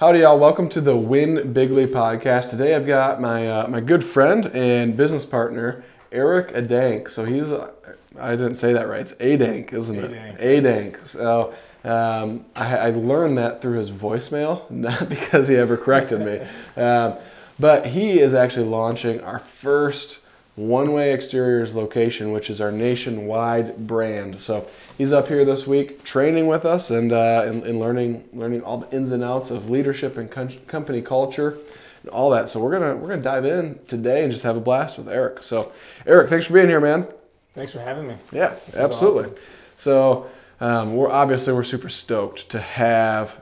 Howdy, 0.00 0.20
y'all. 0.20 0.38
Welcome 0.38 0.70
to 0.70 0.80
the 0.80 0.96
Win 0.96 1.52
Bigly 1.52 1.86
podcast. 1.86 2.48
Today 2.48 2.74
I've 2.74 2.86
got 2.86 3.20
my 3.20 3.46
uh, 3.46 3.68
my 3.68 3.80
good 3.80 4.02
friend 4.02 4.46
and 4.46 4.96
business 4.96 5.26
partner, 5.26 5.84
Erik 6.10 6.54
Adank. 6.54 7.10
So 7.10 7.26
he's, 7.26 7.52
uh, 7.52 7.70
I 8.18 8.30
didn't 8.30 8.54
say 8.54 8.72
that 8.72 8.88
right. 8.88 9.02
It's 9.02 9.12
Adank, 9.16 9.74
isn't 9.74 9.94
Adank. 9.94 10.40
it? 10.40 10.64
Adank. 10.64 11.06
So 11.06 11.52
um, 11.84 12.46
I, 12.56 12.78
I 12.78 12.90
learned 12.92 13.36
that 13.36 13.60
through 13.60 13.76
his 13.76 13.90
voicemail, 13.90 14.70
not 14.70 15.06
because 15.10 15.48
he 15.48 15.56
ever 15.56 15.76
corrected 15.76 16.20
me. 16.20 16.48
Um, 16.82 17.16
but 17.58 17.84
he 17.84 18.20
is 18.20 18.32
actually 18.32 18.64
launching 18.64 19.20
our 19.20 19.40
first 19.40 20.20
one 20.56 20.92
Way 20.92 21.12
Exteriors 21.12 21.74
location, 21.76 22.32
which 22.32 22.50
is 22.50 22.60
our 22.60 22.70
nationwide 22.72 23.86
brand. 23.86 24.38
So 24.38 24.66
he's 24.98 25.12
up 25.12 25.28
here 25.28 25.44
this 25.44 25.66
week 25.66 26.04
training 26.04 26.46
with 26.48 26.64
us 26.64 26.90
and, 26.90 27.12
uh, 27.12 27.44
and, 27.46 27.62
and 27.64 27.78
learning 27.80 28.28
learning 28.32 28.62
all 28.62 28.78
the 28.78 28.94
ins 28.94 29.10
and 29.10 29.22
outs 29.24 29.50
of 29.50 29.70
leadership 29.70 30.16
and 30.18 30.30
com- 30.30 30.48
company 30.66 31.00
culture 31.02 31.58
and 32.02 32.10
all 32.10 32.30
that. 32.30 32.50
So 32.50 32.60
we're 32.60 32.72
gonna 32.72 32.96
we're 32.96 33.08
gonna 33.08 33.22
dive 33.22 33.44
in 33.44 33.78
today 33.86 34.22
and 34.22 34.32
just 34.32 34.44
have 34.44 34.56
a 34.56 34.60
blast 34.60 34.98
with 34.98 35.08
Erik. 35.08 35.42
So 35.42 35.72
Erik, 36.06 36.28
thanks 36.28 36.46
for 36.46 36.52
being 36.54 36.68
here, 36.68 36.80
man. 36.80 37.06
Thanks 37.54 37.72
for 37.72 37.80
having 37.80 38.06
me. 38.06 38.16
Yeah, 38.32 38.54
This 38.66 38.76
absolutely. 38.76 39.24
awesome. 39.24 39.34
So 39.76 40.26
um, 40.60 40.94
we're 40.94 41.10
obviously 41.10 41.52
we're 41.54 41.62
super 41.64 41.88
stoked 41.88 42.48
to 42.50 42.60
have 42.60 43.39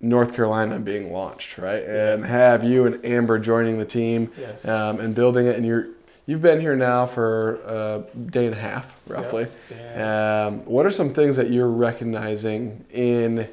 North 0.00 0.34
Carolina 0.34 0.78
being 0.78 1.12
launched, 1.12 1.58
right? 1.58 1.82
And 1.82 2.24
have 2.24 2.62
you 2.62 2.86
and 2.86 3.04
Amber 3.04 3.38
joining 3.38 3.78
the 3.78 3.84
team 3.84 4.30
Yes. 4.38 4.66
um, 4.66 5.00
and 5.00 5.14
building 5.14 5.46
it. 5.46 5.56
And 5.56 5.66
you're 5.66 5.88
you've 6.26 6.42
been 6.42 6.60
here 6.60 6.76
now 6.76 7.06
for 7.06 7.54
a 7.66 8.04
day 8.30 8.46
and 8.46 8.54
a 8.54 8.58
half, 8.58 8.94
roughly. 9.06 9.46
Yeah. 9.70 10.46
Um, 10.46 10.60
what 10.60 10.86
are 10.86 10.90
some 10.90 11.12
things 11.12 11.36
that 11.36 11.50
you're 11.50 11.68
recognizing 11.70 12.84
in? 12.92 13.48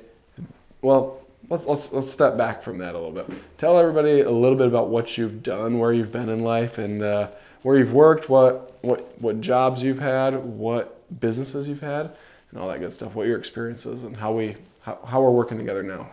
Well, 0.81 1.19
let's 1.49 1.65
let's 1.65 1.91
let's 1.93 2.09
step 2.11 2.37
back 2.37 2.61
from 2.61 2.77
that 2.77 2.93
a 2.93 2.99
little 2.99 3.11
bit. 3.13 3.27
Tell 3.57 3.79
everybody 3.79 4.21
a 4.21 4.29
little 4.31 4.57
bit 4.57 4.67
about 4.67 4.89
what 4.89 5.17
you've 5.17 5.41
done, 5.41 5.79
where 5.79 5.93
you've 5.93 6.11
been 6.11 6.29
in 6.29 6.41
life, 6.43 6.77
and 6.77 7.01
uh, 7.01 7.29
where 7.63 7.77
you've 7.79 7.93
worked, 7.93 8.29
what 8.29 8.77
what 8.83 9.19
what 9.19 9.41
jobs 9.41 9.81
you've 9.81 9.99
had, 9.99 10.35
what 10.43 11.19
businesses 11.19 11.67
you've 11.67 11.81
had, 11.81 12.11
and 12.51 12.59
all 12.59 12.67
that 12.67 12.79
good 12.81 12.93
stuff. 12.93 13.15
What 13.15 13.25
your 13.25 13.39
experiences 13.39 14.03
and 14.03 14.15
how 14.15 14.31
we 14.33 14.57
how, 14.81 14.99
how 15.07 15.21
we're 15.23 15.31
working 15.31 15.57
together 15.57 15.81
now. 15.81 16.07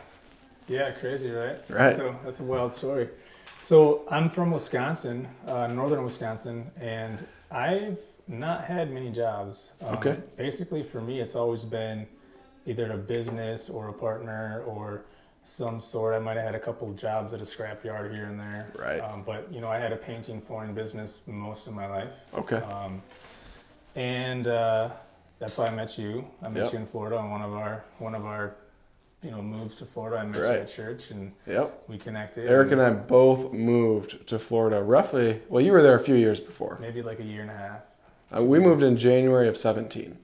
Yeah, 0.69 0.91
crazy, 0.93 1.31
right? 1.31 1.59
Right. 1.69 1.95
So 1.97 2.17
that's 2.25 2.41
a 2.41 2.45
wild 2.45 2.73
story. 2.73 3.09
So 3.61 4.03
I'm 4.11 4.29
from 4.29 4.51
Wisconsin, 4.51 5.29
uh, 5.47 5.67
northern 5.69 6.03
Wisconsin, 6.05 6.71
and 6.81 7.25
I've 7.51 7.99
not 8.29 8.65
had 8.65 8.91
many 8.91 9.11
jobs. 9.11 9.73
Um, 9.81 9.97
Okay. 9.99 10.17
Basically, 10.37 10.83
for 10.83 11.01
me, 11.01 11.21
it's 11.21 11.35
always 11.37 11.65
been 11.65 12.07
either 12.67 12.91
a 12.93 12.97
business 12.97 13.69
or 13.69 13.89
a 13.89 13.93
partner 13.93 14.63
or 14.67 15.03
some 15.45 15.81
sort. 15.81 16.15
I 16.15 16.19
might 16.21 16.37
have 16.37 16.47
had 16.47 16.55
a 16.55 16.61
couple 16.61 16.89
of 16.89 16.97
jobs 16.97 17.35
at 17.35 17.41
a 17.41 17.45
scrapyard 17.45 18.13
here 18.13 18.27
and 18.27 18.39
there. 18.39 18.73
Right. 18.79 19.01
Um, 19.01 19.23
but 19.25 19.53
you 19.53 19.61
know, 19.61 19.69
I 19.69 19.79
had 19.79 19.93
a 19.93 19.97
painting 19.97 20.41
flooring 20.41 20.73
business 20.75 21.23
most 21.27 21.67
of 21.67 21.75
my 21.75 21.87
life. 21.89 22.13
Okay. 22.35 22.57
Um, 22.57 23.03
and 23.97 24.47
uh, 24.47 24.91
that's 25.39 25.59
why 25.59 25.67
I 25.67 25.71
met 25.71 25.99
you. 25.99 26.25
I 26.43 26.49
met 26.49 26.65
Yep. 26.65 26.73
you 26.73 26.79
in 26.81 26.87
Florida 26.87 27.17
on 27.17 27.31
one 27.31 27.43
of 27.43 27.53
our 27.53 27.85
one 27.99 28.15
of 28.15 28.25
our 28.25 28.55
you 29.23 29.31
know 29.31 29.41
moves 29.43 29.77
to 29.79 29.87
Florida. 29.87 30.19
I 30.19 30.25
met 30.27 30.37
you 30.37 30.43
Right. 30.45 30.61
at 30.61 30.69
church 30.69 31.11
and 31.11 31.33
Yep. 31.47 31.85
we 31.89 31.99
connected. 31.99 32.49
Erik 32.51 32.73
and 32.73 32.81
I 32.83 32.91
both 32.91 33.53
moved 33.53 34.27
to 34.29 34.39
Florida 34.39 34.83
roughly. 34.83 35.43
Well, 35.49 35.63
you 35.63 35.73
were 35.73 35.83
there 35.83 35.95
a 35.95 36.01
few 36.01 36.15
years 36.17 36.41
before. 36.41 36.79
maybe 36.81 37.03
like 37.03 37.21
a 37.21 37.25
year 37.25 37.43
and 37.43 37.51
a 37.51 37.57
half. 37.57 37.81
Uh, 38.37 38.43
we 38.45 38.59
moved 38.59 38.83
in 38.83 38.97
January 38.97 39.47
of 39.49 39.57
17. 39.57 40.17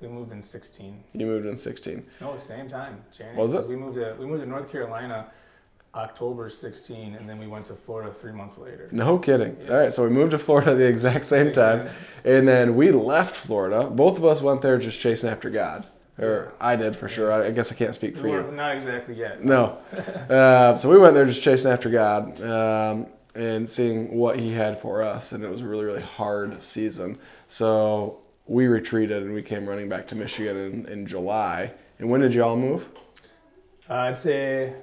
We 0.00 0.08
moved 0.08 0.30
in 0.30 0.42
16. 0.42 1.02
You 1.14 1.24
moved 1.26 1.46
in 1.46 1.56
16. 1.56 2.04
No, 2.20 2.36
same 2.36 2.68
time. 2.68 3.02
January. 3.12 3.38
Was 3.40 3.54
it? 3.54 3.66
We 3.66 3.76
moved 3.76 3.94
to 3.96 4.14
we 4.18 4.26
moved 4.26 4.42
to 4.42 4.48
North 4.48 4.70
Carolina 4.70 5.26
October 5.94 6.50
16, 6.50 7.14
and 7.14 7.26
then 7.26 7.38
we 7.38 7.46
went 7.46 7.64
to 7.64 7.74
Florida 7.74 8.12
three 8.12 8.32
months 8.32 8.58
later. 8.58 8.88
No 8.92 9.18
kidding. 9.18 9.56
Yeah. 9.64 9.70
All 9.72 9.78
right, 9.78 9.90
so 9.92 10.04
we 10.04 10.10
moved 10.10 10.32
to 10.32 10.38
Florida 10.38 10.74
the 10.74 10.84
exact 10.86 11.24
same 11.24 11.52
time, 11.52 11.88
and 12.24 12.46
then 12.46 12.76
we 12.76 12.90
left 12.92 13.34
Florida. 13.34 13.88
Both 13.88 14.18
of 14.18 14.24
us 14.26 14.42
went 14.42 14.60
there 14.60 14.76
just 14.76 15.00
chasing 15.00 15.30
after 15.30 15.48
God, 15.48 15.86
or 16.18 16.52
I 16.60 16.76
did 16.76 16.96
for 16.96 17.08
sure. 17.08 17.30
I 17.32 17.46
I 17.46 17.50
guess 17.50 17.70
I 17.70 17.74
can't 17.74 17.94
speak 17.94 18.16
for 18.16 18.24
We 18.24 18.30
you. 18.32 18.50
not 18.52 18.74
exactly 18.76 19.14
yet. 19.16 19.44
No. 19.44 19.78
Uh, 20.30 20.74
so 20.76 20.90
we 20.90 20.98
went 20.98 21.14
there 21.14 21.24
just 21.24 21.42
chasing 21.42 21.70
after 21.70 21.88
God 21.88 22.40
um, 22.42 23.06
and 23.34 23.68
seeing 23.68 24.12
what 24.16 24.38
He 24.40 24.50
had 24.52 24.80
for 24.80 25.02
us, 25.02 25.32
and 25.32 25.44
it 25.44 25.50
was 25.50 25.62
a 25.62 25.66
really, 25.68 25.84
really 25.84 26.02
hard 26.02 26.62
season. 26.62 27.18
So 27.48 28.18
we 28.46 28.66
retreated 28.66 29.22
and 29.22 29.32
we 29.34 29.42
came 29.42 29.68
running 29.68 29.88
back 29.88 30.06
to 30.08 30.14
Michigan 30.16 30.56
in, 30.56 30.86
in 30.86 31.06
July. 31.06 31.72
And 31.98 32.10
when 32.10 32.20
did 32.20 32.34
you 32.34 32.42
all 32.44 32.56
move? 32.56 32.88
Uh, 33.88 33.94
I'd 33.94 34.18
say 34.18 34.74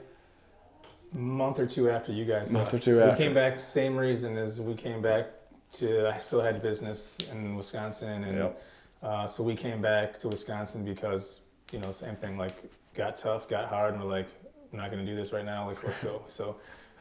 a 1.14 1.18
month 1.18 1.60
or 1.60 1.66
two 1.66 1.90
after 1.90 2.12
you 2.12 2.26
guys 2.26 2.52
Month 2.52 2.70
or 2.70 2.74
left. 2.74 2.84
two 2.86 2.96
we 2.98 3.02
after. 3.04 3.24
came 3.24 3.34
back 3.34 3.60
same 3.60 3.96
reason 3.98 4.38
as 4.38 4.60
we 4.62 4.74
came 4.74 5.02
back 5.02 5.28
to 5.74 6.08
i 6.08 6.18
still 6.18 6.42
had 6.42 6.62
business 6.62 7.18
in 7.32 7.56
wisconsin 7.56 8.24
and 8.24 8.38
Yep. 8.38 8.62
Uh, 9.04 9.28
so 9.28 9.44
we 9.44 9.56
came 9.56 9.82
back 9.82 10.18
to 10.20 10.28
wisconsin 10.30 10.84
because 10.86 11.42
you 11.72 11.80
know 11.80 11.92
same 11.92 12.16
thing 12.16 12.38
like 12.38 12.54
got 12.96 13.18
tough 13.18 13.48
got 13.48 13.68
hard 13.68 13.94
and 13.94 14.02
we're 14.04 14.10
like 14.10 14.28
we're 14.72 14.80
not 14.82 14.90
going 14.92 15.04
to 15.06 15.10
do 15.12 15.16
this 15.16 15.32
right 15.34 15.46
now 15.46 15.68
like 15.68 15.84
let's 15.84 16.00
go 16.00 16.22
so 16.28 16.56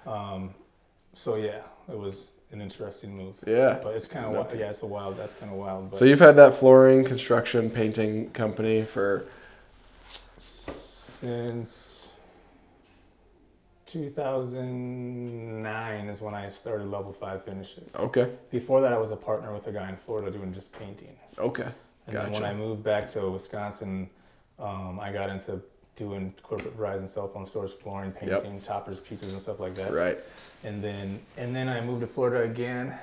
um, 0.07 0.51
so 1.15 1.37
yeah 1.37 1.61
it 1.91 1.99
was 1.99 2.31
an 2.51 2.61
interesting 2.61 3.17
move 3.17 3.35
Yeah. 3.47 3.79
but 3.83 3.95
it's 3.95 4.07
kind 4.07 4.27
of 4.27 4.33
No. 4.33 4.47
yeah 4.59 4.69
it's 4.71 4.83
a 4.83 4.87
wild 4.87 5.17
that's 5.17 5.35
kind 5.35 5.51
of 5.53 5.59
wild 5.59 5.91
but 5.91 5.97
So 5.99 6.05
you've 6.05 6.19
had 6.21 6.37
that 6.37 6.55
flooring, 6.55 7.05
construction, 7.05 7.71
painting 7.71 8.31
company 8.31 8.83
for 8.83 9.25
since 10.37 12.09
2009 13.87 16.09
is 16.09 16.21
when 16.21 16.35
I 16.35 16.49
started 16.49 16.89
level 16.91 17.13
five 17.13 17.45
finishes. 17.45 17.95
okay, 17.97 18.31
Before 18.51 18.81
that, 18.81 18.93
I 18.93 18.99
was 18.99 19.11
a 19.13 19.17
partner 19.17 19.53
with 19.53 19.67
a 19.67 19.73
guy 19.73 19.89
in 19.89 19.97
Florida 19.97 20.31
doing 20.31 20.53
just 20.53 20.73
painting. 20.73 21.17
okay, 21.39 21.69
And 22.07 22.17
then 22.17 22.33
when 22.33 22.45
I 22.45 22.53
moved 22.55 22.83
back 22.83 23.07
to 23.09 23.31
Wisconsin, 23.31 24.09
um, 24.59 24.99
I 25.01 25.13
got 25.13 25.31
into 25.31 25.61
doing 25.95 26.35
corporate 26.43 26.77
Verizon 26.77 27.07
cell 27.09 27.29
phone 27.29 27.47
stores, 27.47 27.73
flooring, 27.73 28.13
painting, 28.13 28.61
toppers, 28.61 29.01
pieces, 29.01 29.33
and 29.33 29.41
stuff 29.43 29.61
like 29.61 29.75
that. 29.77 29.93
right, 29.93 30.19
And 30.65 30.83
then 30.83 31.21
and 31.37 31.55
then 31.55 31.69
I 31.69 31.81
moved 31.81 32.01
to 32.01 32.07
Florida 32.07 32.43
again, 32.51 32.99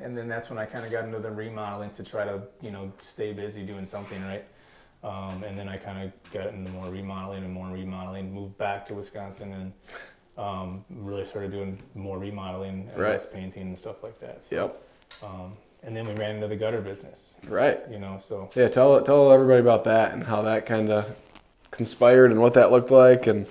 and 0.00 0.16
then 0.16 0.28
that's 0.28 0.50
when 0.50 0.58
I 0.58 0.66
kind 0.66 0.84
of 0.84 0.90
got 0.92 1.04
into 1.04 1.18
the 1.18 1.30
remodeling 1.30 1.90
to 1.90 2.02
try 2.04 2.24
to 2.24 2.42
you 2.60 2.70
know 2.70 2.92
stay 2.98 3.32
busy 3.32 3.62
doing 3.64 3.84
something 3.84 4.22
right. 4.24 4.44
Um, 5.02 5.42
and 5.44 5.58
then 5.58 5.68
I 5.68 5.76
kind 5.76 6.02
of 6.02 6.32
got 6.32 6.46
into 6.46 6.70
more 6.72 6.88
remodeling 6.88 7.44
and 7.44 7.52
more 7.52 7.68
remodeling. 7.68 8.32
Moved 8.32 8.56
back 8.56 8.86
to 8.86 8.94
Wisconsin 8.94 9.52
and 9.52 9.72
um, 10.38 10.84
really 10.90 11.24
started 11.24 11.50
doing 11.50 11.78
more 11.94 12.18
remodeling 12.18 12.88
and 12.90 12.98
Right. 12.98 13.10
less 13.10 13.26
painting 13.26 13.62
and 13.64 13.78
stuff 13.78 14.02
like 14.02 14.18
that. 14.20 14.42
So, 14.42 14.54
yep, 14.56 14.82
Um, 15.22 15.56
and 15.84 15.96
then 15.96 16.06
we 16.06 16.14
ran 16.14 16.36
into 16.36 16.48
the 16.48 16.56
gutter 16.56 16.80
business, 16.80 17.36
right. 17.46 17.80
you 17.90 17.98
know. 17.98 18.18
So 18.18 18.50
Yeah, 18.54 18.68
tell 18.68 19.00
tell 19.02 19.32
everybody 19.32 19.60
about 19.60 19.84
that 19.84 20.12
and 20.12 20.24
how 20.24 20.42
that 20.42 20.66
kind 20.66 20.90
of 20.90 21.14
conspired 21.70 22.30
and 22.30 22.40
what 22.40 22.54
that 22.54 22.70
looked 22.70 22.90
like 22.90 23.26
and 23.26 23.46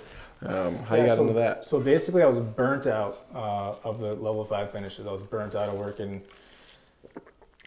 um, 0.45 0.77
how 0.83 0.95
you 0.95 1.05
got 1.05 1.17
so- 1.17 1.21
into 1.21 1.33
that. 1.33 1.65
So 1.65 1.79
basically, 1.79 2.23
I 2.23 2.25
was 2.25 2.39
burnt 2.39 2.87
out 2.87 3.17
uh, 3.33 3.75
of 3.83 3.99
the 3.99 4.13
level 4.15 4.43
five 4.45 4.71
finishes. 4.71 5.07
I 5.07 5.11
was 5.11 5.23
burnt 5.23 5.55
out 5.55 5.69
of 5.69 5.75
working, 5.75 6.21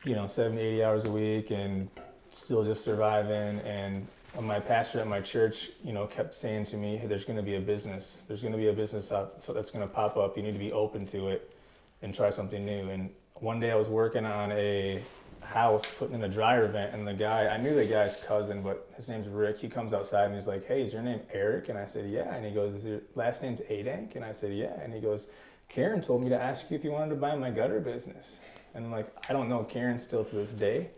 you 0.05 0.15
know, 0.15 0.27
70, 0.27 0.61
80 0.61 0.85
hours 0.85 1.05
a 1.05 1.11
week 1.11 1.51
and 1.51 1.89
still 2.31 2.65
just 2.65 2.85
surviving. 2.85 3.61
And 3.61 4.07
my 4.41 4.61
pastor 4.61 5.01
at 5.01 5.07
my 5.07 5.21
church, 5.21 5.71
you 5.83 5.93
know, 5.93 6.07
kept 6.07 6.35
saying 6.35 6.67
to 6.67 6.77
me, 6.77 6.97
hey, 6.97 7.07
there's 7.07 7.25
going 7.25 7.39
to 7.39 7.43
be 7.43 7.55
a 7.55 7.61
business. 7.61 8.25
There's 8.29 8.43
going 8.43 8.53
to 8.53 8.59
be 8.59 8.69
a 8.69 8.73
business 8.73 9.11
up, 9.11 9.41
so 9.41 9.53
that's 9.53 9.71
going 9.71 9.87
to 9.87 9.93
pop 9.93 10.17
up. 10.17 10.37
You 10.37 10.43
need 10.43 10.53
to 10.53 10.59
be 10.59 10.73
open 10.73 11.07
to 11.07 11.29
it 11.29 11.57
and 12.03 12.13
try 12.13 12.29
something 12.29 12.65
new. 12.65 12.91
And 12.91 13.11
one 13.41 13.61
day 13.61 13.71
I 13.71 13.75
was 13.77 13.89
working 13.89 14.25
on 14.25 14.53
a 14.53 15.03
house 15.41 15.89
putting 15.99 16.17
in 16.17 16.25
a 16.25 16.29
dryer 16.29 16.67
vent 16.67 16.93
and 16.93 17.07
the 17.07 17.15
guy 17.15 17.47
I 17.47 17.57
knew 17.57 17.73
the 17.75 17.85
guy's 17.85 18.17
cousin 18.25 18.63
but 18.63 18.89
his 18.97 19.09
name's 19.09 19.29
Rick 19.29 19.59
he 19.59 19.69
comes 19.69 19.95
outside 19.95 20.25
and 20.25 20.35
he's 20.35 20.49
like 20.49 20.67
hey 20.67 20.83
is 20.83 20.93
your 20.93 21.03
name 21.03 21.21
Erik 21.33 21.69
and 21.69 21.79
I 21.79 21.85
said 21.85 22.11
yeah 22.11 22.35
and 22.35 22.45
he 22.45 22.51
goes 22.51 22.75
is 22.75 22.85
your 22.85 23.01
last 23.15 23.43
name's 23.43 23.61
Adank 23.61 24.17
and 24.17 24.25
I 24.25 24.33
said 24.33 24.53
yeah 24.55 24.73
and 24.83 24.93
he 24.93 25.01
goes 25.01 25.29
Karen 25.69 26.01
told 26.01 26.23
me 26.23 26.29
to 26.31 26.41
ask 26.41 26.69
you 26.71 26.77
if 26.77 26.83
you 26.85 26.91
wanted 26.91 27.11
to 27.11 27.17
buy 27.17 27.37
my 27.37 27.51
gutter 27.51 27.79
business 27.79 28.41
and 28.75 28.87
I'm 28.87 28.91
like 28.91 29.09
I 29.29 29.33
don't 29.33 29.49
know 29.49 29.63
Karen 29.63 29.99
still 30.01 30.25
to 30.25 30.35
this 30.35 30.51
day 30.51 30.91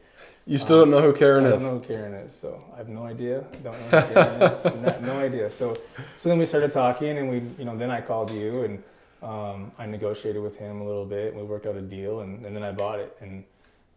You 0.47 0.57
still 0.57 0.79
don't 0.79 0.91
know 0.91 1.03
who 1.03 1.13
Karen 1.13 1.45
I 1.45 1.51
is. 1.55 1.63
don't 1.63 1.75
know 1.75 1.81
who 1.81 1.87
Karen 1.87 2.15
is, 2.15 2.33
so 2.35 2.63
I 2.75 2.79
have 2.79 2.89
no 2.89 3.05
idea. 3.05 3.45
I 3.53 3.57
don't 3.57 3.79
know 3.93 4.01
who 4.01 4.15
Karen 4.15 4.43
is. 4.43 4.65
No, 5.03 5.13
no 5.13 5.19
idea. 5.21 5.51
So, 5.51 5.77
so 6.17 6.29
then 6.31 6.39
we 6.39 6.47
started 6.47 6.71
talking, 6.71 7.19
and 7.19 7.29
we, 7.29 7.43
you 7.59 7.67
know, 7.67 7.77
then 7.77 7.91
I 7.91 8.01
called 8.01 8.31
you, 8.31 8.63
and 8.65 8.83
um, 9.23 9.73
I 9.79 9.87
negotiated 9.87 10.43
with 10.43 10.57
him 10.57 10.81
a 10.81 10.87
little 10.87 11.07
bit. 11.07 11.35
We 11.35 11.43
worked 11.43 11.67
out 11.67 11.77
a 11.77 11.81
deal, 11.81 12.21
and, 12.21 12.45
and 12.45 12.55
then 12.55 12.63
I 12.63 12.73
bought 12.73 13.01
it. 13.01 13.17
And 13.21 13.45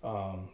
um, 0.03 0.49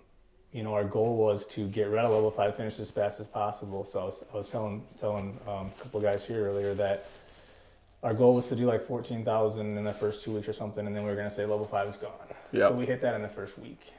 you 0.52 0.64
know, 0.64 0.74
our 0.74 0.84
goal 0.84 1.18
was 1.18 1.46
to 1.48 1.68
get 1.68 1.90
rid 1.90 2.00
of 2.04 2.12
level 2.12 2.32
five 2.32 2.56
finish 2.56 2.80
as 2.80 2.90
fast 2.90 3.20
as 3.20 3.28
possible. 3.28 3.84
So 3.84 4.02
I 4.02 4.04
was, 4.06 4.24
I 4.34 4.38
was 4.38 4.50
telling 4.50 4.84
telling 4.96 5.40
um, 5.48 5.72
a 5.78 5.82
couple 5.82 6.00
of 6.00 6.04
guys 6.04 6.26
here 6.26 6.48
earlier 6.48 6.74
that 6.76 7.06
our 8.04 8.14
goal 8.14 8.36
was 8.36 8.48
to 8.50 8.56
do 8.56 8.66
like 8.66 8.84
fourteen 8.84 9.24
thousand 9.26 9.78
in 9.78 9.84
the 9.84 9.94
first 9.94 10.24
two 10.24 10.32
weeks 10.32 10.48
or 10.48 10.54
something, 10.54 10.86
and 10.86 10.96
then 10.96 11.04
we 11.04 11.10
were 11.10 11.16
gonna 11.16 11.30
say 11.30 11.46
level 11.46 11.66
five 11.66 11.88
is 11.88 11.98
gone. 11.98 12.12
Yep. 12.52 12.70
So 12.70 12.76
we 12.76 12.86
hit 12.86 13.02
that 13.02 13.16
in 13.16 13.22
the 13.22 13.30
first 13.30 13.58
week. 13.58 13.94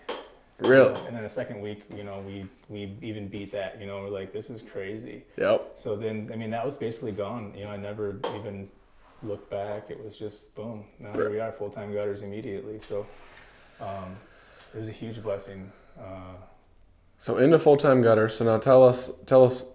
Really? 0.60 0.94
And 1.06 1.14
then 1.14 1.22
the 1.22 1.28
second 1.28 1.60
week, 1.60 1.84
you 1.96 2.02
know, 2.02 2.20
we 2.26 2.46
we 2.68 2.96
even 3.00 3.28
beat 3.28 3.52
that. 3.52 3.80
You 3.80 3.86
know, 3.86 4.00
we're 4.00 4.08
like, 4.08 4.32
this 4.32 4.50
is 4.50 4.60
crazy. 4.60 5.24
Yep. 5.36 5.72
So 5.74 5.94
then, 5.94 6.30
I 6.32 6.36
mean, 6.36 6.50
that 6.50 6.64
was 6.64 6.76
basically 6.76 7.12
gone. 7.12 7.52
You 7.56 7.64
know, 7.64 7.70
I 7.70 7.76
never 7.76 8.16
even 8.34 8.68
looked 9.22 9.50
back. 9.50 9.90
It 9.90 10.02
was 10.02 10.18
just 10.18 10.54
boom. 10.54 10.84
Now 10.98 11.12
here 11.12 11.30
we 11.30 11.40
are, 11.40 11.52
full 11.52 11.70
time 11.70 11.92
gutters 11.92 12.22
immediately. 12.22 12.78
So 12.80 13.06
um, 13.80 14.16
it 14.74 14.78
was 14.78 14.88
a 14.88 14.92
huge 14.92 15.22
blessing. 15.22 15.70
Uh, 15.98 16.34
So 17.18 17.38
into 17.38 17.58
full 17.58 17.76
time 17.76 18.02
gutter. 18.02 18.28
So 18.28 18.44
now 18.44 18.58
tell 18.58 18.84
us 18.86 19.10
tell 19.26 19.44
us 19.44 19.70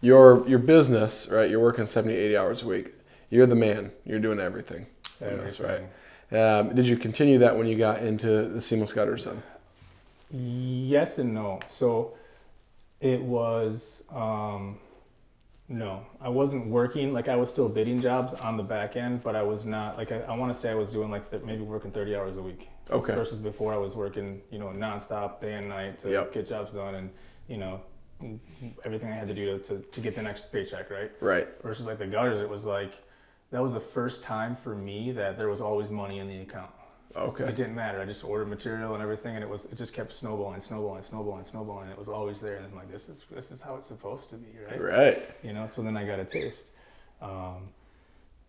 your 0.00 0.46
your 0.48 0.58
business, 0.58 1.28
right? 1.28 1.48
You're 1.48 1.60
working 1.60 1.86
70, 1.86 2.14
80 2.14 2.36
hours 2.36 2.62
a 2.62 2.66
week. 2.66 2.94
You're 3.30 3.46
the 3.46 3.54
man. 3.56 3.92
You're 4.04 4.18
doing 4.20 4.40
everything. 4.40 4.86
That's 5.20 5.60
right? 5.60 5.82
Um, 6.32 6.74
did 6.74 6.86
you 6.88 6.96
continue 6.96 7.38
that 7.38 7.56
when 7.56 7.66
you 7.66 7.76
got 7.76 8.02
into 8.02 8.48
the 8.48 8.60
seamless 8.60 8.92
gutters 8.92 9.24
then? 9.26 9.42
Yes 10.30 11.18
and 11.18 11.34
no. 11.34 11.60
So 11.68 12.14
it 13.00 13.20
was 13.20 14.02
um, 14.10 14.78
no, 15.72 16.04
I 16.20 16.28
wasn't 16.28 16.66
working. 16.66 17.12
Like 17.12 17.28
I 17.28 17.36
was 17.36 17.48
still 17.48 17.68
bidding 17.68 18.00
jobs 18.00 18.34
on 18.34 18.56
the 18.56 18.62
back 18.62 18.94
end, 18.96 19.22
but 19.22 19.34
I 19.34 19.42
was 19.42 19.64
not 19.64 19.96
like 19.96 20.12
I, 20.12 20.18
I 20.20 20.36
want 20.36 20.52
to 20.52 20.58
say 20.58 20.70
I 20.70 20.74
was 20.74 20.90
doing 20.90 21.10
like 21.10 21.30
th- 21.30 21.42
maybe 21.42 21.62
working 21.62 21.90
thirty 21.90 22.14
hours 22.14 22.36
a 22.36 22.42
week. 22.42 22.68
Okay. 22.90 23.14
Versus 23.14 23.38
before 23.38 23.72
I 23.72 23.78
was 23.78 23.96
working, 23.96 24.42
you 24.50 24.58
know, 24.58 24.66
nonstop 24.66 25.40
day 25.40 25.54
and 25.54 25.68
night 25.68 25.98
to 25.98 26.10
Yep. 26.10 26.32
get 26.34 26.46
jobs 26.46 26.74
done 26.74 26.94
and 26.96 27.10
you 27.48 27.56
know 27.56 27.80
everything 28.84 29.10
I 29.10 29.14
had 29.16 29.26
to 29.28 29.34
do 29.34 29.58
to, 29.58 29.64
to, 29.64 29.78
to 29.80 30.00
get 30.00 30.14
the 30.14 30.22
next 30.22 30.52
paycheck, 30.52 30.90
right? 30.90 31.10
Right. 31.20 31.48
Versus 31.62 31.86
like 31.86 31.98
the 31.98 32.06
gutters, 32.06 32.38
it 32.38 32.48
was 32.48 32.66
like 32.66 33.02
that 33.50 33.62
was 33.62 33.72
the 33.72 33.80
first 33.80 34.22
time 34.22 34.54
for 34.54 34.74
me 34.74 35.10
that 35.12 35.36
there 35.38 35.48
was 35.48 35.60
always 35.60 35.90
money 35.90 36.18
in 36.18 36.28
the 36.28 36.40
account. 36.40 36.70
Okay. 37.16 37.44
It 37.44 37.56
didn't 37.56 37.74
matter. 37.74 38.00
I 38.00 38.04
just 38.04 38.24
ordered 38.24 38.48
material 38.48 38.94
and 38.94 39.02
everything, 39.02 39.34
and 39.34 39.44
it 39.44 39.48
was 39.48 39.66
it 39.66 39.76
just 39.76 39.92
kept 39.92 40.12
snowballing, 40.12 40.60
snowballing, 40.60 41.02
snowballing, 41.02 41.44
snowballing. 41.44 41.84
And 41.84 41.92
it 41.92 41.98
was 41.98 42.08
always 42.08 42.40
there, 42.40 42.56
and 42.56 42.66
I'm 42.66 42.74
like, 42.74 42.90
this 42.90 43.08
is 43.08 43.26
this 43.30 43.50
is 43.50 43.60
how 43.60 43.74
it's 43.76 43.86
supposed 43.86 44.30
to 44.30 44.36
be, 44.36 44.58
right? 44.70 44.80
Right. 44.80 45.22
You 45.42 45.52
know. 45.52 45.66
So 45.66 45.82
then 45.82 45.96
I 45.96 46.04
got 46.04 46.20
a 46.20 46.24
taste, 46.24 46.70
um, 47.20 47.68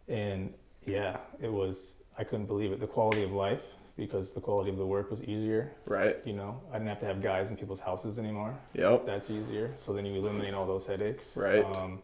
and 0.07 0.53
yeah, 0.85 1.17
it 1.41 1.51
was. 1.51 1.95
I 2.17 2.23
couldn't 2.23 2.45
believe 2.45 2.71
it. 2.71 2.79
The 2.79 2.87
quality 2.87 3.23
of 3.23 3.31
life, 3.31 3.63
because 3.97 4.33
the 4.33 4.41
quality 4.41 4.69
of 4.69 4.77
the 4.77 4.85
work 4.85 5.09
was 5.09 5.23
easier. 5.23 5.71
Right. 5.85 6.17
You 6.25 6.33
know, 6.33 6.61
I 6.71 6.73
didn't 6.73 6.89
have 6.89 6.99
to 6.99 7.05
have 7.05 7.21
guys 7.21 7.51
in 7.51 7.57
people's 7.57 7.79
houses 7.79 8.19
anymore. 8.19 8.57
Yep. 8.73 9.05
That's 9.05 9.29
easier. 9.29 9.73
So 9.75 9.93
then 9.93 10.05
you 10.05 10.15
eliminate 10.15 10.53
all 10.53 10.65
those 10.65 10.85
headaches. 10.85 11.35
Right. 11.35 11.65
Um, 11.77 12.01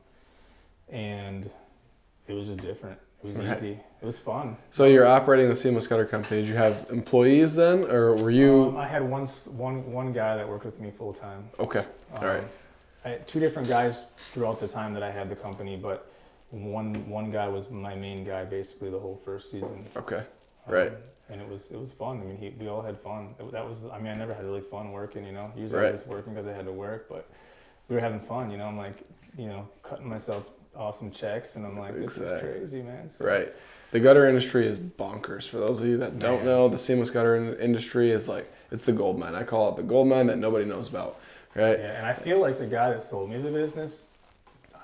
and 0.90 1.50
it 2.28 2.34
was 2.34 2.48
just 2.48 2.60
different. 2.60 3.00
It 3.24 3.28
was 3.28 3.38
Right. 3.38 3.50
easy. 3.52 3.72
It 4.02 4.06
was 4.06 4.18
fun. 4.18 4.56
So 4.72 4.86
you're 4.86 5.06
operating 5.06 5.50
the 5.50 5.56
seamless 5.56 5.88
gutter 5.88 6.06
company. 6.06 6.42
Did 6.42 6.50
you 6.50 6.56
have 6.56 6.86
employees 6.90 7.56
then, 7.56 7.84
or 7.92 8.16
were 8.16 8.32
you? 8.32 8.70
Um, 8.70 8.78
I 8.78 8.88
had 8.88 9.04
one, 9.10 9.26
one, 9.58 9.92
one 9.92 10.14
guy 10.14 10.38
that 10.38 10.48
worked 10.48 10.66
with 10.66 10.80
me 10.80 10.90
full 10.90 11.14
time. 11.14 11.50
okay. 11.60 11.86
All 12.16 12.26
right. 12.26 12.40
Um, 12.40 12.46
I 13.06 13.10
had 13.10 13.28
two 13.28 13.40
different 13.40 13.68
guys 13.68 14.12
throughout 14.18 14.60
the 14.60 14.68
time 14.68 14.94
that 14.94 15.04
I 15.04 15.12
had 15.12 15.30
the 15.30 15.36
company, 15.36 15.76
but 15.78 16.10
one 16.52 16.94
one 17.10 17.30
guy 17.32 17.48
was 17.48 17.70
my 17.70 17.94
main 17.96 18.24
guy 18.26 18.44
basically 18.46 18.90
the 18.90 19.00
whole 19.00 19.16
first 19.24 19.52
season. 19.52 19.86
Okay. 19.96 20.18
Um, 20.68 20.74
Right. 20.74 20.94
And 21.30 21.40
it 21.42 21.48
was 21.48 21.70
it 21.72 21.78
was 21.80 21.92
fun. 21.92 22.22
I 22.22 22.24
mean, 22.24 22.38
he, 22.38 22.50
we 22.60 22.68
all 22.70 22.82
had 22.82 23.00
fun. 23.00 23.36
It- 23.40 23.52
that 23.52 23.68
was 23.68 23.86
I 23.92 24.00
mean, 24.00 24.12
I 24.14 24.16
never 24.16 24.34
had 24.34 24.44
really 24.46 24.62
fun 24.62 24.92
working. 24.92 25.26
You 25.26 25.34
know, 25.34 25.52
usually 25.56 25.88
I 25.88 25.92
was 25.92 26.06
working 26.08 26.34
because 26.34 26.48
I 26.48 26.54
had 26.54 26.66
to 26.66 26.72
work, 26.72 27.08
but 27.10 27.30
we 27.88 27.96
were 27.96 28.02
having 28.02 28.20
fun. 28.20 28.50
You 28.50 28.58
know, 28.58 28.66
I'm 28.66 28.78
like, 28.78 29.04
you 29.38 29.48
know, 29.48 29.68
cutting 29.84 30.08
myself 30.10 30.50
awesome 30.80 31.12
checks, 31.12 31.56
and 31.58 31.66
I'm 31.66 31.78
like, 31.78 31.94
this 31.96 32.18
Exactly. 32.18 32.50
is 32.50 32.56
crazy, 32.58 32.82
man. 32.82 33.10
So, 33.10 33.26
Right. 33.26 33.54
The 33.92 34.00
gutter 34.00 34.28
industry 34.28 34.68
is 34.68 34.80
bonkers. 34.80 35.48
For 35.50 35.58
those 35.58 35.82
of 35.82 35.88
you 35.88 35.98
that 35.98 36.20
don't 36.20 36.38
Man. 36.38 36.46
know, 36.46 36.70
the 36.70 36.78
seamless 36.78 37.10
gutter 37.10 37.36
in- 37.36 37.58
industry 37.60 38.12
is 38.12 38.28
like 38.28 38.52
it's 38.72 38.86
the 38.86 38.92
gold 38.92 39.18
mine. 39.18 39.34
I 39.34 39.42
call 39.44 39.70
it 39.70 39.78
the 39.78 39.84
gold 39.84 40.08
mine 40.08 40.28
that 40.28 40.38
nobody 40.38 40.64
knows 40.66 40.88
about. 40.88 41.20
Right. 41.56 41.78
Yeah, 41.80 41.98
and 41.98 42.06
I 42.06 42.14
feel 42.14 42.40
like 42.40 42.60
the 42.60 42.68
guy 42.68 42.92
that 42.92 43.02
sold 43.02 43.32
me 43.32 43.42
the 43.42 43.50
business, 43.50 44.12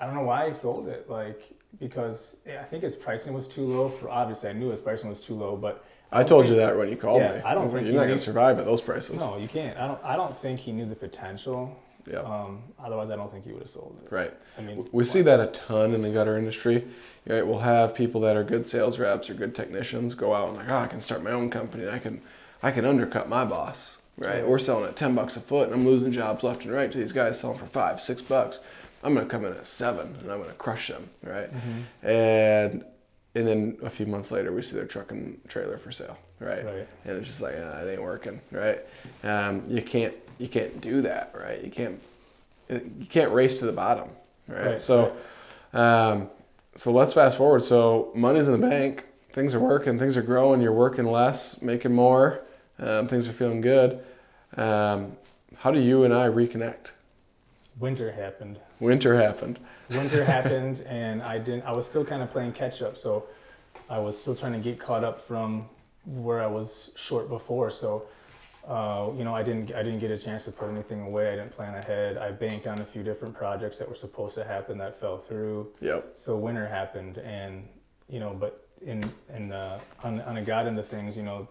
I 0.00 0.06
don't 0.06 0.16
know 0.16 0.22
why 0.24 0.48
he 0.48 0.52
sold 0.52 0.88
it. 0.88 1.08
Like 1.08 1.40
because 1.78 2.36
I 2.48 2.64
think 2.64 2.82
his 2.82 2.96
pricing 2.96 3.32
was 3.32 3.46
too 3.46 3.62
low. 3.64 3.88
For 3.90 4.10
obviously, 4.10 4.50
I 4.50 4.54
knew 4.54 4.70
his 4.70 4.80
pricing 4.80 5.08
was 5.08 5.20
too 5.20 5.34
low, 5.34 5.54
but 5.56 5.84
I 6.10 6.24
told 6.24 6.48
you 6.48 6.56
that 6.56 6.76
when 6.76 6.88
you 6.88 6.96
called 6.96 7.20
Yeah, 7.22 7.34
me. 7.36 7.42
I 7.44 7.54
don't 7.54 7.64
like, 7.66 7.74
think 7.74 7.82
you're 7.84 7.92
you 7.92 7.98
not 8.00 8.06
gonna 8.08 8.18
survive 8.18 8.58
at 8.58 8.64
those 8.64 8.80
prices. 8.80 9.20
no, 9.20 9.36
you 9.38 9.46
can't. 9.46 9.78
I 9.78 9.86
don't. 9.86 10.00
I 10.04 10.16
don't 10.16 10.36
think 10.36 10.58
he 10.58 10.72
knew 10.72 10.84
the 10.86 10.96
potential. 10.96 11.76
Yeah. 12.10 12.20
Um, 12.20 12.62
otherwise, 12.82 13.10
I 13.10 13.16
don't 13.16 13.32
think 13.32 13.44
he 13.44 13.52
would 13.52 13.62
have 13.62 13.70
sold 13.70 13.98
it. 14.04 14.12
Right. 14.12 14.32
I 14.58 14.60
mean, 14.62 14.88
We 14.92 15.04
see 15.04 15.22
that 15.22 15.40
a 15.40 15.46
ton 15.48 15.92
in 15.94 16.02
the 16.02 16.10
gutter 16.10 16.36
industry. 16.38 16.84
Right? 17.26 17.46
We'll 17.46 17.58
have 17.58 17.94
people 17.94 18.20
that 18.22 18.36
are 18.36 18.44
good 18.44 18.64
sales 18.64 18.98
reps 18.98 19.28
or 19.28 19.34
good 19.34 19.54
technicians 19.54 20.14
go 20.14 20.34
out 20.34 20.48
and 20.48 20.56
like, 20.58 20.68
oh, 20.68 20.76
I 20.76 20.86
can 20.86 21.00
start 21.00 21.22
my 21.22 21.32
own 21.32 21.50
company. 21.50 21.84
And 21.84 21.92
I 21.92 21.98
can, 21.98 22.22
I 22.62 22.70
can 22.70 22.84
undercut 22.84 23.28
my 23.28 23.44
boss. 23.44 23.98
Right? 24.18 24.46
We're 24.46 24.58
selling 24.58 24.84
at 24.84 24.96
ten 24.96 25.14
bucks 25.14 25.36
a 25.36 25.40
foot, 25.40 25.66
and 25.68 25.74
I'm 25.74 25.84
losing 25.84 26.10
jobs 26.10 26.42
left 26.42 26.64
and 26.64 26.72
right 26.72 26.90
to 26.90 26.96
these 26.96 27.12
guys 27.12 27.38
selling 27.38 27.58
for 27.58 27.66
five, 27.66 28.00
six 28.00 28.22
bucks. 28.22 28.60
I'm 29.04 29.12
gonna 29.14 29.26
come 29.26 29.44
in 29.44 29.52
at 29.52 29.66
seven, 29.66 30.16
and 30.22 30.32
I'm 30.32 30.40
gonna 30.40 30.54
crush 30.54 30.88
them. 30.88 31.10
Right? 31.22 31.50
Mhm. 31.52 32.08
And 32.08 32.84
and 33.34 33.46
then 33.46 33.76
a 33.82 33.90
few 33.90 34.06
months 34.06 34.30
later, 34.32 34.52
we 34.52 34.62
see 34.62 34.74
their 34.76 34.86
truck 34.86 35.12
and 35.12 35.38
trailer 35.48 35.76
for 35.76 35.92
sale. 35.92 36.16
Right? 36.40 36.64
Right. 36.64 36.88
and 37.04 37.16
it's 37.18 37.28
just 37.28 37.40
like 37.42 37.54
ah, 37.58 37.78
it 37.80 37.90
ain't 37.92 38.02
working 38.02 38.42
right 38.52 38.80
um, 39.24 39.62
you 39.68 39.80
can't 39.80 40.12
you 40.38 40.48
can't 40.48 40.80
do 40.80 41.02
that 41.02 41.32
right 41.34 41.62
you 41.64 41.70
can't 41.70 42.00
you 42.68 43.06
can't 43.08 43.30
race 43.32 43.58
to 43.60 43.66
the 43.66 43.72
bottom 43.72 44.08
right, 44.48 44.66
Right, 44.66 44.80
so 44.80 45.12
Um, 45.72 46.28
so 46.74 46.92
let's 46.92 47.12
fast 47.12 47.36
forward 47.36 47.62
so 47.62 48.10
money's 48.14 48.48
in 48.48 48.60
the 48.60 48.66
bank 48.68 49.06
things 49.30 49.54
are 49.54 49.60
working 49.60 49.98
things 49.98 50.16
are 50.16 50.22
growing 50.22 50.60
you're 50.60 50.72
working 50.72 51.06
less 51.06 51.60
making 51.62 51.92
more 51.94 52.42
um, 52.78 53.08
things 53.08 53.28
are 53.28 53.32
feeling 53.32 53.60
good 53.60 54.00
um, 54.56 55.16
how 55.58 55.70
do 55.70 55.80
you 55.80 56.04
and 56.04 56.14
i 56.14 56.26
reconnect 56.26 56.92
Winter 57.78 58.10
happened. 58.12 58.58
winter 58.80 59.16
happened 59.20 59.58
Winter 59.90 60.24
happened, 60.36 60.80
and 60.80 61.22
I 61.22 61.38
didn't. 61.38 61.64
I 61.64 61.72
was 61.72 61.86
still 61.86 62.04
kind 62.04 62.22
of 62.22 62.30
playing 62.30 62.52
catch 62.52 62.82
up, 62.82 62.96
so 62.96 63.26
I 63.88 63.98
was 63.98 64.20
still 64.20 64.34
trying 64.34 64.52
to 64.52 64.58
get 64.58 64.80
caught 64.80 65.04
up 65.04 65.20
from 65.20 65.68
where 66.04 66.42
I 66.42 66.46
was 66.46 66.90
short 66.96 67.28
before. 67.28 67.70
So, 67.70 68.08
uh, 68.66 69.10
you 69.16 69.22
know, 69.24 69.34
I 69.34 69.42
didn't. 69.42 69.72
I 69.74 69.82
didn't 69.82 70.00
get 70.00 70.10
a 70.10 70.18
chance 70.18 70.44
to 70.46 70.52
put 70.52 70.68
anything 70.68 71.00
away. 71.02 71.32
I 71.32 71.36
didn't 71.36 71.52
plan 71.52 71.74
ahead. 71.74 72.18
I 72.18 72.32
banked 72.32 72.66
on 72.66 72.80
a 72.80 72.84
few 72.84 73.02
different 73.02 73.34
projects 73.34 73.78
that 73.78 73.88
were 73.88 73.94
supposed 73.94 74.34
to 74.34 74.44
happen 74.44 74.76
that 74.78 74.98
fell 74.98 75.18
through. 75.18 75.68
yep 75.80 76.10
So 76.14 76.36
winter 76.36 76.66
happened, 76.66 77.18
and 77.18 77.68
you 78.08 78.18
know, 78.18 78.34
but 78.38 78.66
in 78.84 79.08
in 79.34 79.52
uh, 79.52 79.78
on 80.02 80.20
on 80.22 80.36
a 80.38 80.42
God 80.42 80.66
into 80.66 80.82
things, 80.82 81.16
you 81.16 81.22
know, 81.22 81.48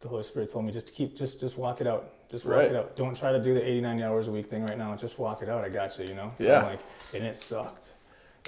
the 0.00 0.08
Holy 0.08 0.22
Spirit 0.22 0.52
told 0.52 0.66
me 0.66 0.72
just 0.72 0.88
to 0.88 0.92
keep 0.92 1.16
just 1.16 1.40
just 1.40 1.56
walk 1.56 1.80
it 1.80 1.86
out. 1.86 2.12
Just 2.30 2.44
walk 2.44 2.56
Right. 2.56 2.70
it 2.70 2.76
out. 2.76 2.94
Don't 2.94 3.16
try 3.16 3.32
to 3.32 3.42
do 3.42 3.54
the 3.54 3.66
80, 3.66 3.80
90 3.80 4.02
hours 4.04 4.28
a 4.28 4.30
week 4.30 4.48
thing 4.50 4.64
right 4.66 4.78
now. 4.78 4.94
Just 4.96 5.18
walk 5.18 5.42
it 5.42 5.48
out. 5.48 5.64
I 5.64 5.68
got 5.70 5.98
you. 5.98 6.04
You 6.06 6.14
know. 6.14 6.32
So 6.38 6.44
Yeah. 6.46 6.58
I'm 6.60 6.64
like, 6.66 6.80
and 7.14 7.24
it 7.24 7.36
sucked, 7.36 7.94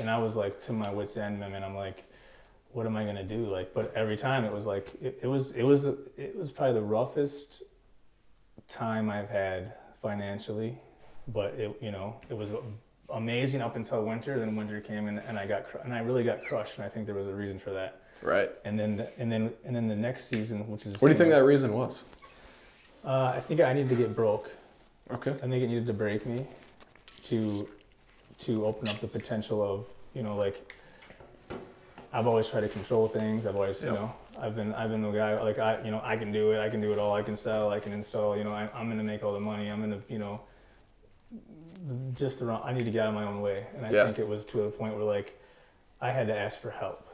and 0.00 0.10
I 0.10 0.18
was 0.18 0.36
like 0.36 0.60
to 0.60 0.72
my 0.74 0.90
wits 0.92 1.16
end, 1.16 1.40
man. 1.40 1.64
I'm 1.64 1.74
like, 1.74 2.04
what 2.72 2.84
am 2.84 2.94
I 2.94 3.04
gonna 3.04 3.24
do? 3.24 3.46
Like, 3.46 3.72
but 3.72 3.90
every 3.96 4.18
time 4.18 4.44
it 4.44 4.52
was 4.52 4.66
like 4.66 4.86
it, 5.00 5.18
it 5.22 5.26
was 5.26 5.52
it 5.52 5.62
was 5.62 5.86
it 5.86 6.36
was 6.36 6.50
probably 6.50 6.74
the 6.74 6.82
roughest 6.86 7.62
time 8.72 9.10
I've 9.10 9.28
had 9.28 9.74
financially, 10.00 10.78
but 11.28 11.54
it 11.54 11.76
you 11.80 11.90
know 11.92 12.16
it 12.28 12.34
was 12.36 12.52
amazing 13.12 13.60
up 13.60 13.76
until 13.76 14.04
winter. 14.04 14.38
Then 14.38 14.56
winter 14.56 14.80
came 14.80 15.06
and, 15.08 15.18
and 15.20 15.38
I 15.38 15.46
got 15.46 15.64
cr- 15.64 15.78
and 15.78 15.92
I 15.94 16.00
really 16.00 16.24
got 16.24 16.42
crushed, 16.42 16.76
and 16.78 16.84
I 16.84 16.88
think 16.88 17.06
there 17.06 17.14
was 17.14 17.28
a 17.28 17.34
reason 17.34 17.58
for 17.58 17.70
that. 17.70 18.00
right 18.22 18.50
And 18.64 18.78
then 18.78 18.96
the, 18.96 19.08
and 19.20 19.30
then 19.30 19.52
and 19.64 19.76
then 19.76 19.86
the 19.88 19.96
next 19.96 20.24
season, 20.26 20.66
which 20.68 20.86
is 20.86 21.00
what 21.00 21.08
do 21.08 21.12
you 21.14 21.18
think 21.18 21.30
that 21.30 21.44
reason 21.44 21.72
was 21.74 22.04
Uh, 23.04 23.32
I 23.36 23.40
think 23.40 23.60
I 23.60 23.72
needed 23.72 23.90
to 23.90 23.96
get 23.96 24.14
broke. 24.16 24.50
okay 25.10 25.32
I 25.32 25.34
think 25.50 25.62
it 25.64 25.68
needed 25.68 25.86
to 25.86 25.92
break 25.92 26.24
me 26.26 26.46
to 27.24 27.68
to 28.46 28.66
open 28.66 28.88
up 28.88 28.98
the 29.00 29.08
potential 29.08 29.62
of 29.62 29.86
you 30.14 30.22
know 30.22 30.36
like 30.36 30.56
I've 32.12 32.26
always 32.26 32.48
tried 32.50 32.60
to 32.62 32.68
control 32.68 33.06
things. 33.08 33.46
I've 33.46 33.56
always 33.56 33.80
Yeah. 33.82 33.88
you 33.88 33.94
know 33.98 34.12
I've 34.42 34.56
been 34.56 34.74
I've 34.74 34.90
been 34.90 35.02
the 35.02 35.10
guy 35.12 35.40
like 35.40 35.58
I 35.58 35.72
you 35.84 35.90
know 35.92 36.00
I 36.04 36.16
can 36.16 36.30
do 36.32 36.52
it. 36.52 36.58
I 36.60 36.68
can 36.68 36.80
do 36.80 36.92
it 36.92 36.98
all. 36.98 37.14
I 37.14 37.22
can 37.22 37.36
sell. 37.36 37.70
I 37.70 37.80
can 37.80 37.92
install. 37.92 38.36
You 38.36 38.44
know 38.44 38.52
I, 38.52 38.68
I'm 38.74 38.88
gonna 38.90 39.04
make 39.04 39.22
all 39.24 39.32
the 39.32 39.40
money. 39.52 39.68
I'm 39.68 39.80
gonna 39.80 40.00
you 40.08 40.18
know 40.18 40.40
just 42.14 42.38
the 42.40 42.46
wrong. 42.46 42.62
I 42.64 42.72
need 42.72 42.84
to 42.84 42.90
get 42.90 43.02
out 43.02 43.08
of 43.08 43.14
my 43.14 43.24
own 43.24 43.40
way. 43.40 43.66
And 43.76 43.84
I 43.86 43.90
Yeah. 43.90 44.04
think 44.04 44.18
it 44.18 44.26
was 44.26 44.44
to 44.46 44.58
the 44.58 44.70
point 44.70 44.94
where 44.94 45.04
like 45.04 45.38
I 46.00 46.10
had 46.10 46.26
to 46.28 46.36
ask 46.36 46.60
for 46.60 46.70
help 46.70 47.08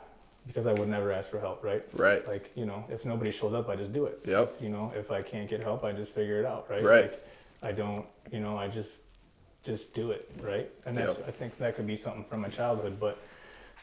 because 0.47 0.67
I 0.67 0.73
would 0.73 0.89
never 0.89 1.13
ask 1.13 1.31
for 1.31 1.39
help. 1.41 1.63
Right. 1.63 1.83
right 1.93 2.27
Like 2.27 2.51
you 2.55 2.67
know 2.67 2.85
if 2.89 3.05
nobody 3.05 3.31
shows 3.31 3.53
up, 3.55 3.69
I 3.69 3.77
just 3.77 3.93
do 3.93 4.07
it 4.07 4.21
yep 4.27 4.55
you 4.61 4.69
know 4.71 4.93
if 4.97 5.11
i 5.11 5.21
can't 5.23 5.49
get 5.49 5.61
help 5.61 5.85
i 5.85 5.93
just 5.93 6.15
figure 6.15 6.39
it 6.41 6.47
out 6.47 6.69
right 6.71 6.83
Right. 6.83 7.03
like 7.13 7.27
i 7.63 7.73
don't 7.73 8.07
you 8.33 8.41
know 8.41 8.57
i 8.57 8.67
just 8.69 8.93
just 9.63 9.93
do 9.95 10.11
it 10.13 10.31
right 10.41 10.71
and 10.87 10.97
that's 10.97 11.19
Yep. 11.19 11.29
i 11.29 11.31
think 11.31 11.59
that 11.59 11.77
could 11.77 11.87
be 11.87 11.97
something 11.97 12.25
from 12.25 12.41
my 12.41 12.49
childhood 12.49 12.99
but 12.99 13.19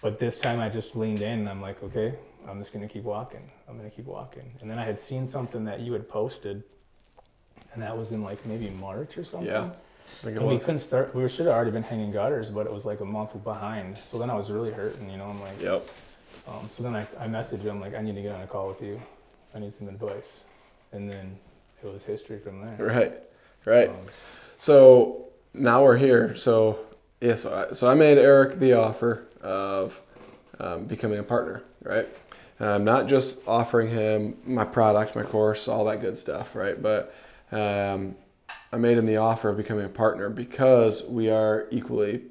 but 0.01 0.17
this 0.19 0.39
time 0.39 0.59
i 0.59 0.69
just 0.69 0.95
leaned 0.95 1.21
in 1.21 1.39
and 1.39 1.49
i'm 1.49 1.61
like 1.61 1.81
okay 1.83 2.15
i'm 2.47 2.59
just 2.59 2.73
going 2.73 2.87
to 2.87 2.91
keep 2.91 3.03
walking 3.03 3.49
i'm 3.67 3.77
going 3.77 3.89
to 3.89 3.95
keep 3.95 4.05
walking 4.05 4.51
and 4.61 4.69
then 4.69 4.77
i 4.79 4.85
had 4.85 4.97
seen 4.97 5.25
something 5.25 5.63
that 5.65 5.79
you 5.79 5.93
had 5.93 6.07
posted 6.07 6.63
and 7.73 7.81
that 7.81 7.97
was 7.97 8.11
in 8.11 8.23
like 8.23 8.43
maybe 8.45 8.69
march 8.69 9.17
or 9.17 9.23
something 9.23 9.47
Yeah, 9.47 9.69
it 10.23 10.37
and 10.37 10.47
we 10.47 10.57
couldn't 10.59 10.79
start 10.79 11.13
we 11.15 11.27
should 11.27 11.45
have 11.47 11.55
already 11.55 11.71
been 11.71 11.83
hanging 11.83 12.11
gutters 12.11 12.49
but 12.49 12.65
it 12.65 12.71
was 12.71 12.85
like 12.85 12.99
a 13.01 13.05
month 13.05 13.41
behind 13.43 13.97
so 13.97 14.17
then 14.17 14.29
i 14.29 14.35
was 14.35 14.51
really 14.51 14.71
hurting 14.71 15.09
you 15.09 15.17
know 15.17 15.25
i'm 15.25 15.41
like 15.41 15.61
yep 15.61 15.87
um, 16.47 16.67
so 16.69 16.83
then 16.83 16.95
I, 16.95 17.01
I 17.19 17.27
messaged 17.27 17.63
him 17.63 17.79
like 17.81 17.95
I 17.95 18.01
need 18.01 18.15
to 18.15 18.21
get 18.21 18.35
on 18.35 18.41
a 18.41 18.47
call 18.47 18.67
with 18.67 18.81
you. 18.81 19.01
I 19.55 19.59
need 19.59 19.73
some 19.73 19.87
advice, 19.87 20.43
and 20.91 21.09
then 21.09 21.37
it 21.83 21.91
was 21.91 22.03
history 22.05 22.39
from 22.39 22.61
there. 22.61 22.75
right 22.85 23.13
right? 23.65 23.89
Um, 23.89 23.95
So 24.59 25.29
now 25.53 25.83
we're 25.83 25.97
here. 25.97 26.35
So 26.35 26.79
yeah, 27.19 27.35
so 27.35 27.67
I, 27.69 27.73
so 27.73 27.89
I 27.89 27.95
made 27.95 28.17
Erik 28.17 28.59
the 28.59 28.73
offer 28.73 29.23
of 29.41 29.99
um, 30.59 30.85
becoming 30.85 31.17
a 31.19 31.23
partner, 31.23 31.63
right? 31.81 32.07
Um, 32.59 32.85
not 32.85 33.07
just 33.07 33.45
offering 33.47 33.89
him 33.89 34.37
my 34.45 34.63
product, 34.63 35.15
my 35.15 35.23
course, 35.23 35.67
all 35.67 35.85
that 35.85 36.01
good 36.01 36.17
stuff, 36.17 36.55
right? 36.55 36.81
But 36.81 37.13
um, 37.51 38.15
I 38.71 38.77
made 38.77 38.97
him 38.97 39.05
the 39.05 39.17
offer 39.17 39.49
of 39.49 39.57
becoming 39.57 39.85
a 39.85 39.89
partner 39.89 40.29
because 40.29 41.05
we 41.07 41.29
are 41.29 41.67
equally 41.71 42.21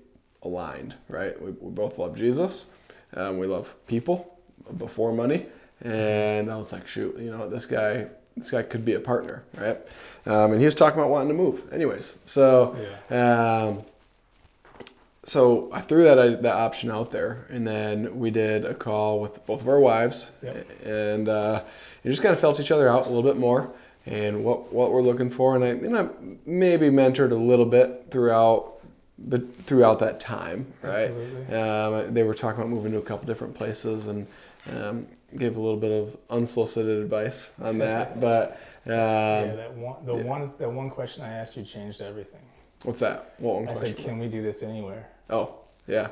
aligned, 0.42 0.94
right? 1.08 1.40
We, 1.40 1.50
we 1.52 1.70
both 1.70 1.98
love 1.98 2.16
Jesus, 2.16 2.70
um, 3.14 3.38
we 3.38 3.46
love 3.46 3.74
people 3.86 4.38
before 4.78 5.12
money, 5.12 5.46
and 5.82 6.50
I 6.50 6.56
was 6.56 6.72
like, 6.72 6.88
shoot, 6.88 7.18
you 7.18 7.30
know, 7.30 7.48
this 7.48 7.66
guy, 7.66 8.06
this 8.36 8.50
guy 8.50 8.62
could 8.62 8.84
be 8.84 8.94
a 8.94 9.00
partner, 9.00 9.44
right? 9.58 9.78
Um, 10.24 10.52
and 10.52 10.60
he 10.60 10.64
was 10.64 10.74
talking 10.74 10.98
about 10.98 11.10
wanting 11.10 11.28
to 11.28 11.34
move, 11.34 11.70
anyways. 11.70 12.20
So, 12.24 12.76
yeah. 13.10 13.76
So 15.24 15.70
I 15.72 15.80
threw 15.80 16.04
that 16.04 16.42
that 16.42 16.54
option 16.54 16.90
out 16.90 17.10
there, 17.10 17.46
and 17.50 17.66
then 17.66 18.18
we 18.18 18.30
did 18.30 18.64
a 18.64 18.74
call 18.74 19.20
with 19.20 19.44
both 19.46 19.60
of 19.62 19.68
our 19.68 19.80
wives, 19.80 20.32
Yep. 20.42 20.66
and 20.84 21.28
uh, 21.28 21.62
just 22.04 22.22
kind 22.22 22.32
of 22.34 22.40
felt 22.40 22.60
each 22.60 22.70
other 22.70 22.88
out 22.88 23.06
a 23.06 23.08
little 23.08 23.22
bit 23.22 23.36
more, 23.38 23.70
and 24.06 24.44
what 24.44 24.72
what 24.72 24.92
we're 24.92 25.02
looking 25.02 25.30
for, 25.30 25.56
and 25.56 25.64
I 25.64 25.68
you 25.72 25.88
know 25.88 26.14
maybe 26.44 26.88
mentored 26.90 27.30
a 27.32 27.34
little 27.36 27.64
bit 27.66 28.06
throughout 28.10 28.72
the 29.18 29.38
throughout 29.66 29.98
that 30.00 30.20
time, 30.20 30.66
right? 30.82 31.10
Absolutely. 31.10 31.56
Um, 31.56 32.14
they 32.14 32.22
were 32.22 32.34
talking 32.34 32.60
about 32.60 32.70
moving 32.70 32.92
to 32.92 32.98
a 32.98 33.02
couple 33.02 33.26
different 33.26 33.54
places, 33.54 34.06
and 34.08 34.26
um, 34.76 35.06
gave 35.36 35.56
a 35.56 35.60
little 35.60 35.78
bit 35.78 35.90
of 35.90 36.16
unsolicited 36.30 36.98
advice 37.02 37.52
on 37.62 37.78
that, 37.78 38.20
but. 38.28 38.58
Um, 38.86 38.90
yeah, 38.92 39.54
that 39.56 39.74
one, 39.76 40.04
the 40.04 40.14
yeah. 40.16 40.22
one, 40.24 40.52
that 40.58 40.70
one 40.70 40.90
question 40.90 41.24
I 41.24 41.32
asked 41.32 41.56
you 41.56 41.64
changed 41.64 42.02
everything. 42.02 42.42
What's 42.82 43.00
that? 43.00 43.34
What 43.38 43.54
one 43.54 43.62
I 43.68 43.72
question? 43.72 43.96
said, 43.96 44.04
"Can 44.04 44.18
we 44.18 44.28
do 44.28 44.42
this 44.42 44.62
anywhere?" 44.62 45.08
Oh, 45.30 45.54
yeah, 45.86 46.08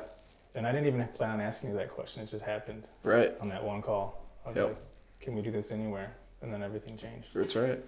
And 0.55 0.67
I 0.67 0.71
didn't 0.71 0.87
even 0.87 1.07
plan 1.09 1.31
on 1.31 1.41
asking 1.41 1.71
you 1.71 1.75
that 1.77 1.89
question. 1.89 2.21
It 2.23 2.27
just 2.29 2.43
happened 2.45 2.83
right. 3.03 3.33
on 3.41 3.49
that 3.49 3.63
one 3.63 3.81
call. 3.81 4.23
I 4.45 4.49
was 4.49 4.57
Yep. 4.57 4.67
like, 4.67 4.77
"Can 5.19 5.35
we 5.35 5.41
do 5.41 5.49
this 5.51 5.71
anywhere?" 5.71 6.11
And 6.41 6.53
then 6.53 6.61
everything 6.61 6.95
changed. 6.97 7.29
That's 7.33 7.55
right. 7.55 7.79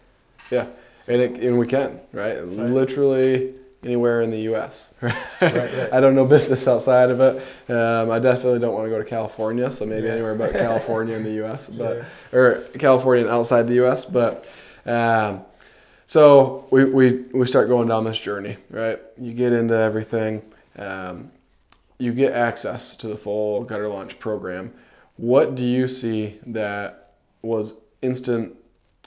Yeah, 0.51 0.67
and 1.07 1.21
it, 1.21 1.37
and 1.43 1.57
we 1.59 1.67
can, 1.67 1.99
right? 2.11 2.43
Literally 2.43 3.53
anywhere 3.83 4.21
in 4.23 4.31
the 4.31 4.39
U.S. 4.51 4.93
Right? 5.01 5.15
Right, 5.41 5.53
right. 5.55 5.93
I 5.93 5.99
don't 5.99 6.15
know 6.15 6.25
business 6.25 6.67
outside 6.67 7.11
of 7.11 7.19
it. 7.19 7.71
Um, 7.71 8.09
I 8.09 8.17
definitely 8.19 8.59
don't 8.59 8.73
want 8.73 8.85
to 8.87 8.89
go 8.89 8.97
to 8.97 9.05
California, 9.05 9.69
so 9.71 9.85
maybe 9.85 10.07
Yeah. 10.07 10.13
anywhere 10.13 10.33
but 10.35 10.51
California 10.53 11.15
in 11.15 11.23
the 11.23 11.33
U.S. 11.43 11.67
But 11.67 11.97
Yeah. 12.33 12.37
or 12.39 12.61
California 12.79 13.25
and 13.25 13.31
outside 13.33 13.67
the 13.67 13.75
U.S. 13.75 14.05
But 14.05 14.51
um, 14.87 15.41
so 16.07 16.67
we, 16.71 16.85
we 16.85 17.11
we 17.33 17.45
start 17.47 17.67
going 17.67 17.87
down 17.87 18.03
this 18.05 18.17
journey, 18.19 18.57
right? 18.71 18.99
You 19.17 19.33
get 19.33 19.53
into 19.53 19.75
everything. 19.75 20.41
Um, 20.77 21.31
you 21.97 22.13
get 22.13 22.33
access 22.33 22.95
to 22.97 23.07
the 23.07 23.17
full 23.17 23.63
gutter 23.63 23.87
launch 23.87 24.19
program. 24.19 24.73
What 25.17 25.55
do 25.55 25.63
you 25.65 25.87
see 25.87 26.39
that 26.45 27.13
was 27.41 27.75
instant? 28.01 28.55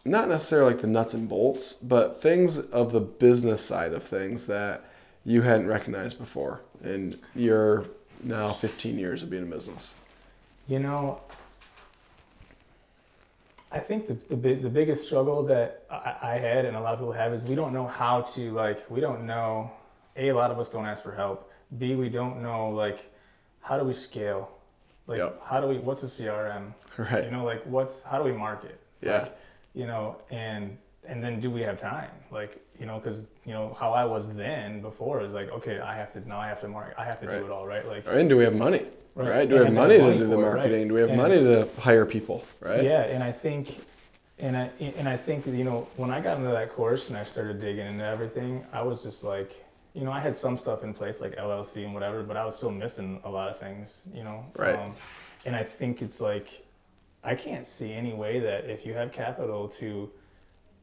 Not 0.04 0.28
necessarily 0.28 0.72
like 0.72 0.80
the 0.80 0.86
nuts 0.86 1.12
and 1.12 1.28
bolts, 1.28 1.74
but 1.74 2.22
things 2.22 2.58
of 2.58 2.92
the 2.92 3.00
business 3.00 3.62
side 3.62 3.92
of 3.92 4.02
things 4.02 4.46
that 4.46 4.84
you 5.24 5.42
hadn't 5.42 5.66
recognized 5.66 6.18
before, 6.18 6.60
and 6.82 7.18
you're 7.34 7.84
now 8.22 8.52
15 8.52 8.98
years 8.98 9.22
of 9.22 9.28
being 9.28 9.42
in 9.42 9.50
business. 9.50 9.94
You 10.66 10.78
know, 10.78 11.20
I 13.70 13.78
think 13.78 14.06
the 14.06 14.14
the, 14.34 14.54
the 14.54 14.70
biggest 14.70 15.06
struggle 15.06 15.42
that 15.44 15.84
I, 15.90 16.16
I 16.22 16.38
had 16.38 16.64
and 16.64 16.76
a 16.76 16.80
lot 16.80 16.94
of 16.94 17.00
people 17.00 17.12
have 17.12 17.32
is 17.32 17.44
we 17.44 17.54
don't 17.54 17.72
know 17.72 17.86
how 17.86 18.22
to 18.22 18.52
like 18.52 18.90
we 18.90 19.00
don't 19.00 19.26
know 19.26 19.70
a 20.16 20.28
a 20.28 20.34
lot 20.34 20.50
of 20.50 20.58
us 20.58 20.68
don't 20.68 20.86
ask 20.86 21.02
for 21.02 21.14
help. 21.14 21.47
B 21.76 21.94
we 21.94 22.08
don't 22.08 22.42
know 22.42 22.70
like 22.70 23.10
how 23.60 23.78
do 23.78 23.84
we 23.84 23.92
scale, 23.92 24.50
like 25.06 25.18
Yep. 25.18 25.42
how 25.44 25.60
do 25.60 25.66
we 25.66 25.78
what's 25.78 26.02
a 26.02 26.06
CRM? 26.06 26.72
Right. 26.96 27.24
You 27.24 27.30
know, 27.30 27.44
like 27.44 27.62
what's 27.66 28.02
how 28.02 28.18
do 28.18 28.24
we 28.24 28.32
market? 28.32 28.80
Yeah. 29.02 29.18
Like, 29.22 29.38
you 29.74 29.86
know, 29.86 30.16
and 30.30 30.76
and 31.06 31.22
then 31.22 31.40
do 31.40 31.50
we 31.50 31.60
have 31.62 31.78
time? 31.78 32.10
Like 32.30 32.58
you 32.80 32.86
know, 32.86 32.98
because 32.98 33.22
you 33.44 33.52
know 33.52 33.76
how 33.78 33.92
I 33.92 34.04
was 34.04 34.32
then 34.34 34.80
before 34.80 35.22
is 35.22 35.32
like 35.34 35.50
okay, 35.50 35.78
I 35.80 35.94
have 35.96 36.12
to 36.14 36.26
now 36.28 36.40
I 36.40 36.48
have 36.48 36.60
to 36.62 36.68
market, 36.68 36.94
I 36.98 37.04
have 37.04 37.20
to 37.20 37.26
Right. 37.26 37.38
do 37.40 37.44
it 37.46 37.50
all 37.52 37.66
right. 37.66 37.86
Like 37.86 38.04
And 38.06 38.28
do 38.28 38.36
we 38.36 38.44
have 38.44 38.54
money? 38.54 38.86
Right. 39.14 39.28
Right. 39.30 39.48
Do 39.48 39.54
we 39.56 39.58
have 39.58 39.66
And 39.68 39.76
money 39.76 39.98
to 39.98 40.16
do 40.18 40.24
the 40.26 40.34
for 40.36 40.42
it, 40.42 40.44
right. 40.46 40.54
marketing? 40.56 40.88
Do 40.88 40.94
we 40.94 41.00
have 41.00 41.10
And- 41.10 41.18
money 41.18 41.38
to 41.42 41.68
hire 41.80 42.06
people? 42.06 42.44
Right. 42.60 42.84
Yeah, 42.84 43.02
and 43.02 43.22
I 43.22 43.32
think, 43.32 43.80
and 44.38 44.56
I 44.56 44.70
and 44.80 45.08
I 45.08 45.16
think 45.16 45.44
that, 45.44 45.50
you 45.54 45.64
know 45.64 45.86
when 45.96 46.10
I 46.10 46.20
got 46.20 46.38
into 46.38 46.50
that 46.50 46.70
course 46.72 47.08
and 47.08 47.16
I 47.18 47.24
started 47.24 47.60
digging 47.60 47.86
into 47.86 48.04
everything, 48.04 48.64
I 48.72 48.82
was 48.82 49.02
just 49.02 49.24
like, 49.24 49.64
you 49.94 50.04
know, 50.04 50.12
I 50.12 50.20
had 50.20 50.36
some 50.36 50.56
stuff 50.56 50.82
in 50.84 50.94
place 50.94 51.20
like 51.20 51.36
LLC 51.36 51.84
and 51.84 51.94
whatever, 51.94 52.22
but 52.22 52.36
I 52.36 52.44
was 52.44 52.56
still 52.56 52.70
missing 52.70 53.20
a 53.24 53.30
lot 53.30 53.48
of 53.48 53.58
things, 53.58 54.02
you 54.14 54.22
know. 54.22 54.44
Right. 54.56 54.78
and 55.46 55.56
I 55.56 55.64
think 55.64 56.02
it's 56.02 56.20
like, 56.20 56.66
I 57.24 57.34
can't 57.34 57.66
see 57.66 57.92
any 57.92 58.12
way 58.14 58.38
that 58.40 58.70
if 58.70 58.86
you 58.86 58.94
have 58.94 59.12
capital 59.12 59.68
to, 59.68 60.10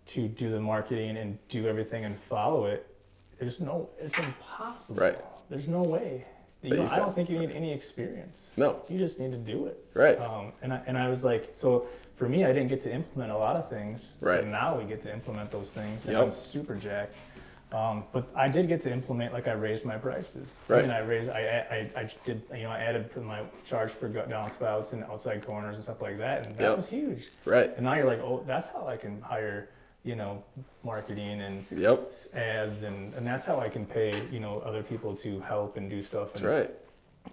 to 0.08 0.28
do 0.28 0.52
the 0.52 0.60
marketing 0.60 1.18
and 1.18 1.38
do 1.50 1.68
everything 1.68 2.04
and 2.06 2.18
follow 2.18 2.66
it, 2.66 2.88
there's 3.40 3.60
no, 3.60 3.90
it's 4.00 4.18
impossible. 4.18 5.02
Right. 5.02 5.18
There's 5.50 5.68
no 5.68 5.82
way. 5.84 6.26
You 6.62 6.76
know, 6.76 6.88
I 6.88 6.96
don't 6.98 7.14
think 7.14 7.30
you 7.30 7.38
need 7.38 7.52
any 7.52 7.72
experience. 7.72 8.50
No. 8.58 8.82
You 8.90 8.98
just 8.98 9.20
need 9.20 9.32
to 9.32 9.38
do 9.38 9.68
it. 9.68 9.86
Right. 9.94 10.20
Um, 10.20 10.52
and 10.64 10.74
I, 10.74 10.82
and 10.88 10.98
I 10.98 11.10
was 11.10 11.24
like, 11.24 11.50
so 11.54 11.86
for 12.16 12.28
me, 12.28 12.44
I 12.44 12.48
didn't 12.54 12.70
get 12.70 12.82
to 12.82 12.94
implement 12.94 13.32
a 13.32 13.38
lot 13.38 13.56
of 13.56 13.70
things. 13.70 14.14
Right. 14.20 14.46
Now 14.46 14.78
we 14.78 14.86
get 14.86 15.02
to 15.02 15.14
implement 15.14 15.52
those 15.52 15.72
things, 15.72 16.06
and 16.06 16.14
Yep. 16.14 16.24
I'm 16.24 16.32
super 16.32 16.76
jacked. 16.76 17.20
Um, 17.76 18.06
but 18.14 18.30
I 18.36 18.48
did 18.48 18.70
get 18.70 18.80
to 18.82 18.92
implement, 18.94 19.34
like 19.34 19.50
I 19.50 19.52
raised 19.52 19.86
my 19.86 19.98
prices. 19.98 20.62
Right. 20.70 20.84
And 20.84 20.94
I 20.94 21.00
raised, 21.00 21.30
I, 21.30 21.42
I, 21.96 22.00
I 22.02 22.10
did, 22.24 22.42
you 22.56 22.64
know, 22.64 22.70
I 22.70 22.80
added 22.80 23.14
my 23.22 23.42
charge 23.66 23.92
for 23.92 24.08
downspouts 24.10 24.94
and 24.94 25.04
outside 25.04 25.46
corners 25.46 25.76
and 25.76 25.84
stuff 25.84 26.02
like 26.02 26.18
that, 26.20 26.46
and 26.46 26.56
that 26.58 26.64
Yep. 26.64 26.76
was 26.78 26.88
huge. 26.88 27.32
Right. 27.44 27.72
And 27.76 27.84
now 27.84 27.96
you're 27.96 28.06
like, 28.06 28.22
oh, 28.22 28.44
that's 28.48 28.70
how 28.70 28.88
I 28.88 28.96
can 28.96 29.20
hire, 29.22 29.70
you 30.06 30.16
know, 30.16 30.42
marketing 30.84 31.42
and 31.42 31.66
Yep. 31.72 32.14
ads, 32.34 32.84
and, 32.84 33.14
and 33.16 33.28
that's 33.28 33.44
how 33.46 33.60
I 33.60 33.68
can 33.68 33.86
pay, 33.86 34.14
you 34.32 34.40
know, 34.40 34.60
other 34.60 34.82
people 34.82 35.14
to 35.18 35.42
help 35.42 35.76
and 35.76 35.90
do 35.90 36.02
stuff. 36.02 36.32
That's 36.34 36.44
right. 36.46 36.72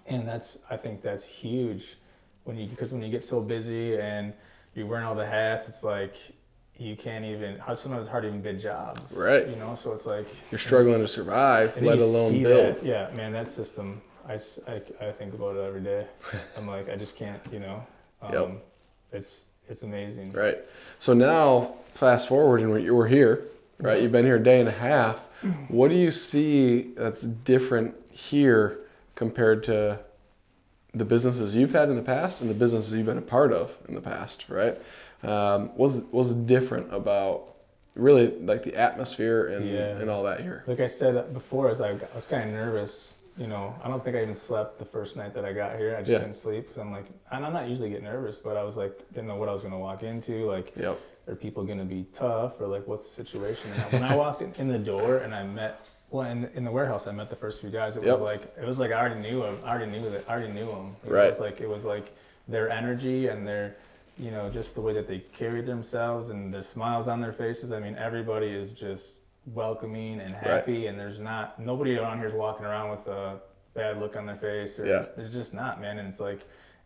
and 0.08 0.26
that's 0.26 0.58
I 0.70 0.76
think 0.76 1.02
that's 1.02 1.24
huge 1.24 1.96
when 2.44 2.56
you 2.58 2.66
because 2.66 2.92
when 2.92 3.02
you 3.02 3.10
get 3.10 3.22
so 3.22 3.40
busy 3.40 3.96
and 3.98 4.32
you're 4.74 4.86
wearing 4.86 5.04
all 5.06 5.14
the 5.14 5.26
hats, 5.26 5.68
it's 5.68 5.84
like 5.84 6.16
you 6.82 6.96
can't 6.96 7.24
even. 7.24 7.58
How 7.58 7.74
sometimes 7.74 8.02
it's 8.02 8.10
hard 8.10 8.24
to 8.24 8.28
even 8.28 8.42
bid 8.42 8.58
jobs, 8.58 9.12
Right. 9.16 9.48
You 9.48 9.56
know, 9.56 9.74
so 9.74 9.92
it's 9.92 10.06
like 10.06 10.26
You're 10.50 10.58
struggling 10.58 11.00
to 11.00 11.08
survive, 11.08 11.80
let 11.80 11.98
alone 11.98 12.42
build. 12.42 12.76
That, 12.76 12.84
yeah, 12.84 13.10
man, 13.14 13.32
that 13.32 13.46
system. 13.46 14.02
I, 14.28 14.34
I, 14.68 14.80
I, 15.00 15.10
think 15.10 15.34
about 15.34 15.56
it 15.56 15.64
every 15.64 15.80
day. 15.80 16.06
I'm 16.56 16.68
like, 16.68 16.88
I 16.88 16.94
just 16.94 17.16
can't, 17.16 17.40
you 17.52 17.58
know. 17.58 17.84
Um, 18.20 18.32
Yep. 18.32 18.66
It's 19.12 19.44
it's 19.68 19.82
amazing. 19.82 20.32
Right. 20.32 20.58
So 20.98 21.12
now, 21.12 21.74
fast 21.94 22.28
forward, 22.28 22.60
and 22.60 22.70
we're 22.70 22.92
we're 22.94 23.08
here, 23.08 23.44
right? 23.78 24.00
You've 24.00 24.12
been 24.12 24.24
here 24.24 24.36
a 24.36 24.42
day 24.42 24.60
and 24.60 24.68
a 24.68 24.72
half. 24.72 25.24
What 25.68 25.88
do 25.88 25.96
you 25.96 26.12
see 26.12 26.92
that's 26.96 27.22
different 27.22 27.96
here 28.12 28.78
compared 29.16 29.64
to 29.64 29.98
the 30.94 31.04
businesses 31.04 31.56
you've 31.56 31.72
had 31.72 31.88
in 31.88 31.96
the 31.96 32.02
past 32.02 32.40
and 32.40 32.48
the 32.48 32.54
businesses 32.54 32.92
you've 32.92 33.06
been 33.06 33.18
a 33.18 33.22
part 33.22 33.52
of 33.52 33.76
in 33.88 33.94
the 33.94 34.00
past, 34.00 34.46
right? 34.48 34.78
Um, 35.22 35.68
what's 35.76 35.98
what's 36.10 36.34
different 36.34 36.92
about 36.92 37.48
really 37.94 38.28
like 38.40 38.62
the 38.62 38.74
atmosphere 38.74 39.46
and 39.48 39.68
Yeah. 39.68 39.98
and 39.98 40.10
all 40.10 40.22
that 40.24 40.40
here? 40.40 40.64
Like 40.66 40.80
I 40.80 40.86
said 40.86 41.32
before, 41.32 41.68
as 41.68 41.80
I, 41.80 41.90
I 41.90 41.98
was 42.14 42.26
kind 42.26 42.48
of 42.48 42.54
nervous. 42.54 43.14
You 43.38 43.46
know, 43.46 43.74
I 43.82 43.88
don't 43.88 44.04
think 44.04 44.14
I 44.14 44.20
even 44.20 44.34
slept 44.34 44.78
the 44.78 44.84
first 44.84 45.16
night 45.16 45.32
that 45.34 45.44
I 45.46 45.54
got 45.54 45.78
here. 45.78 45.94
I 45.96 46.00
just 46.00 46.10
Yeah. 46.10 46.18
didn't 46.18 46.34
sleep 46.34 46.64
because 46.64 46.76
I'm 46.76 46.92
like, 46.92 47.06
and 47.30 47.46
I'm 47.46 47.54
not 47.54 47.66
usually 47.66 47.88
get 47.88 48.02
nervous, 48.02 48.38
but 48.38 48.58
I 48.58 48.62
was 48.62 48.76
like, 48.76 48.92
didn't 49.14 49.26
know 49.26 49.36
what 49.36 49.48
I 49.48 49.52
was 49.52 49.62
going 49.62 49.72
to 49.72 49.78
walk 49.78 50.02
into. 50.02 50.44
Like, 50.50 50.74
Yep. 50.76 50.98
are 51.28 51.34
people 51.34 51.64
going 51.64 51.78
to 51.78 51.84
be 51.86 52.04
tough 52.12 52.60
or 52.60 52.66
like 52.66 52.86
what's 52.86 53.04
the 53.04 53.10
situation? 53.10 53.70
And 53.72 53.92
when 53.94 54.02
I 54.02 54.14
walked 54.16 54.42
in, 54.42 54.52
in 54.58 54.68
the 54.68 54.78
door 54.78 55.18
and 55.18 55.34
I 55.34 55.44
met, 55.44 55.88
well, 56.10 56.26
in, 56.30 56.44
in 56.54 56.62
the 56.64 56.70
warehouse, 56.70 57.06
I 57.06 57.12
met 57.12 57.30
the 57.30 57.36
first 57.36 57.62
few 57.62 57.70
guys. 57.70 57.96
It 57.96 58.00
was 58.02 58.18
Yep. 58.18 58.20
like 58.20 58.54
it 58.60 58.66
was 58.66 58.78
like 58.78 58.92
I 58.92 59.00
already 59.00 59.20
knew 59.20 59.40
them. 59.40 59.56
I 59.64 59.70
already 59.70 59.90
knew 59.90 60.10
that. 60.10 60.28
I 60.28 60.32
already 60.34 60.52
knew 60.52 60.66
them. 60.66 60.94
It 61.06 61.10
Right. 61.10 61.26
was 61.28 61.40
like 61.40 61.62
it 61.62 61.68
was 61.68 61.86
like 61.86 62.14
their 62.48 62.68
energy 62.68 63.28
and 63.28 63.48
their, 63.48 63.76
you 64.18 64.30
know, 64.30 64.50
just 64.50 64.74
the 64.74 64.80
way 64.80 64.92
that 64.92 65.06
they 65.06 65.18
carried 65.32 65.66
themselves 65.66 66.28
and 66.30 66.52
the 66.52 66.62
smiles 66.62 67.08
on 67.08 67.20
their 67.20 67.32
faces. 67.32 67.72
I 67.72 67.80
mean, 67.80 67.96
everybody 67.96 68.48
is 68.48 68.72
just 68.72 69.20
welcoming 69.46 70.20
and 70.20 70.32
happy, 70.32 70.86
and 70.86 70.98
there's 70.98 71.20
not 71.20 71.58
nobody 71.58 71.96
around 71.96 72.18
here 72.18 72.26
is 72.28 72.34
walking 72.34 72.66
around 72.66 72.90
with 72.90 73.06
a 73.08 73.40
bad 73.74 73.98
look 73.98 74.16
on 74.16 74.26
their 74.26 74.36
face. 74.36 74.78
Or, 74.78 74.86
Yeah. 74.86 75.06
There's 75.16 75.32
just 75.32 75.54
not, 75.54 75.80
man. 75.80 75.98
And 75.98 76.06
it's 76.08 76.20
like 76.20 76.40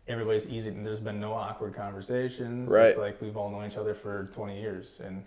everybody's 0.07 0.49
easy 0.49 0.69
and 0.69 0.85
there's 0.85 1.01
been 1.01 1.19
no 1.19 1.33
awkward 1.33 1.73
conversations 1.73 2.71
Right. 2.71 2.85
it's 2.87 2.97
like 2.97 3.21
we've 3.21 3.35
all 3.35 3.49
known 3.51 3.65
each 3.65 3.75
other 3.75 3.93
for 3.93 4.29
20 4.33 4.57
years 4.57 5.01
and 5.03 5.21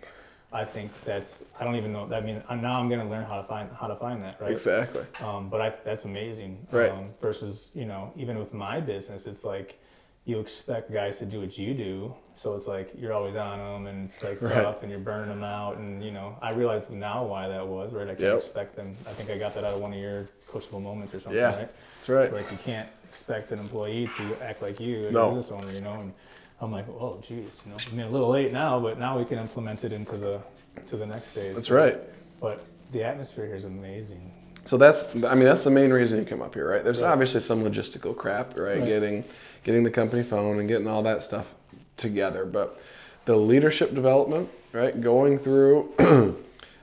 i 0.51 0.65
think 0.65 0.89
that's 1.05 1.43
i 1.59 1.63
don't 1.63 1.75
even 1.75 1.93
know 1.93 2.11
i 2.11 2.19
mean 2.19 2.41
now 2.59 2.79
i'm 2.79 2.89
going 2.89 2.99
to 2.99 3.05
learn 3.05 3.23
how 3.23 3.37
to 3.39 3.43
find 3.47 3.69
how 3.79 3.85
to 3.85 3.95
find 3.95 4.23
that 4.23 4.41
right 4.41 4.49
Exactly. 4.51 5.03
um, 5.23 5.49
but 5.49 5.61
I, 5.61 5.69
that's 5.85 6.05
amazing 6.05 6.65
Right. 6.71 6.89
um, 6.89 7.09
versus 7.21 7.69
you 7.75 7.85
know 7.85 8.11
even 8.17 8.39
with 8.39 8.55
my 8.55 8.79
business 8.79 9.27
it's 9.27 9.43
like 9.43 9.79
you 10.25 10.39
expect 10.39 10.91
guys 10.91 11.17
to 11.19 11.25
do 11.25 11.39
what 11.41 11.57
you 11.57 11.73
do. 11.73 12.13
So 12.35 12.53
it's 12.55 12.67
like 12.67 12.91
you're 12.97 13.13
always 13.13 13.35
on 13.35 13.57
them 13.57 13.87
and 13.87 14.05
it's 14.05 14.21
like 14.23 14.41
Right. 14.41 14.53
tough 14.53 14.83
and 14.83 14.91
you're 14.91 14.99
burning 14.99 15.29
them 15.29 15.43
out. 15.43 15.77
And, 15.77 16.03
you 16.03 16.11
know, 16.11 16.37
I 16.41 16.51
realize 16.51 16.89
now 16.89 17.25
why 17.25 17.47
that 17.47 17.67
was, 17.67 17.91
right? 17.91 18.03
I 18.03 18.09
can't 18.09 18.19
Yep. 18.19 18.37
expect 18.37 18.75
them. 18.75 18.95
I 19.07 19.13
think 19.13 19.29
I 19.31 19.37
got 19.37 19.53
that 19.55 19.63
out 19.63 19.73
of 19.73 19.81
one 19.81 19.93
of 19.93 19.99
your 19.99 20.27
coachable 20.47 20.81
moments 20.81 21.13
or 21.13 21.19
something, 21.19 21.41
Yeah. 21.41 21.55
right? 21.55 21.69
That's 21.95 22.09
right. 22.09 22.31
Like 22.33 22.51
you 22.51 22.57
can't 22.57 22.87
expect 23.03 23.51
an 23.51 23.59
employee 23.59 24.07
to 24.17 24.37
act 24.43 24.61
like 24.61 24.79
you, 24.79 25.07
a 25.07 25.11
No. 25.11 25.27
business 25.29 25.51
owner, 25.51 25.71
you 25.71 25.81
know. 25.81 25.93
And 25.99 26.13
I'm 26.61 26.71
like, 26.71 26.87
oh, 26.87 27.19
geez, 27.21 27.59
you 27.65 27.71
know, 27.71 27.77
I 27.91 27.95
mean, 27.95 28.05
a 28.05 28.09
little 28.09 28.29
late 28.29 28.53
now, 28.53 28.79
but 28.79 28.99
now 28.99 29.17
we 29.17 29.25
can 29.25 29.39
implement 29.39 29.83
it 29.83 29.91
into 29.91 30.17
the 30.17 30.39
to 30.85 30.95
the 30.97 31.05
next 31.05 31.33
phase. 31.33 31.53
That's 31.55 31.69
right. 31.71 31.99
But 32.39 32.63
the 32.91 33.03
atmosphere 33.03 33.45
here 33.45 33.55
is 33.55 33.65
amazing. 33.65 34.31
So 34.65 34.77
that's, 34.77 35.05
I 35.25 35.33
mean, 35.35 35.45
that's 35.45 35.63
the 35.63 35.71
main 35.71 35.91
reason 35.91 36.19
you 36.19 36.25
come 36.25 36.41
up 36.41 36.53
here, 36.53 36.69
right? 36.69 36.83
There's 36.83 37.01
Right. 37.01 37.11
obviously 37.11 37.41
some 37.41 37.63
logistical 37.63 38.15
crap, 38.15 38.57
right? 38.57 38.79
Right. 38.79 38.85
Getting, 38.85 39.23
getting 39.63 39.83
the 39.83 39.89
company 39.91 40.23
phone 40.23 40.59
and 40.59 40.67
getting 40.67 40.87
all 40.87 41.03
that 41.03 41.23
stuff 41.23 41.53
together, 41.97 42.45
but 42.45 42.79
the 43.25 43.35
leadership 43.35 43.93
development, 43.93 44.49
right? 44.71 44.99
Going 44.99 45.37
through, 45.39 45.89
um, 45.99 46.35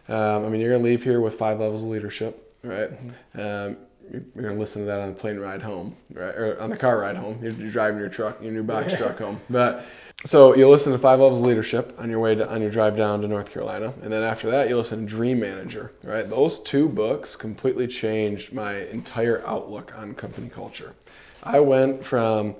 I 0.09 0.49
mean, 0.49 0.61
you're 0.61 0.73
gonna 0.73 0.85
leave 0.85 1.05
here 1.05 1.21
with 1.21 1.35
five 1.35 1.61
levels 1.61 1.83
of 1.83 1.89
leadership, 1.89 2.55
right? 2.63 2.91
Um, 3.35 3.77
you're, 4.11 4.43
gonna 4.43 4.59
listen 4.59 4.83
to 4.83 4.87
that 4.87 5.01
on 5.01 5.09
the 5.09 5.15
plane 5.15 5.39
ride 5.39 5.63
home, 5.63 5.97
right? 6.13 6.35
Or 6.35 6.61
on 6.61 6.71
the 6.71 6.77
car 6.77 7.01
ride 7.01 7.17
home. 7.17 7.39
You're, 7.43 7.53
you're 7.53 7.71
driving 7.71 7.99
your 7.99 8.09
truck, 8.09 8.43
your 8.43 8.53
new 8.53 8.63
box 8.63 8.95
truck 8.97 9.19
home, 9.19 9.41
but. 9.51 9.85
So 10.25 10.57
you'll 10.57 10.73
listen 10.73 10.93
to 10.93 10.99
Five 10.99 11.21
Levels 11.21 11.39
of 11.39 11.47
Leadership 11.47 11.95
on 11.97 12.11
your 12.11 12.19
way 12.19 12.35
to, 12.35 12.51
on 12.51 12.61
your 12.61 12.73
drive 12.73 12.97
down 12.97 13.21
to 13.21 13.29
North 13.29 13.53
Carolina, 13.53 13.95
and 14.03 14.13
then 14.13 14.25
after 14.25 14.51
that 14.51 14.69
you'll 14.69 14.79
listen 14.79 15.01
to 15.01 15.07
Dream 15.07 15.39
Manager. 15.39 15.93
Right, 16.03 16.29
those 16.29 16.59
two 16.61 16.89
books 16.89 17.37
completely 17.37 17.87
changed 17.87 18.53
my 18.53 18.79
entire 18.87 19.47
outlook 19.47 19.97
on 19.97 20.15
company 20.15 20.49
culture. 20.49 20.95
I 21.43 21.61
went 21.61 22.05
from, 22.05 22.57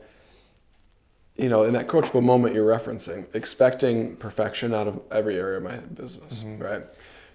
you 1.37 1.49
know, 1.49 1.65
in 1.65 1.73
that 1.75 1.89
coachable 1.89 2.23
moment 2.23 2.55
you're 2.55 2.67
referencing, 2.67 3.27
expecting 3.35 4.17
perfection 4.17 4.73
out 4.73 4.87
of 4.87 5.01
every 5.11 5.37
area 5.37 5.59
of 5.59 5.65
my 5.65 5.77
business, 5.77 6.45
mm-hmm. 6.45 6.63
right, 6.63 6.83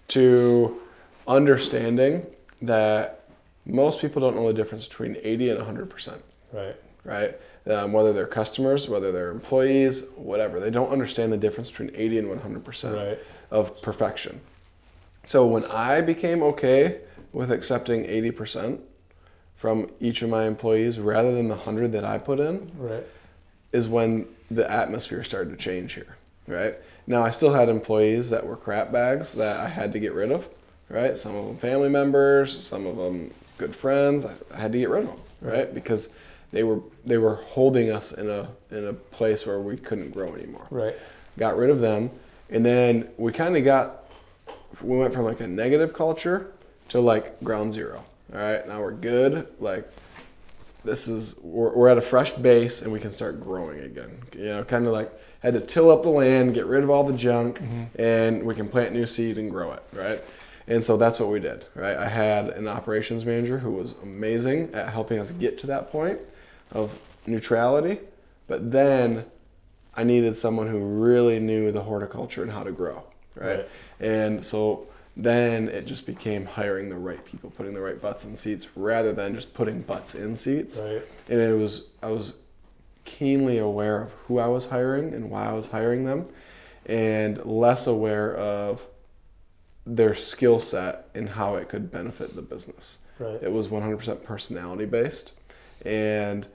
to 0.10 0.82
understanding 1.27 2.25
that 2.62 3.23
most 3.65 4.01
people 4.01 4.22
don't 4.22 4.36
know 4.36 4.48
the 4.48 4.53
difference 4.53 4.88
between 4.88 5.17
80 5.24 5.50
and 5.50 5.58
100 5.60 5.89
percent 5.89 6.22
Right. 6.51 6.75
right? 7.03 7.39
Um, 7.65 7.93
whether 7.93 8.12
they're 8.13 8.27
customers, 8.27 8.89
whether 8.89 9.12
they're 9.12 9.32
employees, 9.32 10.05
whatever. 10.15 10.60
They 10.60 10.70
don't 10.70 10.91
understand 10.91 11.32
the 11.32 11.38
difference 11.38 11.70
between 11.72 11.91
80 11.96 12.20
and 12.20 12.27
100% 12.29 12.96
Right. 12.96 13.20
of 13.51 13.82
perfection. 13.82 14.41
So 15.25 15.46
when 15.48 15.63
I 15.65 16.01
became 16.01 16.43
okay 16.43 17.00
with 17.32 17.51
accepting 17.51 18.03
80% 18.05 18.82
from 19.55 19.89
each 20.01 20.22
of 20.22 20.29
my 20.29 20.43
employees 20.43 21.00
rather 21.00 21.34
than 21.34 21.48
the 21.48 21.55
100 21.55 21.93
that 21.93 22.03
I 22.03 22.17
put 22.17 22.39
in, 22.41 22.70
Right. 22.77 23.03
is 23.72 23.88
when 23.88 24.27
the 24.51 24.70
atmosphere 24.70 25.24
started 25.24 25.50
to 25.51 25.55
change 25.55 25.93
here, 25.93 26.17
right? 26.48 26.75
Now 27.08 27.24
I 27.24 27.32
still 27.32 27.53
had 27.53 27.70
employees 27.70 28.29
that 28.29 28.46
were 28.46 28.58
crap 28.58 28.91
bags 28.91 29.34
that 29.36 29.58
I 29.62 29.67
had 29.70 29.93
to 29.93 30.00
get 30.00 30.13
rid 30.13 30.32
of, 30.32 30.50
right? 30.89 31.17
Some 31.17 31.36
of 31.36 31.46
them 31.48 31.58
family 31.58 31.89
members, 31.89 32.51
some 32.62 32.86
of 32.86 32.98
them 32.98 33.32
good 33.63 33.75
friends. 33.75 34.25
I, 34.25 34.34
I 34.53 34.58
had 34.58 34.72
to 34.74 34.77
get 34.77 34.89
rid 34.89 35.03
of 35.03 35.10
them, 35.10 35.20
right? 35.41 35.74
Because 35.74 36.10
they 36.51 36.63
were 36.63 36.82
they 37.05 37.17
were 37.17 37.36
holding 37.36 37.91
us 37.91 38.12
in 38.12 38.29
a 38.29 38.50
in 38.72 38.88
a 38.88 38.93
place 38.93 39.46
where 39.46 39.60
we 39.60 39.77
couldn't 39.77 40.12
grow 40.12 40.36
anymore. 40.36 40.67
Right. 40.70 40.96
Got 41.38 41.58
rid 41.58 41.70
of 41.70 41.79
them, 41.79 42.10
and 42.50 42.65
then 42.65 43.10
we 43.17 43.32
kind 43.32 43.55
of 43.55 43.63
got 43.63 44.03
we 44.82 44.98
went 44.98 45.13
from 45.13 45.24
like 45.24 45.39
a 45.39 45.48
negative 45.48 45.93
culture 45.93 46.51
to 46.89 47.00
like 47.00 47.41
ground 47.43 47.74
zero. 47.74 48.03
All 48.34 48.39
right, 48.39 48.67
now 48.67 48.82
we're 48.82 48.91
good. 48.91 49.48
Like 49.60 49.89
this 50.84 51.08
is 51.08 51.39
we're, 51.41 51.74
we're 51.74 51.89
at 51.89 51.98
a 51.98 52.01
fresh 52.01 52.34
base 52.34 52.82
and 52.82 52.91
we 52.91 53.00
can 53.00 53.12
start 53.12 53.39
growing 53.39 53.79
again. 53.79 54.12
You 54.36 54.46
know, 54.46 54.63
kind 54.65 54.86
of 54.86 54.91
like 54.91 55.12
had 55.41 55.53
to 55.53 55.62
till 55.62 55.89
up 55.89 56.03
the 56.03 56.10
land, 56.10 56.53
get 56.53 56.65
rid 56.65 56.84
of 56.84 56.89
all 56.89 57.03
the 57.03 57.17
junk, 57.17 57.60
mm-hmm. 57.60 58.01
and 58.01 58.43
we 58.43 58.55
can 58.55 58.67
plant 58.67 58.93
new 58.93 59.05
seed 59.05 59.38
and 59.38 59.50
grow 59.50 59.72
it. 59.72 59.84
Right. 59.93 60.22
And 60.67 60.84
so 60.84 60.98
that's 60.98 61.20
what 61.20 61.29
we 61.29 61.39
did, 61.39 61.65
right? 61.75 61.98
I 61.98 62.08
had 62.08 62.50
an 62.50 62.67
operations 62.67 63.25
manager 63.25 63.60
who 63.60 63.72
was 63.72 63.96
amazing 64.01 64.74
at 64.74 64.89
helping 64.89 65.20
us 65.20 65.32
get 65.32 65.58
to 65.60 65.67
that 65.67 65.91
point 65.91 66.20
of 66.72 66.98
neutrality, 67.27 68.00
but 68.48 68.72
then 68.72 69.25
I 69.96 70.03
needed 70.03 70.36
someone 70.36 70.67
who 70.67 70.79
really 70.79 71.39
knew 71.39 71.72
the 71.72 71.82
horticulture 71.82 72.41
and 72.41 72.51
how 72.51 72.63
to 72.63 72.72
grow, 72.72 73.03
right? 73.36 73.60
Right. 73.60 73.69
And 73.99 74.43
so 74.43 74.88
then 75.15 75.67
it 75.69 75.86
just 75.86 76.06
became 76.06 76.45
hiring 76.45 76.89
the 76.89 76.97
right 76.97 77.23
people, 77.23 77.52
putting 77.52 77.73
the 77.73 77.82
right 77.82 78.02
butts 78.02 78.26
in 78.26 78.36
seats 78.36 78.67
rather 78.76 79.13
than 79.13 79.36
just 79.36 79.54
putting 79.54 79.82
butts 79.82 80.15
in 80.15 80.36
seats. 80.36 80.80
Right. 80.80 81.04
And 81.30 81.39
it 81.39 81.58
was 81.58 81.88
I 82.02 82.08
was 82.08 82.34
keenly 83.06 83.58
aware 83.58 84.02
of 84.02 84.12
who 84.28 84.39
I 84.39 84.47
was 84.47 84.69
hiring 84.69 85.13
and 85.13 85.30
why 85.30 85.47
I 85.47 85.54
was 85.54 85.67
hiring 85.67 86.06
them 86.06 86.28
and 86.86 87.43
less 87.45 87.86
aware 87.86 88.36
of 88.36 88.86
their 89.86 90.13
skill 90.13 90.60
set 90.60 91.10
and 91.13 91.30
how 91.30 91.56
it 91.56 91.69
could 91.69 91.91
benefit 91.91 92.36
the 92.36 92.41
business. 92.41 93.00
Right. 93.19 93.41
It 93.41 93.52
was 93.52 93.67
100% 93.67 94.24
personality 94.24 94.86
based. 94.86 95.34
And 95.86 96.48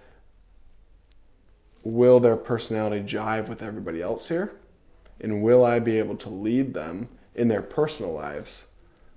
will 1.85 2.21
their 2.21 2.37
personality 2.37 3.03
jive 3.03 3.49
with 3.49 3.63
everybody 3.63 4.03
else 4.03 4.29
here? 4.29 4.53
And 5.21 5.43
will 5.43 5.65
I 5.65 5.79
be 5.79 5.99
able 5.99 6.17
to 6.17 6.29
lead 6.29 6.75
them 6.75 7.09
in 7.35 7.49
their 7.49 7.63
personal 7.63 8.13
lives 8.13 8.67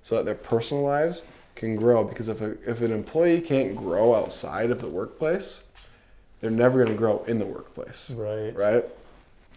so 0.02 0.16
that 0.16 0.24
their 0.24 0.34
personal 0.34 0.82
lives 0.82 1.24
can 1.54 1.76
grow? 1.76 2.04
Because 2.04 2.28
if, 2.28 2.40
a, 2.40 2.56
if 2.68 2.80
an 2.80 2.92
employee 2.92 3.40
can't 3.40 3.76
grow 3.76 4.14
outside 4.14 4.70
of 4.70 4.80
the 4.80 4.88
workplace, 4.88 5.64
they're 6.40 6.50
never 6.50 6.78
going 6.82 6.92
to 6.92 6.98
grow 6.98 7.24
in 7.28 7.38
the 7.38 7.46
workplace 7.46 8.10
Right. 8.10 8.54
right? 8.56 8.84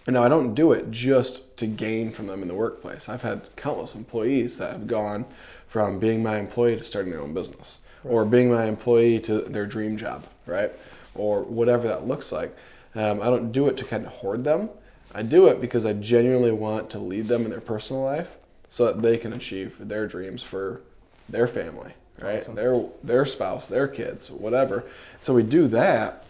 And 0.05 0.13
now 0.13 0.23
I 0.23 0.29
don't 0.29 0.53
do 0.53 0.71
it 0.71 0.91
just 0.91 1.57
to 1.57 1.65
gain 1.65 2.11
from 2.11 2.27
them 2.27 2.41
in 2.41 2.47
the 2.47 2.53
workplace. 2.53 3.09
I've 3.09 3.23
had 3.23 3.55
countless 3.55 3.95
employees 3.95 4.57
that 4.59 4.71
have 4.71 4.87
gone 4.87 5.25
from 5.67 5.99
being 5.99 6.21
my 6.21 6.37
employee 6.37 6.77
to 6.77 6.83
starting 6.83 7.11
their 7.11 7.21
own 7.21 7.33
business, 7.33 7.79
or 8.03 8.23
being 8.23 8.51
my 8.51 8.65
employee 8.65 9.19
to 9.21 9.41
their 9.41 9.65
dream 9.65 9.97
job, 9.97 10.25
right? 10.45 10.71
Or 11.15 11.43
whatever 11.43 11.87
that 11.87 12.05
looks 12.05 12.31
like. 12.31 12.55
Um, 12.93 13.21
I 13.21 13.25
don't 13.25 13.51
do 13.51 13.67
it 13.67 13.77
to 13.77 13.83
kind 13.83 14.05
of 14.05 14.11
hoard 14.13 14.43
them. 14.43 14.69
I 15.13 15.23
do 15.23 15.47
it 15.47 15.59
because 15.59 15.85
I 15.85 15.93
genuinely 15.93 16.51
want 16.51 16.89
to 16.91 16.99
lead 16.99 17.25
them 17.25 17.43
in 17.43 17.49
their 17.49 17.61
personal 17.61 18.03
life 18.03 18.35
so 18.69 18.85
that 18.85 19.01
they 19.01 19.17
can 19.17 19.33
achieve 19.33 19.75
their 19.79 20.07
dreams 20.07 20.43
for 20.43 20.81
their 21.27 21.47
family, 21.47 21.93
right? 22.21 22.41
Awesome. 22.41 22.55
Their 22.55 22.85
their 23.03 23.25
spouse, 23.25 23.67
their 23.67 23.87
kids, 23.87 24.29
whatever. 24.29 24.83
So 25.21 25.33
we 25.33 25.43
do 25.43 25.67
that 25.69 26.24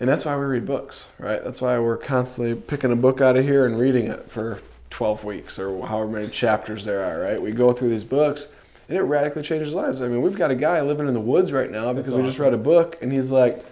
and 0.00 0.08
that's 0.08 0.24
why 0.24 0.36
we 0.36 0.44
read 0.44 0.66
books, 0.66 1.08
right? 1.18 1.42
That's 1.42 1.60
why 1.60 1.78
we're 1.78 1.96
constantly 1.96 2.54
picking 2.54 2.92
a 2.92 2.96
book 2.96 3.20
out 3.20 3.36
of 3.36 3.44
here 3.44 3.66
and 3.66 3.78
reading 3.78 4.06
it 4.06 4.30
for 4.30 4.60
12 4.90 5.24
weeks 5.24 5.58
or 5.58 5.86
however 5.86 6.10
many 6.10 6.28
chapters 6.28 6.84
there 6.84 7.04
are, 7.04 7.20
right? 7.20 7.40
We 7.40 7.52
go 7.52 7.72
through 7.72 7.90
these 7.90 8.04
books 8.04 8.48
and 8.88 8.96
it 8.96 9.02
radically 9.02 9.42
changes 9.42 9.74
lives. 9.74 10.00
I 10.00 10.08
mean, 10.08 10.22
we've 10.22 10.36
got 10.36 10.50
a 10.50 10.54
guy 10.54 10.80
living 10.80 11.08
in 11.08 11.14
the 11.14 11.20
woods 11.20 11.52
right 11.52 11.70
now 11.70 11.92
because 11.92 12.14
we 12.14 12.22
just 12.22 12.38
read 12.38 12.54
a 12.54 12.58
book 12.58 12.96
and 13.02 13.12
he's 13.12 13.30
like, 13.30 13.62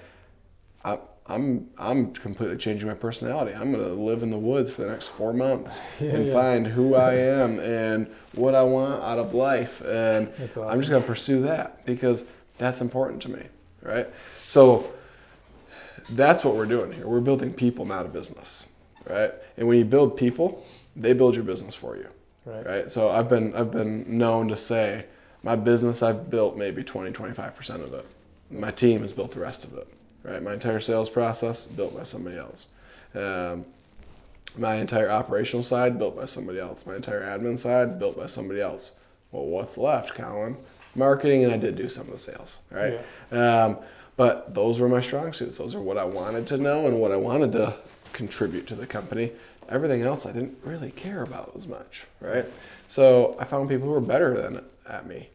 I, 0.85 0.99
I'm 1.29 1.69
I'm 1.79 2.13
completely 2.13 2.57
changing 2.57 2.87
my 2.87 2.95
personality. 2.95 3.53
I'm 3.53 3.73
gonna 3.73 3.89
live 3.89 4.23
in 4.23 4.31
the 4.31 4.39
woods 4.39 4.71
for 4.71 4.83
the 4.83 4.89
next 4.89 5.09
four 5.09 5.33
months 5.33 5.81
Yeah, 6.01 6.11
and 6.11 6.27
yeah. 6.27 6.33
find 6.33 6.67
who 6.67 6.95
I 6.97 7.15
am 7.15 7.59
and 7.59 8.09
what 8.33 8.55
I 8.55 8.63
want 8.63 9.03
out 9.03 9.19
of 9.19 9.35
life, 9.35 9.81
and 9.81 10.33
That's 10.39 10.57
I'm 10.57 10.79
just 10.79 10.91
gonna 10.91 11.05
pursue 11.05 11.43
that 11.43 11.85
because 11.85 12.27
that's 12.59 12.81
important 12.81 13.23
to 13.23 13.31
me, 13.31 13.43
right? 13.83 14.09
So 14.43 14.93
that's 16.11 16.45
what 16.45 16.55
we're 16.55 16.67
doing 16.67 16.93
here. 16.93 17.07
We're 17.07 17.21
building 17.21 17.53
people, 17.53 17.85
not 17.85 18.07
a 18.07 18.09
business, 18.09 18.67
right? 19.09 19.33
And 19.57 19.67
when 19.69 19.79
you 19.79 19.85
build 19.85 20.17
people, 20.17 20.65
they 20.95 21.13
build 21.13 21.35
your 21.35 21.45
business 21.45 21.75
for 21.75 21.97
you, 21.97 22.09
Right. 22.45 22.67
right? 22.67 22.91
So 22.91 23.11
I've 23.11 23.29
been 23.29 23.55
I've 23.55 23.71
been 23.71 24.19
known 24.19 24.49
to 24.49 24.57
say 24.57 25.05
my 25.43 25.57
business 25.57 26.03
I've 26.03 26.31
built 26.31 26.57
maybe 26.57 26.83
20 26.83 27.13
25% 27.13 27.83
of 27.85 27.93
it. 27.95 28.07
My 28.51 28.71
team 28.71 29.01
has 29.03 29.13
built 29.13 29.33
the 29.33 29.41
rest 29.41 29.65
of 29.65 29.75
it, 29.77 29.89
right? 30.23 30.43
My 30.43 30.55
entire 30.55 30.81
sales 30.81 31.09
process 31.11 31.67
built 31.67 31.97
by 31.97 32.05
somebody 32.05 32.37
else. 32.39 32.69
Um, 33.15 33.65
my 34.57 34.77
entire 34.77 35.11
operational 35.11 35.63
side 35.63 35.99
built 35.99 36.17
by 36.17 36.25
somebody 36.25 36.59
else. 36.59 36.87
My 36.87 36.97
entire 36.97 37.21
admin 37.23 37.59
side 37.59 37.99
built 37.99 38.17
by 38.17 38.27
somebody 38.27 38.61
else. 38.61 38.93
Well, 39.33 39.45
what's 39.45 39.77
left, 39.77 40.15
Colin? 40.15 40.57
Marketing, 40.95 41.45
and 41.45 41.53
I 41.53 41.59
did 41.59 41.77
do 41.77 41.89
some 41.91 42.07
of 42.07 42.13
the 42.13 42.19
sales, 42.19 42.61
right? 42.71 42.99
Um, 43.31 43.77
but 44.17 44.55
those 44.55 44.81
were 44.81 44.89
my 44.89 45.01
strong 45.01 45.33
suits. 45.33 45.59
Those 45.59 45.75
are 45.75 45.81
what 45.81 45.99
I 45.99 46.05
wanted 46.05 46.47
to 46.49 46.57
know 46.57 46.87
and 46.87 46.99
what 47.01 47.13
I 47.13 47.17
wanted 47.17 47.53
to 47.53 47.77
contribute 48.13 48.67
to 48.69 48.75
the 48.75 48.87
company. 48.87 49.33
Everything 49.69 50.03
else 50.03 50.27
I 50.27 50.33
didn't 50.33 50.57
really 50.65 50.91
care 50.93 51.23
about 51.23 51.53
as 51.57 51.67
much, 51.67 52.05
right? 52.21 52.45
So 52.89 53.37
I 53.41 53.45
found 53.45 53.69
people 53.69 53.89
who 53.89 53.93
were 53.95 54.01
better 54.01 54.41
than 54.41 54.65
at 54.89 55.07
me, 55.07 55.29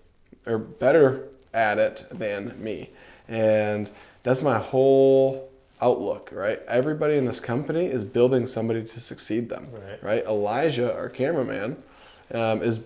or 0.46 0.58
better 0.58 1.28
at 1.54 1.78
it 1.78 2.06
than 2.12 2.62
me, 2.63 2.89
and 3.28 3.89
that's 4.24 4.41
my 4.41 4.58
whole 4.58 5.50
outlook, 5.82 6.30
right? 6.32 6.62
Everybody 6.67 7.17
in 7.17 7.26
this 7.26 7.39
company 7.39 7.88
is 7.88 8.04
building 8.04 8.46
somebody 8.46 8.84
to 8.84 9.00
succeed 9.00 9.50
them, 9.50 9.67
Right. 9.74 10.04
right? 10.04 10.26
Elijah, 10.26 10.94
our 10.96 11.10
cameraman, 11.10 11.82
um, 12.34 12.62
is 12.62 12.82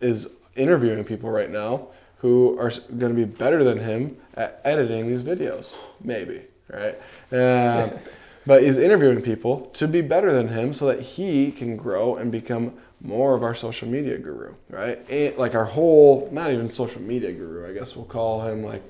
is 0.00 0.30
interviewing 0.56 1.02
people 1.04 1.30
right 1.30 1.50
now 1.50 1.88
who 2.20 2.58
are 2.58 2.70
going 2.98 3.14
to 3.14 3.16
be 3.16 3.24
better 3.24 3.64
than 3.64 3.78
him 3.78 4.16
at 4.34 4.60
editing 4.64 5.08
these 5.08 5.22
videos, 5.22 5.78
maybe, 6.02 6.42
right? 6.68 6.98
Uh, 7.32 7.90
but 8.46 8.62
he's 8.62 8.78
interviewing 8.78 9.22
people 9.22 9.66
to 9.72 9.88
be 9.88 10.00
better 10.00 10.32
than 10.32 10.48
him 10.48 10.72
so 10.72 10.86
that 10.86 11.00
he 11.00 11.50
can 11.50 11.76
grow 11.76 12.16
and 12.16 12.30
become 12.30 12.74
more 13.02 13.34
of 13.34 13.42
our 13.42 13.54
social 13.54 13.88
media 13.88 14.18
guru, 14.18 14.54
right? 14.68 14.98
And 15.10 15.36
like 15.38 15.54
our 15.54 15.64
whole, 15.64 16.28
not 16.30 16.50
even 16.50 16.68
social 16.68 17.00
media 17.00 17.32
guru, 17.32 17.68
I 17.68 17.72
guess 17.72 17.96
we'll 17.96 18.04
call 18.04 18.42
him 18.42 18.62
like, 18.62 18.82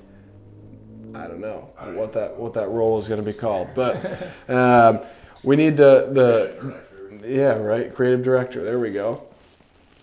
I 1.13 1.27
don't 1.27 1.41
know 1.41 1.69
what 1.93 2.13
that 2.13 2.37
what 2.37 2.53
that 2.53 2.69
role 2.69 2.97
is 2.97 3.07
going 3.09 3.19
to 3.19 3.25
be 3.25 3.37
called, 3.37 3.69
but 3.75 4.05
um, 4.47 5.01
we 5.43 5.55
need 5.55 5.77
to 5.77 6.07
the 6.11 6.77
yeah 7.25 7.57
right 7.57 7.93
creative 7.93 8.23
director. 8.23 8.63
There 8.63 8.79
we 8.79 8.91
go. 8.91 9.27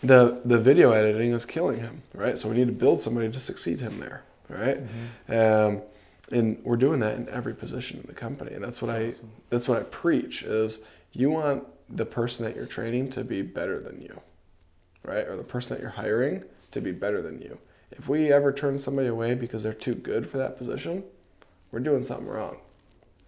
The 0.02 0.40
the 0.44 0.58
video 0.58 0.92
editing 0.92 1.32
is 1.32 1.44
killing 1.44 1.80
him, 1.80 2.02
right? 2.14 2.38
So 2.38 2.48
we 2.48 2.56
need 2.56 2.66
to 2.68 2.72
build 2.72 3.00
somebody 3.00 3.30
to 3.32 3.40
succeed 3.40 3.80
him 3.80 3.98
there, 3.98 4.22
right? 4.48 4.78
Um, 5.28 5.82
and 6.30 6.58
we're 6.62 6.76
doing 6.76 7.00
that 7.00 7.16
in 7.16 7.28
every 7.30 7.54
position 7.54 7.98
in 8.00 8.06
the 8.06 8.12
company, 8.14 8.52
and 8.54 8.62
that's 8.62 8.80
what 8.80 8.90
I 8.90 9.06
Awesome. 9.08 9.30
that's 9.50 9.66
what 9.68 9.78
I 9.78 9.82
preach 9.84 10.42
is 10.42 10.82
you 11.12 11.30
want 11.30 11.64
the 11.88 12.04
person 12.04 12.44
that 12.44 12.54
you're 12.54 12.66
training 12.66 13.10
to 13.10 13.24
be 13.24 13.42
better 13.42 13.80
than 13.80 14.00
you, 14.00 14.20
right? 15.02 15.26
Or 15.26 15.36
the 15.36 15.42
person 15.44 15.74
that 15.74 15.80
you're 15.82 15.90
hiring 15.90 16.44
to 16.70 16.80
be 16.80 16.92
better 16.92 17.20
than 17.22 17.40
you. 17.40 17.58
If 17.90 18.08
we 18.08 18.30
ever 18.30 18.52
turn 18.52 18.78
somebody 18.78 19.08
away 19.08 19.34
because 19.34 19.62
they're 19.62 19.72
too 19.72 19.94
good 19.94 20.28
for 20.28 20.36
that 20.36 20.58
position, 20.58 21.02
we're 21.72 21.80
doing 21.80 22.02
something 22.02 22.26
wrong, 22.28 22.58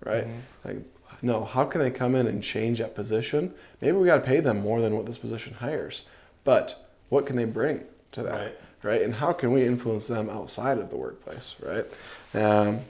right? 0.04 0.26
Mhm. 0.28 0.40
Like, 0.64 0.76
no, 1.22 1.44
how 1.44 1.64
can 1.64 1.80
they 1.80 1.90
come 1.90 2.14
in 2.14 2.26
and 2.26 2.42
change 2.42 2.78
that 2.78 2.94
position? 2.94 3.54
Maybe 3.80 3.96
we 3.96 4.06
got 4.06 4.16
to 4.16 4.22
pay 4.22 4.40
them 4.40 4.60
more 4.60 4.80
than 4.82 4.94
what 4.94 5.06
this 5.06 5.16
position 5.18 5.54
hires, 5.54 6.04
but 6.44 6.88
what 7.08 7.26
can 7.26 7.36
they 7.36 7.44
bring 7.44 7.84
to 8.12 8.22
that, 8.22 8.32
Right. 8.34 8.58
right? 8.82 9.02
And 9.02 9.14
how 9.14 9.32
can 9.32 9.52
we 9.52 9.64
influence 9.64 10.06
them 10.06 10.28
outside 10.30 10.78
of 10.78 10.90
the 10.90 10.96
workplace, 10.96 11.56
right? 11.60 11.86
Um, 12.34 12.80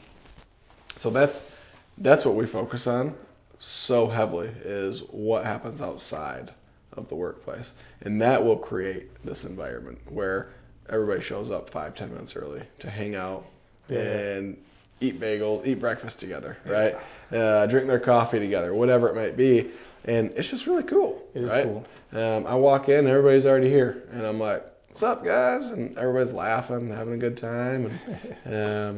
so 0.96 1.10
that's 1.10 1.50
that's 1.98 2.24
what 2.24 2.34
we 2.34 2.46
focus 2.46 2.86
on 2.86 3.14
so 3.58 4.08
heavily 4.08 4.50
is 4.64 5.00
what 5.10 5.44
happens 5.44 5.82
outside 5.82 6.52
of 6.94 7.08
the 7.08 7.14
workplace, 7.14 7.74
and 8.00 8.20
that 8.22 8.42
will 8.44 8.56
create 8.56 9.08
this 9.24 9.44
environment 9.44 9.98
where 10.08 10.48
everybody 10.88 11.20
shows 11.20 11.50
up 11.50 11.68
five 11.70 11.94
ten 11.94 12.10
minutes 12.10 12.34
early 12.36 12.62
to 12.78 12.88
hang 12.90 13.14
out 13.14 13.44
Yeah. 13.88 13.98
and 13.98 14.56
eat 15.00 15.20
bagel, 15.20 15.62
eat 15.64 15.78
breakfast 15.78 16.18
together, 16.20 16.56
right? 16.66 16.96
Uh, 17.32 17.66
drink 17.66 17.86
their 17.86 18.00
coffee 18.00 18.38
together, 18.38 18.74
whatever 18.74 19.08
it 19.08 19.14
might 19.14 19.36
be, 19.36 19.70
and 20.04 20.30
it's 20.36 20.48
just 20.48 20.66
really 20.66 20.82
cool. 20.82 21.22
It 21.34 21.44
is 21.44 21.52
right? 21.52 21.64
cool. 21.64 21.84
Um, 22.12 22.46
I 22.46 22.54
walk 22.54 22.88
in, 22.88 23.06
everybody's 23.06 23.46
already 23.46 23.68
here, 23.68 24.04
and 24.12 24.26
I'm 24.26 24.38
like, 24.38 24.64
"What's 24.88 25.02
up, 25.02 25.24
guys?" 25.24 25.70
And 25.70 25.96
everybody's 25.98 26.32
laughing, 26.32 26.88
having 26.88 27.14
a 27.14 27.18
good 27.18 27.36
time, 27.36 27.98
and 28.44 28.46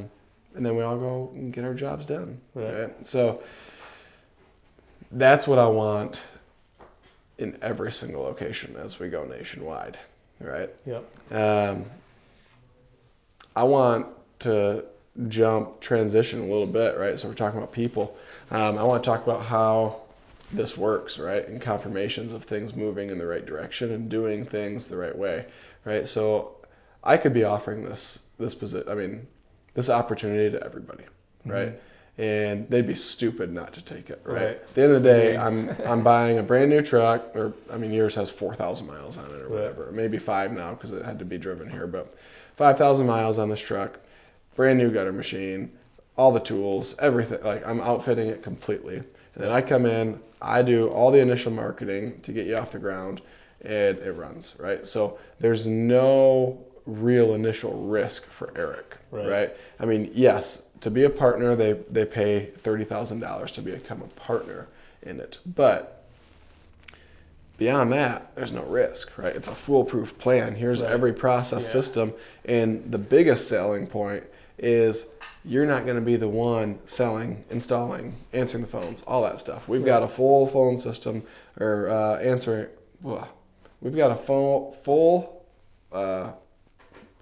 um, 0.01 0.11
and 0.55 0.67
then 0.67 0.77
we 0.77 0.83
all 0.83 0.99
go 0.99 1.31
and 1.35 1.53
get 1.53 1.65
our 1.65 1.75
jobs 1.75 2.07
done. 2.07 2.41
Right. 2.55 2.73
Right. 2.73 3.07
So 3.07 3.43
that's 5.11 5.47
what 5.47 5.59
I 5.59 5.67
want 5.67 6.23
in 7.39 7.59
every 7.63 7.93
single 7.93 8.23
location 8.23 8.77
as 8.77 8.99
we 8.99 9.09
go 9.09 9.25
nationwide. 9.25 9.99
Right. 10.41 10.71
Yep. 10.87 11.33
Um, 11.33 11.85
I 13.55 13.65
want 13.65 14.07
to 14.41 14.85
jump 15.29 15.81
transition 15.81 16.41
a 16.41 16.45
little 16.45 16.67
bit, 16.67 16.97
right? 16.97 17.19
So 17.19 17.29
we're 17.29 17.35
talking 17.35 17.59
about 17.59 17.73
people. 17.73 18.17
Um, 18.51 18.79
I 18.79 18.83
want 18.83 19.03
to 19.03 19.09
talk 19.09 19.23
about 19.23 19.43
how 19.43 20.02
this 20.53 20.77
works, 20.77 21.19
right? 21.19 21.47
And 21.49 21.61
confirmations 21.61 22.33
of 22.33 22.45
things 22.45 22.75
moving 22.75 23.11
in 23.11 23.19
the 23.19 23.27
right 23.27 23.45
direction 23.45 23.91
and 23.93 24.09
doing 24.09 24.45
things 24.45 24.89
the 24.89 24.97
right 24.97 25.17
way, 25.17 25.47
right? 25.85 26.07
So 26.07 26.57
I 27.03 27.17
could 27.17 27.33
be 27.35 27.45
offering 27.45 27.85
this 27.85 28.21
this 28.39 28.55
position. 28.55 28.89
I 28.89 28.95
mean, 28.95 29.27
this 29.75 29.89
opportunity 29.89 30.51
to 30.51 30.63
everybody, 30.65 31.05
mm-hmm. 31.05 31.51
right? 31.51 31.81
And 32.19 32.69
they'd 32.69 32.87
be 32.87 32.95
stupid 32.95 33.53
not 33.53 33.73
to 33.73 33.83
take 33.83 34.11
it, 34.11 34.21
right? 34.25 34.35
Right. 34.35 34.49
At 34.49 34.75
the 34.75 34.83
end 34.83 34.93
of 34.93 35.03
the 35.03 35.09
day, 35.09 35.37
I'm 35.47 35.71
I'm 35.87 36.03
buying 36.03 36.39
a 36.39 36.43
brand 36.43 36.71
new 36.71 36.83
truck, 36.83 37.35
or 37.35 37.55
I 37.73 37.77
mean, 37.79 37.91
yours 37.93 38.15
has 38.17 38.31
four 38.31 38.55
thousand 38.55 38.87
miles 38.87 39.17
on 39.17 39.27
it, 39.27 39.33
or 39.33 39.49
Right. 39.49 39.51
whatever. 39.51 39.91
Maybe 39.93 40.19
five 40.19 40.53
now 40.53 40.75
because 40.75 40.93
it 40.93 41.05
had 41.05 41.19
to 41.21 41.25
be 41.25 41.39
driven 41.39 41.71
here, 41.71 41.87
but 41.87 42.15
five 42.57 42.77
thousand 42.77 43.07
miles 43.07 43.39
on 43.39 43.49
this 43.49 43.61
truck, 43.61 43.99
brand 44.55 44.79
new 44.79 44.91
gutter 44.91 45.13
machine, 45.13 45.73
all 46.17 46.33
the 46.33 46.41
tools, 46.41 46.95
everything. 46.99 47.43
Like 47.43 47.67
I'm 47.67 47.81
outfitting 47.81 48.29
it 48.29 48.43
completely, 48.43 49.03
and 49.35 49.45
then 49.45 49.51
I 49.51 49.61
come 49.61 49.87
in, 49.87 50.21
I 50.41 50.63
do 50.63 50.89
all 50.89 51.11
the 51.11 51.19
initial 51.21 51.53
marketing 51.53 52.21
to 52.23 52.33
get 52.33 52.47
you 52.47 52.57
off 52.57 52.73
the 52.73 52.79
ground, 52.79 53.23
and 53.63 53.99
it 53.99 54.13
runs 54.13 54.57
right. 54.59 54.87
So 54.87 55.19
there's 55.41 55.67
no 55.67 56.59
real 56.87 57.35
initial 57.35 57.73
risk 57.75 58.27
for 58.27 58.53
Erik, 58.57 58.97
Right. 59.13 59.29
right? 59.29 59.57
I 59.79 59.85
mean, 59.87 60.11
yes, 60.15 60.67
to 60.81 60.91
be 60.91 61.05
a 61.05 61.11
partner, 61.11 61.55
they 61.55 61.75
they 61.91 62.05
pay 62.05 62.47
thirty 62.59 62.85
thousand 62.85 63.21
dollars 63.21 63.53
to 63.53 63.63
become 63.63 64.03
a 64.03 64.09
partner 64.21 64.67
in 65.03 65.21
it, 65.21 65.39
but 65.47 66.03
beyond 67.59 67.93
that, 67.93 68.35
there's 68.35 68.53
no 68.53 68.63
risk, 68.65 69.17
right? 69.19 69.35
It's 69.37 69.47
a 69.49 69.55
foolproof 69.55 70.19
plan. 70.19 70.55
Here's 70.57 70.83
Right. 70.83 70.91
every 70.91 71.13
process 71.13 71.63
Yeah. 71.65 71.71
system, 71.71 72.13
and 72.45 72.91
the 72.91 72.99
biggest 72.99 73.47
selling 73.47 73.87
point 73.87 74.25
is 74.63 75.07
you're 75.45 75.67
not 75.67 75.85
going 75.85 75.97
to 75.97 76.03
be 76.05 76.17
the 76.17 76.29
one 76.29 76.79
selling, 76.87 77.45
installing, 77.51 78.15
answering 78.33 78.63
the 78.63 78.71
phones, 78.71 79.03
all 79.03 79.23
that 79.23 79.41
stuff. 79.41 79.69
We've 79.69 79.85
got 79.85 80.03
a 80.05 80.09
full 80.09 80.47
phone 80.47 80.79
system 80.79 81.25
or 81.59 81.89
uh, 81.91 82.17
answering. 82.21 82.69
Blah. 83.01 83.27
We've 83.81 83.97
got 83.97 84.13
a 84.13 84.17
full 84.17 84.71
full 84.71 85.45
uh, 85.91 86.31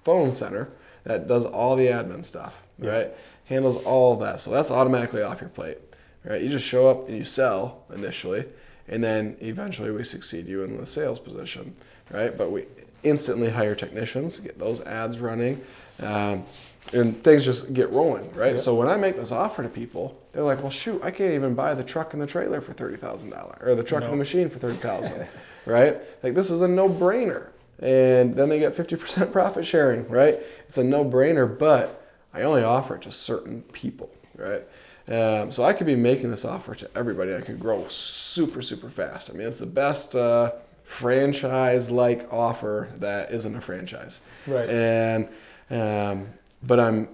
phone 0.05 0.31
center 0.33 0.71
that 1.05 1.27
does 1.27 1.47
all 1.47 1.77
the 1.77 1.87
admin 1.87 2.23
stuff, 2.25 2.63
Yeah. 2.79 2.91
right? 2.91 3.09
Handles 3.47 3.85
all 3.87 4.13
of 4.13 4.21
that. 4.21 4.41
So 4.41 4.51
that's 4.51 4.71
automatically 4.71 5.23
off 5.23 5.41
your 5.41 5.49
plate, 5.51 5.79
right? 6.25 6.41
You 6.43 6.51
just 6.51 6.67
show 6.67 6.89
up 6.89 7.09
and 7.09 7.17
you 7.17 7.25
sell 7.25 7.85
initially, 7.93 8.45
and 8.87 9.03
then 9.03 9.39
eventually 9.41 9.91
we 9.91 10.05
succeed 10.05 10.47
you 10.47 10.63
in 10.63 10.77
the 10.77 10.87
sales 10.87 11.19
position, 11.19 11.75
right? 12.11 12.37
But 12.37 12.53
we 12.53 12.67
instantly 13.03 13.49
hire 13.49 13.75
technicians, 13.75 14.37
to 14.37 14.43
get 14.43 14.59
those 14.59 14.83
ads 14.83 15.21
running, 15.21 15.63
um, 16.01 16.45
and 16.93 17.23
things 17.23 17.45
just 17.45 17.73
get 17.73 17.91
rolling, 17.91 18.33
right? 18.35 18.53
Yeah. 18.53 18.57
So 18.57 18.75
when 18.75 18.89
I 18.89 18.97
make 18.97 19.17
this 19.17 19.33
offer 19.33 19.63
to 19.63 19.69
people, 19.69 20.21
they're 20.33 20.43
like, 20.43 20.61
"Well, 20.61 20.71
shoot, 20.71 21.01
I 21.03 21.11
can't 21.11 21.35
even 21.35 21.55
buy 21.55 21.75
the 21.75 21.85
truck 21.85 22.13
and 22.15 22.23
the 22.23 22.27
trailer 22.27 22.61
for 22.61 22.73
thirty 22.73 22.97
thousand 22.97 23.31
dollars, 23.31 23.59
or 23.63 23.75
the 23.75 23.85
truck 23.85 24.03
and 24.03 24.13
the 24.13 24.17
machine 24.17 24.49
for 24.49 24.59
thirty 24.59 24.77
thousand, 24.77 25.27
right? 25.67 25.99
Like 26.23 26.35
this 26.35 26.51
is 26.51 26.63
a 26.63 26.69
no-brainer." 26.69 27.49
And 27.83 28.35
then 28.35 28.51
they 28.51 28.59
get 28.59 28.75
fifty 28.75 28.97
percent 28.97 29.33
profit 29.33 29.65
sharing, 29.67 30.09
right? 30.09 30.39
It's 30.69 30.79
a 30.79 30.85
no-brainer, 30.85 31.59
but 31.59 32.07
I 32.35 32.43
only 32.43 32.63
offer 32.63 32.97
it 32.97 33.03
to 33.03 33.13
certain 33.13 33.63
people, 33.73 34.11
right? 34.37 34.63
Um, 35.09 35.51
so 35.51 35.65
I 35.65 35.73
could 35.73 35.87
be 35.87 35.97
making 35.97 36.31
this 36.31 36.45
offer 36.45 36.75
to 36.77 36.91
everybody. 36.95 37.35
I 37.35 37.41
could 37.41 37.59
grow 37.59 37.87
super, 37.89 38.63
super 38.63 38.89
fast. 38.89 39.31
I 39.31 39.33
mean, 39.35 39.49
it's 39.49 39.59
the 39.59 39.67
best 39.67 40.15
uh, 40.15 40.53
franchise-like 40.85 42.33
offer 42.33 42.89
that 42.99 43.33
isn't 43.33 43.57
a 43.57 43.61
franchise. 43.61 44.21
Right. 44.47 44.69
And 44.69 45.29
um, 45.71 46.29
but 46.63 46.81
I'm 46.81 47.09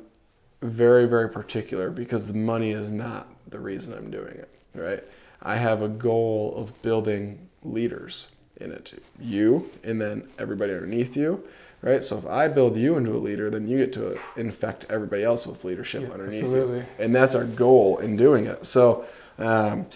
very, 0.62 1.06
very 1.06 1.28
particular 1.28 1.90
because 1.90 2.28
the 2.32 2.38
money 2.38 2.72
is 2.72 2.90
not 2.90 3.28
the 3.48 3.60
reason 3.60 3.92
I'm 3.94 4.10
doing 4.10 4.34
it. 4.34 4.48
Right? 4.74 5.02
I 5.42 5.56
have 5.56 5.82
a 5.82 5.88
goal 5.88 6.54
of 6.56 6.80
building 6.82 7.48
leaders 7.62 8.32
in 8.56 8.72
it. 8.72 9.02
You 9.20 9.70
and 9.84 10.00
then 10.00 10.28
everybody 10.38 10.72
underneath 10.72 11.16
you. 11.16 11.44
Right? 11.82 12.02
So 12.02 12.18
if 12.18 12.26
I 12.26 12.48
build 12.48 12.76
you 12.76 12.96
into 12.96 13.14
a 13.14 13.18
leader, 13.18 13.50
then 13.50 13.68
you 13.68 13.78
get 13.78 13.92
to 13.94 14.18
infect 14.36 14.86
everybody 14.88 15.22
else 15.22 15.46
with 15.46 15.64
leadership 15.64 16.02
Yeah, 16.02 16.10
underneath 16.10 16.42
absolutely. 16.42 16.78
you. 16.78 16.86
And 16.98 17.14
that's 17.14 17.34
our 17.34 17.44
goal 17.44 17.98
in 17.98 18.16
doing 18.16 18.46
it. 18.46 18.66
So 18.66 19.04
um, 19.38 19.86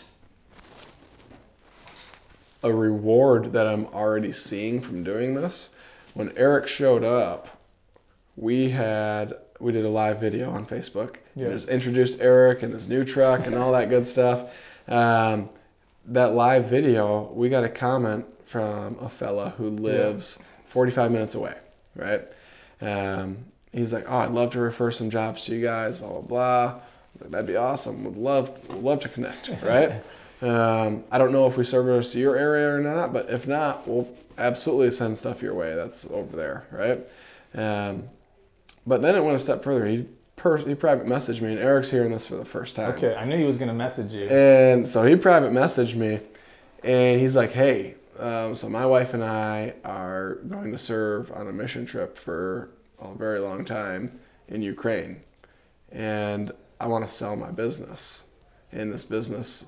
a 2.63 2.73
reward 2.73 3.53
that 3.53 3.67
I'm 3.67 3.87
already 3.87 4.33
seeing 4.33 4.81
from 4.81 5.03
doing 5.03 5.35
this. 5.35 5.71
When 6.15 6.37
Erik 6.37 6.69
showed 6.69 7.03
up, 7.05 7.60
we 8.41 8.71
had 8.71 9.35
we 9.61 9.71
did 9.71 9.85
a 9.85 9.89
live 9.91 10.19
video 10.19 10.51
on 10.51 10.65
Facebook. 10.65 11.17
Yeah. 11.37 11.45
And 11.45 11.53
just 11.53 11.69
introduced 11.69 12.21
Erik 12.21 12.63
and 12.63 12.73
his 12.73 12.89
new 12.89 13.05
truck 13.05 13.47
and 13.47 13.55
all 13.55 13.73
that 13.73 13.91
good 13.91 14.07
stuff. 14.07 14.55
Um, 14.89 15.51
that 16.07 16.33
live 16.33 16.65
video, 16.65 17.31
we 17.35 17.51
got 17.51 17.63
a 17.63 17.69
comment 17.69 18.25
from 18.47 18.97
a 19.01 19.09
fella 19.11 19.51
who 19.59 19.69
lives 19.69 20.43
45 20.65 21.13
minutes 21.13 21.35
away, 21.35 21.55
right? 21.95 22.23
Um, 22.81 23.45
he's 23.73 23.93
like, 23.93 24.07
"Oh, 24.09 24.19
I'd 24.19 24.31
love 24.31 24.51
to 24.53 24.61
refer 24.61 24.91
some 24.91 25.11
jobs 25.11 25.45
to 25.45 25.55
you 25.55 25.63
guys." 25.63 25.99
Blah 25.99 26.09
blah 26.09 26.21
blah. 26.23 26.81
Like, 27.21 27.31
That'd 27.31 27.47
be 27.47 27.57
awesome. 27.57 28.05
Would 28.05 28.17
love 28.17 28.51
would 28.71 28.83
love 28.83 29.01
to 29.01 29.09
connect, 29.11 29.51
right? 29.63 30.03
um, 30.41 31.05
I 31.13 31.19
don't 31.19 31.33
know 31.33 31.47
if 31.47 31.59
we 31.59 31.65
service 31.65 32.15
your 32.15 32.37
area 32.37 32.75
or 32.75 32.81
not, 32.81 33.13
but 33.13 33.29
if 33.31 33.47
not, 33.47 33.87
we'll 33.87 34.09
absolutely 34.39 34.91
send 34.93 35.19
stuff 35.19 35.43
your 35.43 35.53
way. 35.53 35.75
That's 35.75 36.11
over 36.11 36.35
there, 36.35 36.65
right? 36.73 37.07
Um, 37.55 38.09
but 38.91 39.01
then 39.03 39.15
it 39.17 39.23
went 39.25 39.37
a 39.37 39.39
step 39.39 39.63
further. 39.63 39.87
He 39.87 40.07
per- 40.37 40.57
he 40.59 40.75
private 40.75 41.07
messaged 41.07 41.41
me, 41.41 41.53
and 41.53 41.59
Erik's 41.61 41.91
hearing 41.91 42.11
this 42.11 42.27
for 42.27 42.35
the 42.35 42.45
first 42.45 42.77
time. 42.77 42.91
Okay, 42.97 43.15
I 43.15 43.25
knew 43.25 43.39
he 43.39 43.45
was 43.45 43.57
gonna 43.57 43.73
message 43.73 44.13
you. 44.13 44.27
And 44.29 44.87
so 44.87 45.05
he 45.05 45.15
private 45.17 45.53
messaged 45.53 45.95
me, 45.95 46.21
and 46.85 47.21
he's 47.21 47.37
like, 47.37 47.53
"Hey, 47.53 47.95
um, 48.19 48.55
so 48.55 48.69
my 48.69 48.85
wife 48.85 49.15
and 49.15 49.25
I 49.25 49.75
are 49.85 50.35
going 50.49 50.73
to 50.73 50.79
serve 50.79 51.31
on 51.33 51.47
a 51.47 51.53
mission 51.53 51.87
trip 51.87 52.19
for 52.19 52.71
a 53.01 53.15
very 53.15 53.39
long 53.39 53.65
time 53.65 54.19
in 54.49 54.61
Ukraine, 54.61 55.23
and 55.93 56.51
I 56.81 56.89
want 56.89 57.07
to 57.07 57.13
sell 57.15 57.37
my 57.37 57.51
business, 57.51 58.25
and 58.73 58.93
this 58.93 59.05
business 59.05 59.67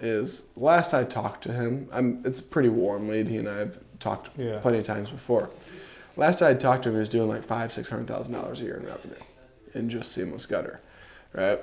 is 0.00 0.44
last 0.56 0.92
I 0.94 1.04
talked 1.04 1.42
to 1.44 1.52
him, 1.52 1.88
I'm 1.90 2.22
it's 2.24 2.38
a 2.38 2.42
pretty 2.42 2.68
warm 2.68 3.08
lead. 3.08 3.26
He 3.28 3.38
and 3.38 3.48
I 3.48 3.56
have 3.58 3.78
talked 3.98 4.30
Yeah. 4.36 4.58
plenty 4.60 4.78
of 4.78 4.84
times 4.84 5.10
before. 5.10 5.48
Last 6.18 6.42
I 6.42 6.52
talked 6.54 6.82
to 6.82 6.88
him, 6.90 6.96
he 6.96 6.98
was 7.00 7.08
doing 7.08 7.28
like 7.28 7.44
five, 7.44 7.72
six 7.72 7.88
hundred 7.88 8.08
thousand 8.08 8.34
dollars 8.34 8.60
a 8.60 8.64
year 8.64 8.76
in 8.76 8.84
revenue 8.86 9.14
in 9.74 9.88
just 9.88 10.12
seamless 10.12 10.44
gutter, 10.46 10.80
right? 11.32 11.60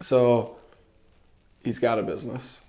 So 0.00 0.56
he's 1.64 1.78
got 1.78 1.98
a 1.98 2.02
business. 2.02 2.60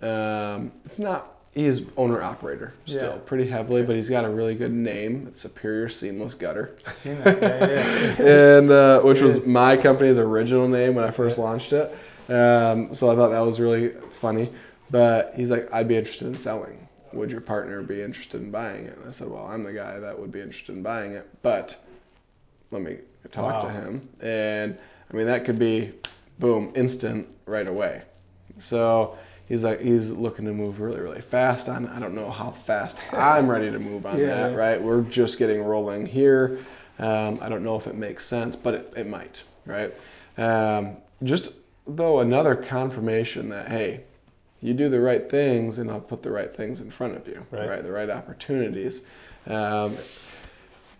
Um, 0.00 0.72
it's 0.84 0.98
not 0.98 1.34
he's 1.54 1.82
owner 1.96 2.22
operator 2.22 2.72
still 2.86 3.14
Yeah. 3.14 3.18
pretty 3.24 3.48
heavily, 3.48 3.82
but 3.82 3.96
he's 3.96 4.08
got 4.08 4.24
a 4.24 4.28
really 4.30 4.54
good 4.54 4.72
name. 4.72 5.26
It's 5.28 5.40
Superior 5.40 5.88
Seamless 5.88 6.34
Gutter, 6.34 6.70
I've 6.86 6.94
seen 6.96 7.18
that. 7.24 7.42
Yeah, 7.42 7.66
yeah. 8.22 8.58
and 8.58 8.70
uh, 8.70 9.00
which 9.00 9.18
It 9.20 9.24
was 9.24 9.36
is. 9.38 9.46
my 9.46 9.76
company's 9.76 10.18
original 10.18 10.68
name 10.68 10.94
when 10.94 11.04
I 11.04 11.10
first 11.10 11.38
launched 11.38 11.72
it. 11.72 11.90
Um, 12.32 12.94
so 12.94 13.10
I 13.10 13.16
thought 13.16 13.30
that 13.30 13.40
was 13.40 13.58
really 13.60 13.88
funny. 14.20 14.50
But 14.90 15.34
he's 15.36 15.50
like, 15.50 15.68
I'd 15.72 15.86
be 15.88 15.96
interested 15.96 16.28
in 16.28 16.34
selling. 16.34 16.87
Would 17.12 17.30
your 17.30 17.40
partner 17.40 17.82
be 17.82 18.02
interested 18.02 18.40
in 18.40 18.50
buying 18.50 18.86
it? 18.86 18.96
And 18.98 19.08
I 19.08 19.10
said, 19.10 19.28
Well, 19.28 19.46
I'm 19.46 19.64
the 19.64 19.72
guy 19.72 19.98
that 19.98 20.18
would 20.18 20.32
be 20.32 20.40
interested 20.40 20.74
in 20.74 20.82
buying 20.82 21.12
it, 21.12 21.28
but 21.42 21.82
let 22.70 22.82
me 22.82 22.98
talk 23.30 23.62
to 23.64 23.70
him. 23.70 24.08
And 24.20 24.76
I 25.10 25.16
mean, 25.16 25.26
that 25.26 25.44
could 25.44 25.58
be 25.58 25.92
boom, 26.38 26.72
instant 26.74 27.26
right 27.46 27.66
away. 27.66 28.02
So 28.58 29.16
he's 29.46 29.64
like, 29.64 29.80
he's 29.80 30.10
looking 30.10 30.44
to 30.44 30.52
move 30.52 30.80
really, 30.80 31.00
really 31.00 31.20
fast 31.20 31.68
on. 31.68 31.88
I 31.88 31.98
don't 31.98 32.14
know 32.14 32.30
how 32.30 32.50
fast 32.50 32.98
I'm 33.12 33.48
ready 33.48 33.70
to 33.70 33.78
move 33.78 34.06
on 34.06 34.18
Yeah, 34.20 34.48
that, 34.48 34.56
right? 34.56 34.80
We're 34.80 35.02
just 35.02 35.38
getting 35.38 35.62
rolling 35.62 36.06
here. 36.06 36.58
Um, 36.98 37.38
I 37.40 37.48
don't 37.48 37.62
know 37.62 37.76
if 37.76 37.86
it 37.86 37.94
makes 37.94 38.24
sense, 38.26 38.56
but 38.56 38.74
it, 38.74 38.92
it 38.96 39.06
might, 39.06 39.44
right? 39.64 39.94
Um, 40.36 40.96
just 41.22 41.52
though 41.86 42.20
another 42.20 42.54
confirmation 42.54 43.48
that 43.48 43.68
hey, 43.68 44.02
you 44.60 44.74
do 44.74 44.88
the 44.88 45.00
right 45.00 45.28
things, 45.30 45.78
and 45.78 45.90
I'll 45.90 46.00
put 46.00 46.22
the 46.22 46.30
right 46.30 46.52
things 46.54 46.80
in 46.80 46.90
front 46.90 47.16
of 47.16 47.26
you, 47.28 47.44
Right. 47.50 47.68
right? 47.68 47.82
The 47.82 47.92
right 47.92 48.10
opportunities, 48.10 49.02
um, 49.46 49.96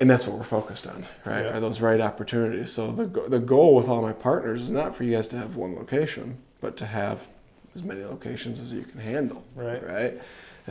and 0.00 0.08
that's 0.08 0.26
what 0.26 0.36
we're 0.36 0.44
focused 0.44 0.86
on, 0.86 1.04
right? 1.24 1.44
Yeah. 1.44 1.56
Are 1.56 1.60
those 1.60 1.80
right 1.80 2.00
opportunities? 2.00 2.70
So 2.72 2.92
the 2.92 3.06
the 3.28 3.40
goal 3.40 3.74
with 3.74 3.88
all 3.88 4.00
my 4.02 4.12
partners 4.12 4.62
is 4.62 4.70
not 4.70 4.94
for 4.94 5.04
you 5.04 5.14
guys 5.14 5.26
to 5.28 5.38
have 5.38 5.56
one 5.56 5.74
location, 5.74 6.38
but 6.60 6.76
to 6.78 6.86
have 6.86 7.26
as 7.74 7.82
many 7.82 8.02
locations 8.04 8.60
as 8.60 8.72
you 8.72 8.82
can 8.82 9.00
handle, 9.00 9.42
Right. 9.56 9.82
right? 9.86 10.20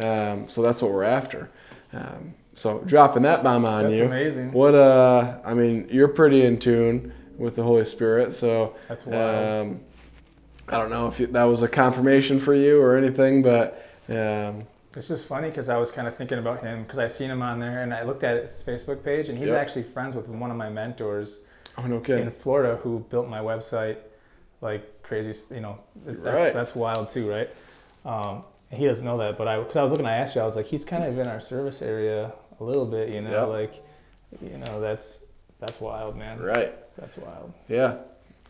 Um, 0.04 0.47
so 0.47 0.62
that's 0.62 0.82
what 0.82 0.91
we're 0.91 1.04
after. 1.04 1.50
Um, 1.93 2.34
so 2.56 2.80
dropping 2.86 3.23
that 3.23 3.43
bomb 3.43 3.65
on 3.65 3.84
That's 3.84 3.97
you. 3.97 4.06
amazing. 4.06 4.52
What 4.52 4.76
uh, 4.76 5.38
I 5.45 5.54
mean, 5.54 5.88
you're 5.91 6.08
pretty 6.08 6.43
in 6.43 6.58
tune 6.60 7.12
with 7.38 7.56
the 7.56 7.63
Holy 7.63 7.86
Spirit, 7.86 8.34
so 8.34 8.76
That's 8.88 9.06
wild. 9.06 9.80
I 10.69 10.77
don't 10.77 10.89
know 10.89 11.08
if 11.08 11.19
you, 11.19 11.27
that 11.27 11.43
was 11.45 11.62
a 11.62 11.67
confirmation 11.67 12.39
for 12.39 12.53
you 12.53 12.82
or 12.82 12.97
anything, 12.97 13.41
but 13.41 13.86
um, 14.10 14.63
It's 14.95 15.08
just 15.08 15.25
funny 15.25 15.49
because 15.49 15.69
I 15.69 15.77
was 15.77 15.91
kind 15.91 16.08
of 16.08 16.15
thinking 16.17 16.39
about 16.39 16.62
him 16.62 16.84
because 16.84 16.99
I 16.99 17.08
seen 17.08 17.30
him 17.32 17.41
on 17.41 17.60
there 17.60 17.84
and 17.84 17.93
I 17.93 18.03
looked 18.03 18.23
at 18.23 18.41
his 18.41 18.63
Facebook 18.67 19.03
page 19.03 19.30
and 19.30 19.38
he's 19.38 19.49
Yep. 19.49 19.62
actually 19.62 19.84
friends 19.84 20.15
with 20.15 20.27
one 20.27 20.51
of 20.51 20.58
my 20.58 20.69
mentors 20.69 21.45
oh 21.77 21.84
no 21.86 22.01
in 22.01 22.32
Florida 22.32 22.77
who 22.84 22.99
built 23.10 23.27
my 23.30 23.39
website 23.39 23.97
like 24.62 25.03
crazy. 25.03 25.56
You 25.56 25.62
know, 25.62 25.80
that's 26.06 26.25
Right. 26.25 26.53
that's 26.53 26.75
wild 26.75 27.10
too, 27.12 27.30
right? 27.30 27.49
Um, 28.06 28.43
he 28.71 28.86
doesn't 28.86 29.06
know 29.06 29.17
that, 29.19 29.38
but 29.38 29.47
I 29.47 29.60
because 29.60 29.77
I 29.77 29.84
was 29.84 29.91
looking, 29.91 30.06
I 30.08 30.17
asked 30.17 30.36
you, 30.36 30.41
I 30.41 30.45
was 30.45 30.56
like, 30.58 30.65
he's 30.65 30.84
kind 30.84 31.03
of 31.03 31.17
in 31.17 31.27
our 31.27 31.39
service 31.39 31.82
area 31.82 32.34
a 32.60 32.63
little 32.63 32.86
bit, 32.86 33.10
you 33.10 33.21
know, 33.21 33.30
Yep. 33.30 33.47
like, 33.49 33.84
you 34.41 34.58
know, 34.58 34.82
that's 34.82 35.23
that's 35.60 35.80
wild, 35.80 36.17
man. 36.17 36.39
right? 36.41 36.73
That's 36.97 37.17
wild. 37.17 37.53
Yeah. 37.69 37.97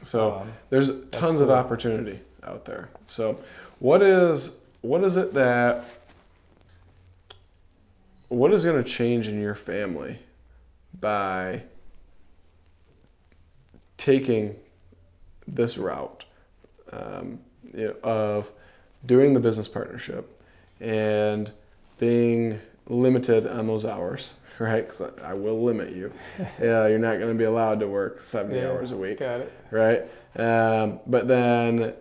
So 0.04 0.36
Um, 0.36 0.54
there's 0.70 0.92
tons 1.12 1.42
of 1.42 1.50
opportunity 1.50 2.20
out 2.44 2.66
there. 2.66 2.90
So 3.08 3.40
what 3.80 4.02
is 4.02 4.58
what 4.82 5.04
is 5.04 5.18
it 5.18 5.34
that 5.34 5.86
what 8.30 8.54
is 8.54 8.66
going 8.66 8.82
to 8.82 8.90
change 8.90 9.28
in 9.28 9.40
your 9.42 9.56
family 9.56 10.20
by 11.00 11.64
taking 13.98 14.56
this 15.48 15.78
route 15.78 16.26
um, 16.92 17.40
you 17.74 17.88
know, 17.88 17.96
of 18.04 18.52
doing 19.06 19.34
the 19.34 19.40
business 19.40 19.68
partnership 19.68 20.42
and 20.80 21.52
being 22.00 22.60
limited 22.88 23.48
on 23.48 23.68
those 23.68 23.86
hours, 23.86 24.36
right? 24.60 24.88
Because 24.88 25.02
I 25.24 25.34
will 25.34 25.64
limit 25.64 25.92
you. 25.96 26.12
yeah, 26.62 26.88
you're 26.88 27.00
not 27.00 27.20
going 27.20 27.32
to 27.32 27.38
be 27.38 27.44
allowed 27.46 27.80
to 27.82 27.88
work 27.88 28.20
70 28.20 28.58
yeah, 28.58 28.68
hours 28.70 28.92
a 28.92 28.98
week 28.98 29.20
Got 29.20 29.42
it. 29.42 29.54
right? 29.72 30.04
Um, 30.36 31.00
but 31.08 31.28
then, 31.28 31.94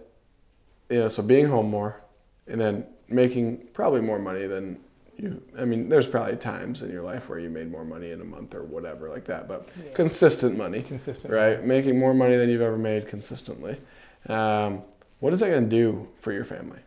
you 0.90 0.98
know, 1.00 1.08
so 1.08 1.22
being 1.22 1.46
home 1.46 1.70
more, 1.70 2.00
and 2.46 2.60
then 2.60 2.86
making 3.08 3.58
probably 3.72 4.00
more 4.00 4.18
money 4.18 4.46
than 4.46 4.78
you. 5.16 5.42
I 5.58 5.64
mean, 5.64 5.88
there's 5.88 6.06
probably 6.06 6.36
times 6.36 6.82
in 6.82 6.90
your 6.90 7.02
life 7.02 7.28
where 7.28 7.38
you 7.38 7.48
made 7.48 7.70
more 7.70 7.84
money 7.84 8.10
in 8.10 8.20
a 8.20 8.24
month 8.24 8.54
or 8.54 8.62
whatever 8.64 9.08
like 9.08 9.24
that, 9.26 9.48
but 9.48 9.68
Yeah. 9.82 9.92
consistent 9.94 10.56
money, 10.58 10.82
Consistent. 10.82 11.32
right? 11.32 11.64
Making 11.64 11.98
more 11.98 12.12
money 12.12 12.36
than 12.36 12.50
you've 12.50 12.60
ever 12.60 12.76
made 12.76 13.08
consistently. 13.08 13.78
Um, 14.28 14.82
what 15.20 15.32
is 15.32 15.40
that 15.40 15.48
going 15.48 15.64
to 15.64 15.70
do 15.70 16.06
for 16.16 16.32
your 16.32 16.44
family? 16.44 16.78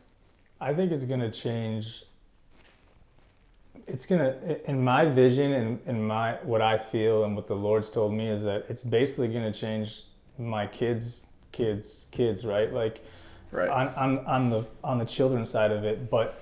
I 0.61 0.73
think 0.73 0.91
it's 0.91 1.05
gonna 1.05 1.31
change. 1.31 2.03
It's 3.87 4.05
gonna, 4.05 4.35
in 4.65 4.83
my 4.83 5.05
vision 5.05 5.51
and 5.53 5.79
in 5.87 6.03
my 6.05 6.33
what 6.43 6.61
I 6.61 6.77
feel 6.77 7.23
and 7.23 7.35
what 7.35 7.47
the 7.47 7.55
Lord's 7.55 7.89
told 7.89 8.13
me 8.13 8.27
is 8.29 8.43
that 8.43 8.65
it's 8.69 8.83
basically 8.83 9.27
gonna 9.29 9.51
change 9.53 10.03
my 10.37 10.67
kids, 10.67 11.25
kids, 11.51 12.07
kids, 12.11 12.45
right? 12.45 12.71
Like 12.71 13.03
Right. 13.51 13.67
on, 13.69 13.87
on 13.95 14.25
on 14.27 14.49
the 14.51 14.65
on 14.83 14.99
the 14.99 15.05
children's 15.05 15.49
side 15.49 15.71
of 15.71 15.83
it, 15.83 16.11
but 16.11 16.39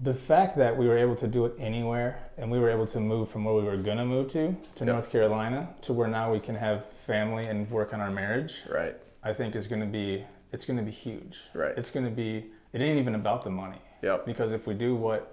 the 0.00 0.14
fact 0.14 0.56
that 0.56 0.74
we 0.76 0.88
were 0.88 0.96
able 0.96 1.14
to 1.16 1.28
do 1.28 1.44
it 1.44 1.52
anywhere 1.58 2.18
and 2.38 2.50
we 2.50 2.58
were 2.58 2.70
able 2.70 2.86
to 2.86 2.98
move 3.00 3.30
from 3.30 3.44
where 3.44 3.54
we 3.54 3.62
were 3.64 3.76
gonna 3.76 4.04
move 4.06 4.28
to 4.32 4.56
to 4.76 4.84
Yep. 4.84 4.86
North 4.94 5.10
Carolina 5.12 5.68
to 5.82 5.92
where 5.92 6.08
now 6.08 6.32
we 6.32 6.40
can 6.40 6.54
have 6.54 6.86
family 7.06 7.44
and 7.46 7.70
work 7.70 7.92
on 7.92 8.00
our 8.00 8.10
marriage, 8.10 8.62
Right. 8.72 8.94
I 9.22 9.34
think 9.34 9.54
is 9.54 9.68
gonna 9.68 9.84
be 9.86 10.24
it's 10.52 10.64
gonna 10.64 10.82
be 10.82 10.90
huge. 10.90 11.42
Right. 11.52 11.76
It's 11.76 11.90
gonna 11.90 12.10
be 12.10 12.50
it 12.72 12.80
ain't 12.80 12.98
even 12.98 13.14
about 13.14 13.44
the 13.44 13.50
money 13.50 13.82
Yep. 14.02 14.24
because 14.24 14.52
if 14.52 14.66
we 14.66 14.72
do 14.72 14.96
what 14.96 15.31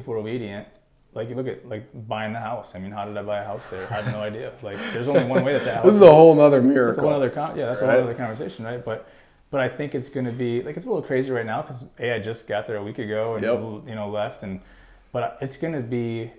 if 0.00 0.06
we're 0.08 0.18
obedient 0.18 0.66
like 1.12 1.28
you 1.28 1.34
look 1.34 1.46
at 1.48 1.68
like 1.68 1.84
buying 2.08 2.32
the 2.32 2.38
house 2.40 2.74
i 2.74 2.78
mean 2.78 2.90
how 2.92 3.04
did 3.04 3.16
i 3.16 3.22
buy 3.22 3.38
a 3.40 3.44
house 3.44 3.66
there? 3.66 3.86
I 3.90 3.94
have 4.00 4.06
no 4.12 4.20
idea. 4.30 4.52
Like 4.62 4.78
there's 4.92 5.08
only 5.08 5.24
one 5.24 5.44
way 5.44 5.52
that 5.52 5.64
that 5.64 5.84
This 5.84 5.94
is 5.96 6.00
a 6.00 6.10
whole 6.10 6.34
nother 6.34 6.60
that's 6.60 6.70
a 6.70 6.74
miracle. 6.74 7.02
whole 7.04 7.12
other 7.14 7.30
con- 7.30 7.56
yeah 7.58 7.66
that's 7.66 7.82
a 7.82 7.86
whole 7.90 8.02
other 8.02 8.14
conversation 8.14 8.64
right? 8.64 8.84
But 8.84 9.08
but 9.50 9.60
i 9.60 9.68
think 9.68 9.94
it's 9.96 10.08
going 10.08 10.26
to 10.26 10.32
be 10.32 10.62
like 10.62 10.76
it's 10.76 10.86
a 10.86 10.88
little 10.88 11.02
crazy 11.02 11.30
right 11.32 11.46
now 11.46 11.60
because 11.62 11.84
a 11.98 12.14
i 12.14 12.18
just 12.20 12.46
got 12.48 12.66
there 12.68 12.76
a 12.76 12.84
week 12.84 12.98
ago 12.98 13.34
and 13.34 13.42
Yep. 13.44 13.88
you 13.88 13.94
know 13.96 14.08
left 14.08 14.42
and 14.44 14.60
but 15.12 15.36
it's 15.40 15.56
going 15.56 15.74
to 15.74 15.80
be 15.80 16.30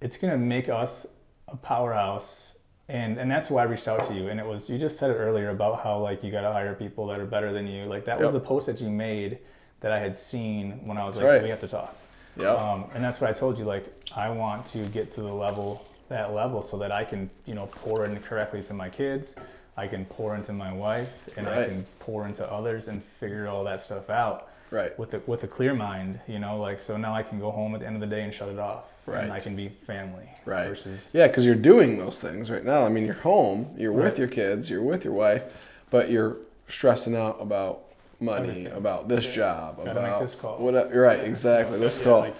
it's 0.00 0.16
going 0.16 0.30
to 0.32 0.38
make 0.38 0.68
us 0.68 1.06
a 1.48 1.56
powerhouse 1.56 2.56
and 2.88 3.18
and 3.18 3.28
that's 3.30 3.50
why 3.50 3.62
i 3.62 3.64
reached 3.64 3.88
out 3.88 4.02
to 4.04 4.14
you. 4.14 4.28
And 4.28 4.38
it 4.38 4.46
was 4.46 4.70
you 4.70 4.78
just 4.78 4.98
said 4.98 5.10
it 5.10 5.14
earlier 5.14 5.48
about 5.50 5.82
how 5.82 5.98
like 5.98 6.22
you 6.24 6.30
got 6.30 6.42
to 6.42 6.52
hire 6.52 6.74
people 6.74 7.06
that 7.08 7.18
are 7.18 7.26
better 7.26 7.52
than 7.52 7.66
you. 7.66 7.86
Like 7.86 8.04
that 8.04 8.20
was 8.20 8.32
the 8.32 8.40
post 8.40 8.66
that 8.68 8.80
you 8.80 8.88
made 8.90 9.38
that 9.80 9.92
i 9.92 9.98
had 9.98 10.14
seen 10.14 10.86
when 10.86 10.98
i 10.98 11.04
was 11.06 11.16
like 11.16 11.24
right. 11.24 11.42
we 11.42 11.48
have 11.48 11.58
to 11.58 11.66
talk 11.68 11.96
Yep. 12.42 12.58
um, 12.58 12.84
and 12.94 13.02
that's 13.04 13.20
what 13.20 13.30
I 13.30 13.32
told 13.32 13.58
you. 13.58 13.64
Like, 13.64 13.86
I 14.16 14.28
want 14.30 14.66
to 14.66 14.86
get 14.86 15.10
to 15.12 15.22
the 15.22 15.32
level, 15.32 15.86
that 16.08 16.32
level, 16.34 16.62
so 16.62 16.76
that 16.78 16.90
I 16.92 17.04
can, 17.04 17.30
you 17.46 17.54
know, 17.54 17.66
pour 17.66 18.04
in 18.04 18.18
correctly 18.20 18.62
to 18.64 18.74
my 18.74 18.88
kids. 18.88 19.36
I 19.76 19.86
can 19.86 20.04
pour 20.04 20.34
into 20.34 20.52
my 20.52 20.72
wife, 20.72 21.10
and 21.36 21.48
I 21.48 21.64
can 21.64 21.86
pour 22.00 22.26
into 22.26 22.44
others 22.50 22.88
and 22.88 23.02
figure 23.02 23.48
all 23.48 23.64
that 23.64 23.80
stuff 23.80 24.10
out 24.10 24.48
right. 24.70 24.98
with 24.98 25.14
a, 25.14 25.20
with 25.26 25.44
a 25.44 25.48
clear 25.48 25.72
mind. 25.74 26.20
You 26.26 26.38
know, 26.38 26.58
like 26.60 26.82
so 26.82 26.96
now 26.96 27.14
I 27.14 27.22
can 27.22 27.38
go 27.38 27.50
home 27.50 27.74
at 27.74 27.80
the 27.80 27.86
end 27.86 27.94
of 27.94 28.00
the 28.00 28.14
day 28.14 28.22
and 28.22 28.34
shut 28.34 28.48
it 28.48 28.58
off, 28.58 28.84
Right. 29.06 29.22
and 29.24 29.32
I 29.32 29.38
can 29.38 29.56
be 29.56 29.68
family. 29.68 30.28
Right. 30.44 30.66
Versus, 30.68 31.12
Yeah, 31.14 31.28
because 31.28 31.46
you're 31.46 31.54
doing 31.54 31.96
those 31.98 32.20
things 32.20 32.50
right 32.50 32.64
now. 32.64 32.84
I 32.84 32.88
mean, 32.90 33.04
you're 33.06 33.14
home, 33.14 33.74
you're 33.78 33.92
Right. 33.92 34.04
with 34.04 34.18
your 34.18 34.28
kids, 34.28 34.68
you're 34.68 34.82
with 34.82 35.04
your 35.04 35.14
wife, 35.14 35.44
but 35.88 36.10
you're 36.10 36.36
stressing 36.66 37.16
out 37.16 37.38
about 37.40 37.82
money, 38.20 38.48
Everything. 38.50 38.72
about 38.72 39.08
this 39.08 39.26
Yeah. 39.28 39.34
job, 39.34 39.76
Gotta 39.78 39.90
about 39.92 40.10
make 40.10 40.20
this 40.20 40.34
call. 40.34 40.58
What, 40.58 40.74
you're 40.92 41.02
right, 41.02 41.20
exactly. 41.20 41.78
This 41.78 41.98
Yeah, 41.98 42.04
call. 42.04 42.20
like, 42.20 42.34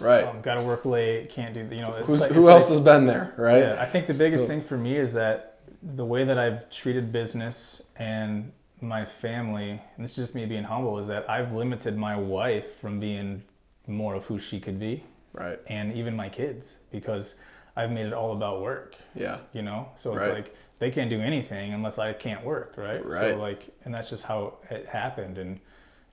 right. 0.00 0.24
um, 0.24 0.40
Got 0.40 0.54
to 0.56 0.62
work 0.64 0.84
late. 0.84 1.28
Can't 1.30 1.52
do. 1.54 1.60
You 1.70 1.82
know, 1.82 1.90
like- 1.90 2.04
who 2.04 2.12
else 2.50 2.68
like- 2.70 2.76
has 2.76 2.80
been 2.80 3.06
there, 3.06 3.32
right? 3.36 3.62
Yeah, 3.62 3.76
I 3.80 3.84
think 3.86 4.06
the 4.06 4.14
biggest 4.14 4.46
thing 4.48 4.60
for 4.62 4.76
me 4.76 4.96
is 4.96 5.12
that 5.14 5.58
the 5.82 6.04
way 6.04 6.24
that 6.24 6.38
I've 6.38 6.68
treated 6.70 7.12
business 7.12 7.82
and 7.96 8.52
my 8.80 9.04
family, 9.04 9.70
and 9.96 10.04
this 10.04 10.12
is 10.12 10.16
just 10.16 10.34
me 10.34 10.46
being 10.46 10.64
humble, 10.64 10.98
is 10.98 11.06
that 11.08 11.28
I've 11.28 11.52
limited 11.52 11.96
my 11.96 12.16
wife 12.16 12.76
from 12.80 12.98
being 12.98 13.42
more 13.86 14.14
of 14.14 14.24
who 14.26 14.38
she 14.38 14.58
could 14.60 14.78
be, 14.78 15.04
Right. 15.34 15.58
and 15.66 15.92
even 15.94 16.16
my 16.16 16.28
kids, 16.28 16.78
because 16.90 17.34
I've 17.76 17.90
made 17.90 18.06
it 18.06 18.12
all 18.14 18.32
about 18.32 18.62
work. 18.62 18.94
Yeah. 19.14 19.38
You 19.52 19.62
know, 19.62 19.88
so 19.96 20.14
it's 20.16 20.24
Right. 20.26 20.34
like 20.34 20.54
they 20.80 20.90
can't 20.90 21.08
do 21.08 21.20
anything 21.20 21.72
unless 21.72 21.98
I 21.98 22.12
can't 22.12 22.44
work, 22.44 22.74
right? 22.76 23.04
Right. 23.06 23.34
So 23.34 23.38
like, 23.38 23.72
and 23.84 23.94
that's 23.94 24.10
just 24.10 24.24
how 24.24 24.54
it 24.70 24.86
happened, 24.86 25.38
and 25.38 25.60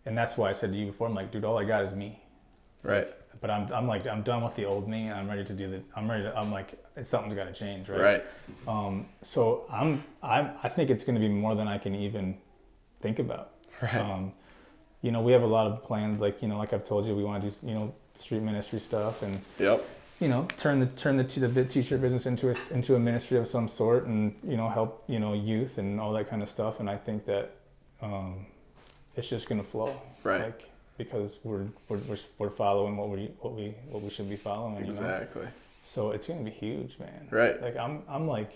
and 0.06 0.16
that's 0.18 0.38
why 0.38 0.50
I 0.50 0.52
said 0.52 0.72
to 0.72 0.78
you 0.78 0.86
before, 0.86 1.08
I'm 1.08 1.16
like, 1.16 1.32
dude, 1.32 1.44
all 1.44 1.58
I 1.58 1.64
got 1.66 1.84
is 1.84 1.96
me 1.96 2.22
Right. 2.84 3.08
but 3.42 3.50
I'm, 3.50 3.72
I'm 3.74 3.88
like 3.88 4.08
I'm 4.08 4.22
done 4.22 4.44
with 4.44 4.56
the 4.56 4.66
old 4.66 4.88
me. 4.88 5.08
And 5.08 5.16
I'm 5.16 5.28
ready 5.28 5.44
to 5.44 5.54
do 5.54 5.70
the. 5.70 5.82
I'm 5.96 6.10
ready 6.10 6.24
to. 6.24 6.38
I'm 6.38 6.52
like 6.52 6.82
something's 7.02 7.36
got 7.36 7.46
to 7.46 7.54
change, 7.54 7.90
right? 7.90 8.00
Right. 8.00 8.24
Um, 8.68 9.08
so 9.22 9.66
I'm 9.72 10.04
I'm 10.22 10.52
I 10.64 10.70
think 10.70 10.90
it's 10.90 11.04
going 11.04 11.16
to 11.16 11.22
be 11.22 11.28
more 11.30 11.56
than 11.56 11.68
I 11.68 11.78
can 11.80 11.96
even 11.96 12.38
think 13.02 13.20
about. 13.20 13.52
Right. 13.82 13.96
Um, 13.96 14.32
you 15.04 15.12
know, 15.12 15.22
we 15.22 15.32
have 15.34 15.44
a 15.44 15.48
lot 15.48 15.68
of 15.68 15.84
plans. 15.84 16.22
Like 16.22 16.42
you 16.42 16.48
know, 16.48 16.58
like 16.58 16.74
I've 16.74 16.84
told 16.84 17.06
you, 17.06 17.16
we 17.16 17.24
want 17.24 17.44
to 17.44 17.50
do 17.50 17.68
you 17.68 17.74
know 17.76 17.94
street 18.16 18.42
ministry 18.42 18.80
stuff 18.80 19.22
and 19.24 19.40
Yep. 19.60 19.86
You 20.20 20.28
know 20.28 20.48
turn 20.58 20.80
the 20.80 20.86
turn 20.88 21.18
the 21.18 21.24
t- 21.24 21.40
the 21.40 21.48
bit 21.48 21.70
t-shirt 21.70 22.02
business 22.02 22.26
into 22.26 22.50
a 22.50 22.56
into 22.72 22.96
a 22.96 23.00
ministry 23.00 23.38
of 23.38 23.48
some 23.48 23.68
sort 23.68 24.06
and 24.06 24.34
you 24.44 24.58
know 24.58 24.68
help 24.70 25.04
you 25.08 25.20
know 25.20 25.34
youth 25.34 25.78
and 25.78 26.00
all 26.00 26.12
that 26.14 26.28
kind 26.30 26.42
of 26.42 26.50
stuff. 26.50 26.80
And 26.80 26.90
I 26.90 26.98
think 26.98 27.26
that 27.26 27.52
um, 28.02 28.46
it's 29.16 29.30
just 29.30 29.48
gonna 29.50 29.64
flow, 29.64 30.00
Right. 30.24 30.42
Like 30.42 30.70
because 30.98 31.38
we're 31.44 31.66
we're 31.90 31.98
we're, 32.10 32.18
we're 32.40 32.50
following 32.50 32.98
what 32.98 33.10
we 33.10 33.30
what 33.42 33.54
we 33.54 33.76
what 33.90 34.02
we 34.02 34.10
should 34.10 34.30
be 34.30 34.36
following. 34.36 34.78
You 34.78 34.82
know? 34.86 34.88
Exactly. 34.90 35.48
So 35.84 36.12
it's 36.12 36.28
gonna 36.28 36.42
be 36.42 36.50
huge, 36.52 36.98
man. 37.00 37.28
Right. 37.32 37.62
Like 37.62 37.78
I'm, 37.78 38.02
I'm 38.10 38.28
like, 38.28 38.52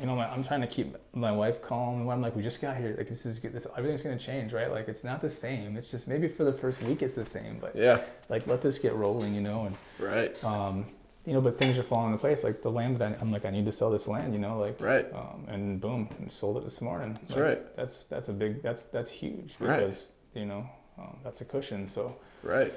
you 0.00 0.06
know, 0.06 0.16
my, 0.16 0.26
I'm 0.28 0.42
trying 0.42 0.62
to 0.62 0.66
keep 0.66 0.96
my 1.12 1.30
wife 1.30 1.60
calm. 1.60 2.08
I'm 2.08 2.22
like, 2.22 2.34
we 2.34 2.42
just 2.42 2.62
got 2.62 2.76
here. 2.76 2.94
Like 2.96 3.08
this 3.08 3.26
is. 3.26 3.38
This 3.40 3.66
everything's 3.76 4.02
gonna 4.02 4.16
change, 4.18 4.52
right? 4.52 4.70
Like 4.70 4.88
it's 4.88 5.04
not 5.04 5.20
the 5.20 5.28
same. 5.28 5.76
It's 5.76 5.90
just 5.90 6.08
maybe 6.08 6.26
for 6.28 6.44
the 6.44 6.52
first 6.52 6.82
week 6.84 7.02
it's 7.02 7.16
the 7.16 7.24
same, 7.24 7.58
but 7.60 7.74
Yeah. 7.76 8.00
like 8.28 8.46
let 8.46 8.62
this 8.62 8.78
get 8.78 8.94
rolling, 8.94 9.34
you 9.34 9.40
know. 9.42 9.66
And 9.66 9.76
Right. 9.98 10.42
um, 10.44 10.86
you 11.26 11.32
know, 11.34 11.40
but 11.40 11.58
things 11.58 11.78
are 11.78 11.82
falling 11.82 12.12
into 12.12 12.18
place. 12.18 12.42
Like 12.44 12.62
the 12.62 12.70
land 12.70 12.98
that 12.98 13.12
I, 13.12 13.16
I'm 13.20 13.30
like, 13.30 13.44
I 13.44 13.50
need 13.50 13.66
to 13.66 13.72
sell 13.72 13.90
this 13.90 14.08
land, 14.08 14.32
you 14.32 14.38
know, 14.40 14.58
like 14.58 14.80
Right. 14.80 15.06
um, 15.14 15.44
and 15.48 15.80
boom, 15.80 16.08
and 16.18 16.30
sold 16.30 16.56
it 16.56 16.64
this 16.64 16.80
morning. 16.80 17.14
That's 17.20 17.32
Like, 17.36 17.44
right. 17.44 17.76
That's 17.76 18.04
that's 18.06 18.28
a 18.28 18.32
big. 18.32 18.62
That's 18.62 18.86
that's 18.86 19.10
huge 19.10 19.56
Right. 19.58 19.78
because 19.80 20.12
you 20.34 20.46
know 20.46 20.68
um, 20.98 21.16
that's 21.22 21.40
a 21.40 21.44
cushion. 21.44 21.86
So 21.86 22.16
Right. 22.42 22.72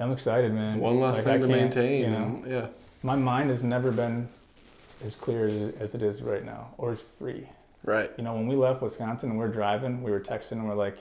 I'm 0.00 0.12
excited, 0.12 0.52
man. 0.52 0.64
It's 0.66 0.74
one 0.76 1.00
last 1.00 1.16
Like, 1.16 1.24
thing 1.24 1.34
I 1.34 1.38
to 1.40 1.46
maintain. 1.48 2.00
You 2.02 2.10
know, 2.10 2.44
yeah. 2.46 2.66
my 3.02 3.16
mind 3.16 3.50
has 3.50 3.62
never 3.62 3.90
been 3.90 4.28
as 5.04 5.14
clear 5.14 5.46
as, 5.46 5.74
as 5.80 5.94
it 5.94 6.02
is 6.02 6.22
right 6.22 6.44
now 6.44 6.68
or 6.78 6.90
as 6.90 7.00
free 7.00 7.48
Right. 7.84 8.10
you 8.18 8.24
know 8.24 8.34
when 8.34 8.48
we 8.48 8.56
left 8.56 8.82
wisconsin 8.82 9.30
and 9.30 9.38
we 9.38 9.44
are 9.44 9.48
driving 9.48 10.02
we 10.02 10.10
were 10.10 10.18
texting 10.18 10.52
and 10.58 10.68
we're 10.68 10.74
like 10.74 10.98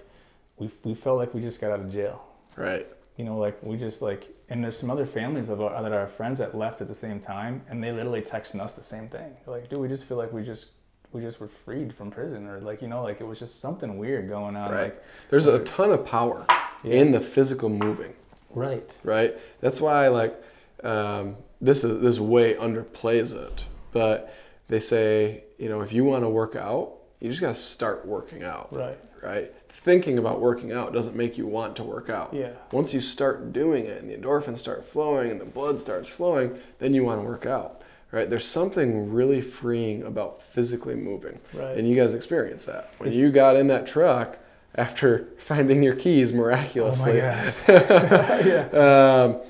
we, 0.60 0.70
we 0.84 0.94
felt 0.94 1.18
like 1.18 1.34
we 1.34 1.42
just 1.42 1.60
got 1.60 1.72
out 1.72 1.80
of 1.80 1.92
jail 1.92 2.24
Right. 2.56 2.86
You 3.18 3.26
know 3.26 3.38
like 3.38 3.58
we 3.62 3.76
just 3.78 4.02
like 4.02 4.30
and 4.50 4.64
there's 4.64 4.80
some 4.80 4.90
other 4.90 5.06
families 5.06 5.50
of 5.50 5.62
our, 5.62 5.82
that 5.84 5.92
are 5.92 6.08
friends 6.08 6.40
that 6.40 6.56
left 6.56 6.82
at 6.82 6.88
the 6.88 6.94
same 6.94 7.20
time 7.20 7.62
and 7.70 7.84
they 7.84 7.92
literally 7.92 8.22
texting 8.22 8.62
us 8.62 8.76
the 8.76 8.84
same 8.84 9.08
thing 9.10 9.36
They're 9.46 9.56
like 9.56 9.70
dude 9.70 9.80
we 9.80 9.88
just 9.88 10.06
feel 10.06 10.18
like 10.18 10.32
we 10.32 10.44
just 10.44 10.72
we 11.12 11.22
just 11.22 11.40
were 11.40 11.48
freed 11.48 11.94
from 11.96 12.12
prison 12.12 12.48
or 12.48 12.60
like 12.62 12.82
you 12.82 12.88
know 12.88 13.02
like 13.04 13.20
it 13.22 13.26
was 13.28 13.40
just 13.40 13.60
something 13.60 13.98
weird 13.98 14.30
going 14.30 14.56
on 14.56 14.72
Right. 14.72 14.82
like 14.84 15.04
There's 15.30 15.48
a 15.48 15.60
ton 15.64 15.92
of 15.92 16.06
power 16.06 16.46
Yeah. 16.84 16.94
in 17.02 17.12
the 17.12 17.20
physical 17.20 17.70
moving. 17.70 18.14
right 18.52 18.98
right? 19.04 19.38
That's 19.62 19.82
why 19.82 20.08
like 20.10 20.42
um, 20.84 21.36
this 21.60 21.84
is 21.84 22.02
this 22.02 22.20
way 22.20 22.54
underplays 22.54 23.34
it. 23.34 23.66
But 23.92 24.32
they 24.68 24.80
say 24.80 25.44
you 25.58 25.70
know 25.70 25.82
if 25.82 25.92
you 25.92 26.04
want 26.06 26.24
to 26.24 26.30
work 26.30 26.56
out, 26.56 26.94
you 27.20 27.30
just 27.30 27.42
got 27.42 27.56
to 27.56 27.62
start 27.62 28.06
working 28.06 28.44
out, 28.44 28.72
right 28.72 29.00
right? 29.24 29.52
Thinking 29.80 30.18
about 30.18 30.42
working 30.42 30.72
out 30.74 30.92
doesn't 30.92 31.16
make 31.16 31.38
you 31.38 31.46
want 31.48 31.76
to 31.78 31.84
work 31.84 32.10
out. 32.10 32.34
yeah 32.34 32.50
Once 32.72 32.94
you 32.94 33.00
start 33.00 33.54
doing 33.54 33.86
it 33.86 34.02
and 34.02 34.10
the 34.10 34.16
endorphins 34.16 34.58
start 34.60 34.84
flowing 34.86 35.32
and 35.32 35.40
the 35.40 35.46
blood 35.46 35.80
starts 35.80 36.10
flowing, 36.10 36.58
then 36.80 36.94
you 36.94 37.04
want 37.06 37.22
to 37.22 37.26
work 37.26 37.46
out, 37.46 37.82
right? 38.12 38.30
There's 38.30 38.46
something 38.46 39.14
really 39.14 39.40
freeing 39.42 40.04
about 40.04 40.42
physically 40.42 40.96
moving. 40.96 41.40
right 41.54 41.78
And 41.78 41.88
you 41.88 41.96
guys 41.96 42.14
experienced 42.14 42.66
that. 42.66 42.90
When 42.98 43.10
It's- 43.10 43.20
you 43.22 43.30
got 43.30 43.56
in 43.56 43.68
that 43.68 43.86
truck 43.88 44.38
after 44.76 45.28
finding 45.38 45.82
your 45.84 45.96
keys 45.96 46.34
miraculously. 46.34 47.22
oh 47.22 47.26
my 47.26 47.44
gosh 47.44 47.56
yeah 48.46 49.24
um, 49.24 49.42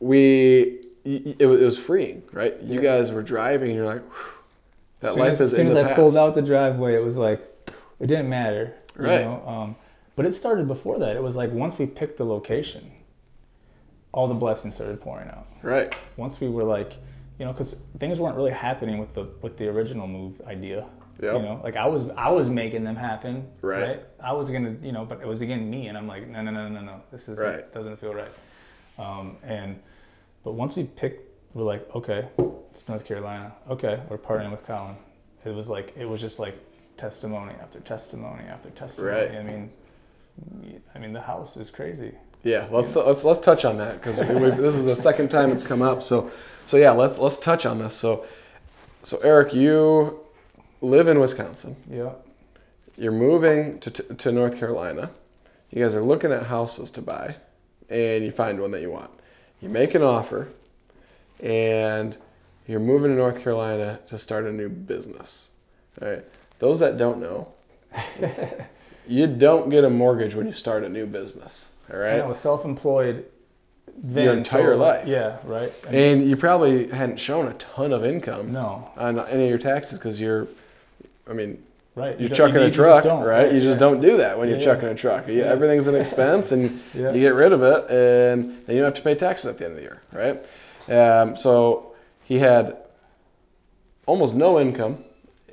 we 0.00 0.80
it 1.04 1.46
was, 1.46 1.60
it 1.60 1.64
was 1.64 1.78
freeing, 1.78 2.22
right? 2.32 2.54
You 2.62 2.76
Yeah. 2.80 2.96
guys 2.98 3.12
were 3.12 3.22
driving, 3.22 3.68
and 3.70 3.76
you're 3.76 3.86
like, 3.86 4.02
"Whew, 4.02 4.32
that 5.00 5.12
soon 5.12 5.18
life 5.20 5.32
as, 5.32 5.40
is 5.42 5.50
as 5.52 5.56
soon 5.56 5.66
as 5.68 5.76
I 5.76 5.82
past. 5.84 5.96
pulled 5.96 6.16
out 6.16 6.34
the 6.34 6.40
driveway, 6.42 6.94
it 6.94 7.02
was 7.04 7.18
like 7.18 7.40
it 8.00 8.06
didn't 8.06 8.28
matter, 8.30 8.72
you 8.98 9.04
Right. 9.04 9.24
know. 9.24 9.42
Um, 9.46 9.76
but 10.16 10.26
it 10.26 10.32
started 10.32 10.68
before 10.68 10.98
that. 11.00 11.16
It 11.16 11.22
was 11.22 11.36
like 11.36 11.50
once 11.52 11.78
we 11.78 11.86
picked 11.86 12.18
the 12.18 12.24
location, 12.24 12.90
all 14.12 14.28
the 14.28 14.34
blessings 14.34 14.74
started 14.76 15.00
pouring 15.00 15.28
out. 15.28 15.46
Right, 15.62 15.92
Once 16.16 16.40
we 16.40 16.48
were 16.48 16.62
like, 16.62 16.92
you 17.38 17.44
know, 17.44 17.52
because 17.52 17.80
things 17.98 18.20
weren't 18.20 18.36
really 18.36 18.52
happening 18.52 18.98
with 18.98 19.14
the 19.14 19.26
with 19.42 19.56
the 19.56 19.68
original 19.68 20.06
move 20.06 20.40
idea. 20.46 20.86
Yep. 21.22 21.34
You 21.34 21.42
know, 21.42 21.60
like 21.64 21.76
I 21.76 21.86
was 21.86 22.08
I 22.16 22.30
was 22.30 22.48
making 22.48 22.84
them 22.84 22.96
happen. 22.96 23.48
Right. 23.62 24.00
I 24.22 24.32
was 24.32 24.50
gonna, 24.50 24.76
you 24.82 24.92
know, 24.92 25.04
but 25.04 25.20
it 25.20 25.26
was 25.26 25.42
again 25.42 25.68
me, 25.70 25.88
and 25.88 25.96
I'm 25.98 26.06
like, 26.06 26.28
no, 26.28 26.42
no, 26.42 26.50
no, 26.50 26.68
no, 26.68 26.80
no. 26.80 27.02
This 27.10 27.28
is 27.28 27.38
Right. 27.38 27.72
doesn't 27.72 27.96
feel 27.98 28.14
right. 28.14 28.32
Um, 28.98 29.36
and 29.42 29.80
but 30.44 30.52
once 30.52 30.76
we 30.76 30.84
picked, 30.84 31.28
we're 31.54 31.64
like, 31.64 31.88
okay, 31.94 32.28
it's 32.70 32.86
North 32.88 33.04
Carolina. 33.04 33.52
Okay, 33.70 34.00
we're 34.08 34.18
partnering 34.18 34.50
with 34.52 34.64
Colin. 34.64 34.96
It 35.44 35.50
was 35.54 35.68
like 35.68 35.92
it 35.96 36.04
was 36.04 36.20
just 36.20 36.38
like 36.38 36.56
testimony 36.96 37.54
after 37.60 37.80
testimony 37.80 38.44
after 38.44 38.70
testimony. 38.70 39.16
Right. 39.16 39.34
I 39.34 39.42
mean, 39.42 39.70
I 40.94 40.98
mean 40.98 41.12
the 41.12 41.20
house 41.20 41.56
is 41.56 41.70
crazy. 41.70 42.12
yeah. 42.42 42.66
Let's 42.70 42.94
let's 42.96 43.24
let's 43.24 43.40
touch 43.40 43.64
on 43.64 43.78
that 43.78 43.94
because 44.00 44.16
this 44.16 44.74
is 44.74 44.84
the 44.84 44.96
second 44.96 45.28
time 45.30 45.50
it's 45.50 45.62
come 45.64 45.82
up. 45.82 46.02
So 46.02 46.30
so 46.64 46.76
yeah, 46.76 46.92
let's 46.92 47.18
let's 47.18 47.38
touch 47.38 47.66
on 47.66 47.78
this. 47.78 47.94
So 47.94 48.26
so 49.02 49.18
Erik, 49.18 49.54
you 49.54 50.20
live 50.80 51.08
in 51.08 51.20
Wisconsin. 51.20 51.76
Yeah. 51.90 52.12
You're 52.96 53.12
moving 53.12 53.80
to 53.80 53.90
to, 53.90 54.14
to 54.14 54.32
North 54.32 54.58
Carolina. 54.58 55.10
You 55.70 55.82
guys 55.82 55.94
are 55.94 56.02
looking 56.02 56.30
at 56.30 56.44
houses 56.44 56.90
to 56.92 57.02
buy, 57.02 57.36
and 57.88 58.24
you 58.24 58.30
find 58.30 58.60
one 58.60 58.70
that 58.70 58.80
you 58.80 58.90
want. 58.92 59.10
You 59.60 59.68
make 59.68 59.94
an 59.96 60.02
offer, 60.02 60.48
and 61.40 62.16
you're 62.68 62.80
moving 62.80 63.10
to 63.10 63.16
North 63.16 63.42
Carolina 63.42 63.98
to 64.06 64.18
start 64.18 64.44
a 64.44 64.52
new 64.52 64.68
business. 64.68 65.50
All 66.00 66.08
right. 66.08 66.24
Those 66.58 66.78
that 66.80 66.96
don't 66.96 67.20
know, 67.20 67.48
you 69.08 69.26
don't 69.26 69.68
get 69.70 69.84
a 69.84 69.90
mortgage 69.90 70.34
when 70.34 70.46
you 70.46 70.52
start 70.52 70.84
a 70.84 70.88
new 70.88 71.06
business. 71.06 71.70
All 71.92 71.98
right. 71.98 72.14
I 72.14 72.20
right. 72.20 72.28
was 72.28 72.38
self-employed 72.38 73.26
then, 73.96 74.24
Your 74.24 74.34
entire 74.34 74.72
so, 74.72 74.78
life. 74.78 75.06
Yeah, 75.06 75.36
right. 75.44 75.70
I 75.86 75.90
mean, 75.90 76.00
And 76.20 76.30
you 76.30 76.36
probably 76.36 76.88
hadn't 76.88 77.18
shown 77.18 77.46
a 77.46 77.54
ton 77.54 77.92
of 77.92 78.04
income 78.04 78.52
no, 78.52 78.90
on 78.96 79.18
any 79.28 79.44
of 79.44 79.48
your 79.50 79.58
taxes 79.58 79.98
because 79.98 80.20
you're, 80.20 80.48
I 81.28 81.32
mean, 81.32 81.62
right. 81.94 82.18
you're 82.18 82.28
chucking 82.30 82.54
you- 82.56 82.60
a 82.62 82.64
you 82.64 82.70
just 82.70 82.76
truck, 82.78 83.04
don't, 83.04 83.22
right? 83.24 83.52
You 83.52 83.60
just 83.60 83.76
yeah. 83.76 83.80
don't 83.80 84.00
do 84.00 84.16
that 84.16 84.36
when 84.38 84.48
Yeah, 84.48 84.54
you're 84.56 84.60
yeah. 84.60 84.74
chucking 84.74 84.88
a 84.88 84.94
truck. 84.94 85.28
You- 85.28 85.34
Yeah. 85.40 85.44
Everything's 85.44 85.86
an 85.86 85.94
expense, 85.94 86.50
and 86.50 86.80
Yeah. 86.94 87.12
you 87.12 87.20
get 87.20 87.34
rid 87.34 87.52
of 87.52 87.62
it, 87.62 87.84
and 87.90 88.64
then 88.66 88.74
you 88.76 88.82
don't 88.82 88.86
have 88.86 88.94
to 88.94 89.02
pay 89.02 89.14
taxes 89.14 89.46
at 89.46 89.58
the 89.58 89.64
end 89.66 89.72
of 89.72 89.76
the 89.76 89.82
year, 89.82 90.02
right? 90.12 90.44
Um, 90.90 91.36
so 91.36 91.92
he 92.24 92.38
had 92.40 92.76
almost 94.06 94.34
no 94.34 94.58
income 94.58 95.04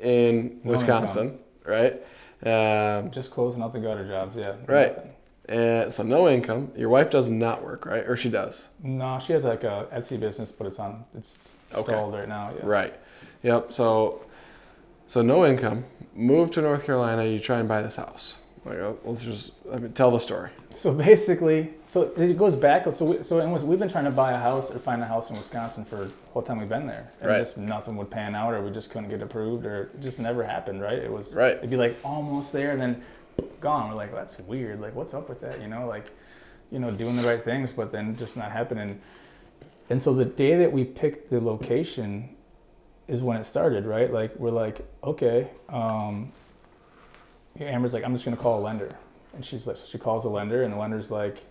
in 0.01 0.59
Wisconsin, 0.63 1.39
right? 1.65 2.01
Um, 2.43 3.11
Just 3.11 3.31
closing 3.31 3.61
out 3.61 3.71
the 3.73 3.79
gutter 3.79 4.07
jobs. 4.07 4.35
Yeah. 4.35 4.55
Right. 4.65 4.95
nothing. 4.95 5.11
and 5.49 5.93
so 5.93 6.03
no 6.03 6.27
income. 6.27 6.71
Your 6.75 6.89
wife 6.89 7.09
does 7.09 7.29
not 7.29 7.63
work, 7.63 7.85
right? 7.85 8.07
Or 8.07 8.15
she 8.15 8.29
does, 8.29 8.69
No, 8.81 9.19
she 9.19 9.33
has 9.33 9.43
like 9.45 9.63
a 9.63 9.87
Etsy 9.93 10.19
business, 10.19 10.51
but 10.51 10.67
it's 10.67 10.79
on. 10.79 11.05
It's 11.15 11.55
Okay. 11.73 11.83
stalled 11.83 12.13
right 12.13 12.27
now. 12.27 12.51
Yeah. 12.57 12.65
right? 12.65 12.93
Yep. 13.43 13.73
So, 13.73 14.23
so 15.07 15.21
no 15.21 15.45
income. 15.45 15.85
Move 16.15 16.51
to 16.51 16.61
North 16.61 16.83
Carolina. 16.85 17.23
You 17.25 17.39
try 17.39 17.59
and 17.59 17.67
buy 17.69 17.81
this 17.81 17.95
house. 17.95 18.37
Like, 18.63 18.77
uh, 18.77 18.93
let's 19.03 19.23
just 19.23 19.53
I 19.73 19.77
mean, 19.77 19.91
tell 19.93 20.11
the 20.11 20.19
story. 20.19 20.51
So 20.69 20.93
basically, 20.93 21.71
so 21.85 22.03
it 22.15 22.37
goes 22.37 22.55
back. 22.55 22.85
So 22.93 23.05
we, 23.05 23.23
so 23.23 23.47
Wis- 23.49 23.63
we've 23.63 23.79
been 23.79 23.89
trying 23.89 24.05
to 24.05 24.11
buy 24.11 24.33
a 24.33 24.37
house 24.39 24.69
or 24.69 24.77
find 24.77 25.01
a 25.01 25.05
house 25.07 25.31
in 25.31 25.35
Wisconsin 25.37 25.83
for 25.83 25.95
the 26.05 26.11
whole 26.31 26.43
time 26.43 26.59
we've 26.59 26.69
been 26.69 26.85
there, 26.85 27.11
and 27.21 27.29
Right. 27.31 27.39
just 27.39 27.57
nothing 27.57 27.95
would 27.97 28.11
pan 28.11 28.35
out, 28.35 28.53
or 28.53 28.61
we 28.61 28.69
just 28.69 28.91
couldn't 28.91 29.09
get 29.09 29.21
approved, 29.23 29.65
or 29.65 29.83
it 29.93 29.99
just 30.01 30.19
never 30.19 30.43
happened. 30.43 30.79
Right? 30.81 30.99
It 30.99 31.11
was 31.11 31.33
Right. 31.33 31.57
It'd 31.57 31.71
be 31.71 31.77
like 31.77 31.95
almost 32.03 32.53
there, 32.53 32.71
and 32.71 32.79
then 32.79 33.01
gone. 33.61 33.89
We're 33.89 33.95
like, 33.95 34.13
that's 34.13 34.39
weird. 34.39 34.79
Like, 34.79 34.93
what's 34.95 35.13
up 35.15 35.27
with 35.27 35.41
that? 35.41 35.59
You 35.59 35.67
know, 35.67 35.87
like, 35.87 36.11
you 36.69 36.77
know, 36.79 36.91
doing 36.91 37.15
the 37.15 37.23
right 37.27 37.41
things, 37.43 37.73
but 37.73 37.91
then 37.91 38.15
just 38.15 38.37
not 38.37 38.51
happening. 38.51 38.99
And 39.89 39.99
so 40.01 40.13
the 40.13 40.25
day 40.25 40.55
that 40.57 40.71
we 40.71 40.83
picked 40.85 41.31
the 41.31 41.39
location 41.41 42.29
is 43.07 43.23
when 43.23 43.37
it 43.37 43.45
started, 43.45 43.85
right? 43.85 44.11
Like, 44.13 44.35
we're 44.35 44.51
like, 44.51 44.85
okay. 45.03 45.49
Um, 45.69 46.31
Amber's 47.59 47.93
like, 47.93 48.03
I'm 48.03 48.13
just 48.13 48.25
gonna 48.25 48.37
call 48.37 48.59
a 48.59 48.63
lender, 48.63 48.89
and 49.33 49.43
she's 49.43 49.67
like, 49.67 49.77
so 49.77 49.85
she 49.85 49.97
calls 49.97 50.25
a 50.25 50.29
lender, 50.29 50.63
and 50.63 50.73
the 50.73 50.77
lender's 50.77 51.11
like, 51.11 51.43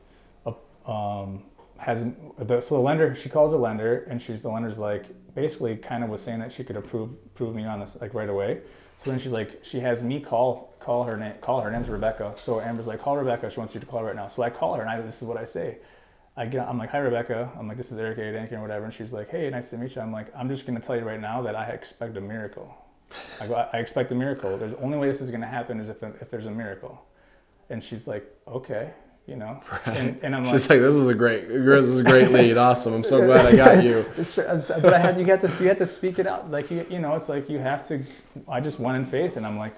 uh, 0.46 0.52
um. 0.90 1.44
The, 1.86 2.60
so 2.60 2.74
the 2.74 2.80
lender, 2.82 3.14
she 3.14 3.30
calls 3.30 3.54
a 3.54 3.56
lender, 3.56 4.04
and 4.10 4.20
she's 4.20 4.42
the 4.42 4.50
lender's 4.50 4.78
like, 4.78 5.06
basically, 5.34 5.76
kind 5.76 6.04
of 6.04 6.10
was 6.10 6.20
saying 6.20 6.40
that 6.40 6.52
she 6.52 6.62
could 6.62 6.76
approve 6.76 7.12
approve 7.24 7.54
me 7.54 7.64
on 7.64 7.80
this 7.80 7.98
like 8.02 8.12
right 8.12 8.28
away. 8.28 8.60
So 8.98 9.08
then 9.08 9.18
she's 9.18 9.32
like, 9.32 9.60
she 9.64 9.80
has 9.80 10.02
me 10.02 10.20
call 10.20 10.74
call 10.78 11.04
her 11.04 11.16
name, 11.16 11.34
call 11.40 11.62
her. 11.62 11.70
name's 11.70 11.88
Rebecca. 11.88 12.32
So 12.36 12.60
Amber's 12.60 12.86
like, 12.86 13.00
call 13.00 13.16
Rebecca. 13.16 13.48
She 13.48 13.58
wants 13.58 13.74
you 13.74 13.80
to 13.80 13.86
call 13.86 14.00
her 14.00 14.06
right 14.06 14.16
now. 14.16 14.26
So 14.26 14.42
I 14.42 14.50
call 14.50 14.74
her, 14.74 14.82
and 14.82 14.90
I, 14.90 15.00
this 15.00 15.22
is 15.22 15.28
what 15.28 15.38
I 15.38 15.46
say. 15.46 15.78
I 16.36 16.44
get, 16.44 16.68
I'm 16.68 16.76
like, 16.76 16.90
hi 16.90 16.98
Rebecca. 16.98 17.50
I'm 17.58 17.66
like, 17.66 17.78
this 17.78 17.90
is 17.92 17.98
Erik 17.98 18.18
A. 18.18 18.22
Dankin 18.22 18.58
or 18.58 18.60
whatever. 18.60 18.84
And 18.84 18.92
she's 18.92 19.14
like, 19.14 19.30
hey, 19.30 19.48
nice 19.48 19.70
to 19.70 19.78
meet 19.78 19.96
you. 19.96 20.02
I'm 20.02 20.12
like, 20.12 20.26
I'm 20.36 20.50
just 20.50 20.66
gonna 20.66 20.80
tell 20.80 20.96
you 20.96 21.04
right 21.04 21.20
now 21.20 21.40
that 21.42 21.56
I 21.56 21.66
expect 21.68 22.18
a 22.18 22.20
miracle. 22.20 22.76
I 23.40 23.46
go, 23.46 23.54
I 23.72 23.78
expect 23.78 24.12
a 24.12 24.14
miracle. 24.14 24.56
There's 24.58 24.72
the 24.74 24.80
only 24.80 24.98
way 24.98 25.08
this 25.08 25.20
is 25.20 25.30
gonna 25.30 25.46
happen 25.46 25.80
is 25.80 25.88
if 25.88 26.02
if 26.02 26.30
there's 26.30 26.46
a 26.46 26.50
miracle. 26.50 27.04
And 27.68 27.82
she's 27.84 28.08
like, 28.08 28.24
okay, 28.48 28.90
you 29.26 29.36
know. 29.36 29.60
And, 29.86 30.18
and 30.22 30.34
I'm 30.34 30.42
like, 30.42 30.52
She's 30.52 30.68
like, 30.68 30.80
this 30.80 30.96
is 30.96 31.06
a 31.08 31.14
great, 31.14 31.48
this 31.48 31.84
is 31.84 32.00
a 32.00 32.04
great 32.04 32.30
lead. 32.32 32.56
Awesome. 32.56 32.92
I'm 32.94 33.04
so 33.04 33.24
glad 33.24 33.46
I 33.46 33.54
got 33.56 33.84
you. 33.84 34.04
It's, 34.16 34.36
I'm 34.38 34.60
so- 34.62 34.80
but 34.80 34.92
I 34.94 34.98
had 34.98 35.18
you 35.18 35.24
got 35.24 35.40
to 35.42 35.48
you 35.62 35.68
had 35.68 35.78
to 35.78 35.86
speak 35.86 36.18
it 36.18 36.26
out 36.26 36.50
like 36.50 36.70
you 36.70 36.84
you 36.90 36.98
know 36.98 37.14
it's 37.14 37.28
like 37.28 37.48
you 37.48 37.58
have 37.58 37.86
to. 37.88 38.02
I 38.48 38.60
just 38.60 38.80
went 38.80 38.96
in 38.96 39.04
faith 39.04 39.36
and 39.36 39.46
I'm 39.46 39.56
like, 39.58 39.74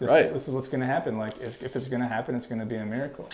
This, 0.00 0.10
Right. 0.10 0.32
this 0.32 0.48
is 0.48 0.54
what's 0.54 0.68
going 0.68 0.80
to 0.80 0.86
happen. 0.96 1.18
Like, 1.18 1.34
if 1.40 1.76
it's 1.76 1.86
going 1.86 2.02
to 2.02 2.08
happen, 2.08 2.34
it's 2.34 2.46
going 2.46 2.58
to 2.60 2.66
be 2.66 2.76
a 2.76 2.84
miracle. 2.84 3.28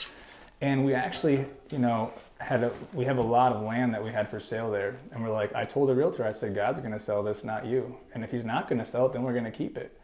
And 0.60 0.84
we 0.84 0.94
actually, 0.94 1.44
you 1.70 1.78
know, 1.78 2.12
had 2.38 2.64
a, 2.64 2.72
we 2.92 3.04
have 3.04 3.18
a 3.18 3.22
lot 3.22 3.52
of 3.52 3.62
land 3.62 3.94
that 3.94 4.02
we 4.02 4.10
had 4.10 4.28
for 4.28 4.40
sale 4.40 4.70
there, 4.70 4.96
and 5.12 5.22
we're 5.22 5.32
like, 5.32 5.54
I 5.54 5.64
told 5.64 5.88
the 5.88 5.94
realtor, 5.94 6.26
I 6.26 6.32
said, 6.32 6.54
God's 6.54 6.80
going 6.80 6.92
to 6.92 7.00
sell 7.00 7.22
this, 7.22 7.44
not 7.44 7.66
you. 7.66 7.96
And 8.14 8.24
if 8.24 8.30
He's 8.30 8.44
not 8.44 8.68
going 8.68 8.78
to 8.78 8.84
sell 8.84 9.06
it, 9.06 9.12
then 9.12 9.22
we're 9.22 9.32
going 9.32 9.44
to 9.44 9.50
keep 9.50 9.78
it. 9.78 9.98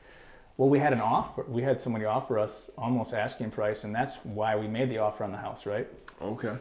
Well, 0.57 0.71
we 0.71 0.79
had 0.79 0.93
an 0.95 1.01
offer. 1.01 1.45
We 1.47 1.63
had 1.63 1.79
somebody 1.79 2.07
offer 2.07 2.39
us 2.39 2.71
almost 2.79 3.13
asking 3.13 3.51
price, 3.51 3.85
and 3.85 3.95
that's 3.95 4.17
why 4.25 4.57
we 4.57 4.67
made 4.67 4.89
the 4.89 4.99
offer 4.99 5.25
on 5.25 5.33
the 5.33 5.39
house, 5.39 5.67
right? 5.67 5.87
Okay. 6.23 6.55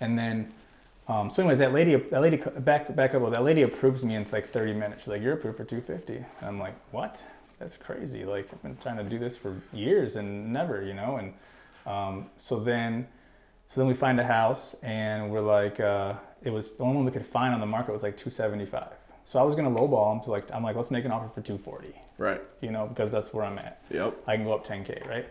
And 0.00 0.18
then, 0.18 0.52
um, 1.06 1.30
so 1.30 1.42
anyways, 1.42 1.58
that 1.60 1.72
lady, 1.72 1.94
that 1.94 2.20
lady, 2.20 2.36
back 2.36 2.94
back 2.96 3.14
up. 3.14 3.30
That 3.32 3.44
lady 3.44 3.62
approves 3.62 4.04
me 4.04 4.16
in 4.16 4.26
like 4.32 4.48
30 4.48 4.74
minutes. 4.74 5.04
She's 5.04 5.08
like, 5.08 5.22
"You're 5.22 5.34
approved 5.34 5.58
for 5.58 5.64
250." 5.64 6.16
And 6.16 6.26
I'm 6.42 6.58
like, 6.58 6.74
"What? 6.90 7.24
That's 7.60 7.76
crazy! 7.76 8.24
Like 8.24 8.48
I've 8.52 8.62
been 8.62 8.76
trying 8.78 8.96
to 8.96 9.04
do 9.04 9.18
this 9.18 9.36
for 9.36 9.56
years 9.72 10.16
and 10.16 10.52
never, 10.52 10.82
you 10.82 10.94
know." 10.94 11.16
And 11.16 11.34
um, 11.86 12.26
so 12.36 12.58
then, 12.58 13.06
so 13.66 13.80
then 13.80 13.88
we 13.88 13.94
find 13.94 14.18
a 14.20 14.24
house, 14.24 14.74
and 14.82 15.30
we're 15.30 15.40
like, 15.40 15.80
uh, 15.80 16.14
it 16.42 16.50
was 16.50 16.72
the 16.76 16.84
only 16.84 16.96
one 16.96 17.04
we 17.04 17.10
could 17.10 17.26
find 17.26 17.52
on 17.52 17.60
the 17.60 17.66
market 17.66 17.92
was 17.92 18.02
like 18.02 18.16
275. 18.16 18.88
So 19.24 19.40
I 19.40 19.42
was 19.42 19.54
gonna 19.56 19.70
lowball 19.70 20.14
him 20.14 20.20
to 20.24 20.30
like, 20.30 20.50
I'm 20.52 20.62
like, 20.62 20.76
let's 20.76 20.90
make 20.92 21.04
an 21.04 21.10
offer 21.10 21.28
for 21.28 21.40
240, 21.40 21.94
Right. 22.16 22.40
you 22.60 22.70
know, 22.70 22.86
because 22.86 23.10
that's 23.10 23.34
where 23.34 23.44
I'm 23.44 23.58
at. 23.58 23.82
Yep. 23.90 24.16
I 24.26 24.36
can 24.36 24.44
go 24.44 24.54
up 24.54 24.64
10k, 24.64 25.04
right? 25.08 25.26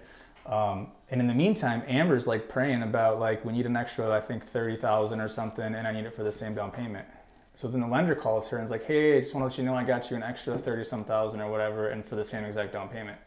Um, 0.45 0.91
and 1.09 1.21
in 1.21 1.27
the 1.27 1.33
meantime, 1.33 1.81
Amber's 1.87 2.27
like 2.27 2.49
praying 2.49 2.83
about 2.83 3.19
like 3.19 3.45
we 3.45 3.53
need 3.53 3.65
an 3.65 3.77
extra, 3.77 4.11
I 4.11 4.19
think 4.19 4.45
30,000 4.45 5.19
or 5.21 5.27
something, 5.29 5.73
and 5.73 5.87
I 5.87 5.91
need 5.91 6.05
it 6.05 6.13
for 6.13 6.23
the 6.23 6.31
same 6.31 6.53
down 6.53 6.71
payment. 6.71 7.07
So 7.53 7.69
then 7.69 7.79
the 7.79 7.87
lender 7.87 8.15
calls 8.15 8.49
her 8.49 8.57
and 8.57 8.65
is 8.65 8.69
like, 8.69 8.83
"Hey, 8.85 9.15
I 9.17 9.21
just 9.21 9.33
want 9.33 9.43
to 9.43 9.45
let 9.47 9.57
you 9.57 9.63
know 9.63 9.75
I 9.75 9.85
got 9.85 10.11
you 10.11 10.17
an 10.17 10.23
extra 10.23 10.57
30 10.57 10.83
some 10.83 11.03
thousand 11.05 11.39
or 11.39 11.49
whatever, 11.49 11.87
and 11.89 12.03
for 12.05 12.15
the 12.15 12.23
same 12.23 12.43
exact 12.43 12.73
down 12.73 12.89
payment." 12.89 13.17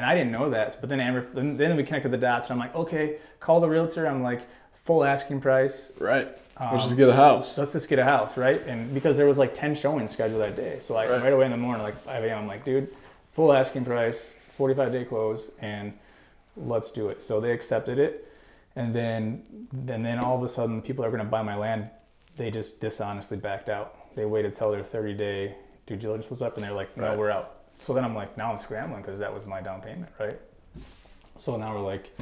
And 0.00 0.08
I 0.08 0.14
didn't 0.14 0.32
know 0.32 0.48
that, 0.48 0.78
but 0.80 0.88
then 0.88 0.98
Amber, 0.98 1.20
then, 1.34 1.58
then 1.58 1.76
we 1.76 1.82
connected 1.84 2.10
the 2.10 2.16
dots, 2.16 2.46
and 2.46 2.54
I'm 2.54 2.58
like, 2.58 2.74
"Okay, 2.74 3.16
call 3.38 3.60
the 3.60 3.68
realtor." 3.68 4.06
I'm 4.06 4.22
like, 4.22 4.46
full 4.72 5.04
asking 5.04 5.42
price. 5.42 5.92
Right. 5.98 6.26
Let's 6.58 6.72
Um, 6.72 6.78
just 6.78 6.96
get 6.96 7.10
a 7.10 7.14
house. 7.14 7.58
Let's 7.58 7.72
just 7.72 7.86
get 7.86 7.98
a 7.98 8.04
house, 8.04 8.38
right? 8.38 8.66
And 8.66 8.94
because 8.94 9.18
there 9.18 9.26
was 9.26 9.36
like 9.36 9.52
10 9.52 9.74
showings 9.74 10.10
scheduled 10.10 10.40
that 10.40 10.56
day. 10.56 10.78
So 10.80 10.94
like 10.94 11.10
Right. 11.10 11.22
right, 11.22 11.32
away 11.34 11.44
in 11.44 11.50
the 11.50 11.58
morning, 11.58 11.82
like 11.82 12.00
5 12.00 12.24
a.m., 12.24 12.38
I'm 12.38 12.46
like, 12.46 12.64
dude, 12.64 12.88
full 13.30 13.52
asking 13.52 13.84
price, 13.84 14.34
45 14.56 14.90
day 14.90 15.04
close, 15.04 15.50
and 15.60 15.92
let's 16.56 16.90
do 16.90 17.10
it. 17.10 17.20
So 17.22 17.40
they 17.40 17.52
accepted 17.52 17.98
it. 17.98 18.26
And 18.74 18.94
then, 18.94 19.42
then, 19.70 20.02
then 20.02 20.18
all 20.18 20.34
of 20.38 20.42
a 20.42 20.48
sudden, 20.48 20.80
people 20.80 21.04
are 21.04 21.10
going 21.10 21.22
to 21.22 21.28
buy 21.28 21.42
my 21.42 21.56
land, 21.56 21.90
they 22.38 22.50
just 22.50 22.80
dishonestly 22.80 23.36
backed 23.36 23.68
out. 23.68 24.14
They 24.16 24.24
waited 24.24 24.56
till 24.56 24.70
their 24.70 24.82
30 24.82 25.12
day 25.12 25.56
due 25.84 25.96
diligence 25.96 26.30
was 26.30 26.40
up, 26.40 26.54
and 26.56 26.64
they're 26.64 26.72
like, 26.72 26.96
no, 26.96 27.10
Right. 27.10 27.18
we're 27.18 27.30
out. 27.30 27.56
So 27.80 27.94
then 27.94 28.04
I'm 28.04 28.14
like, 28.14 28.36
now 28.36 28.52
I'm 28.52 28.58
scrambling 28.58 29.00
because 29.00 29.18
that 29.20 29.32
was 29.32 29.46
my 29.46 29.62
down 29.62 29.80
payment, 29.80 30.12
right? 30.20 30.38
So 31.38 31.56
now 31.56 31.74
we're 31.74 31.80
like, 31.80 32.14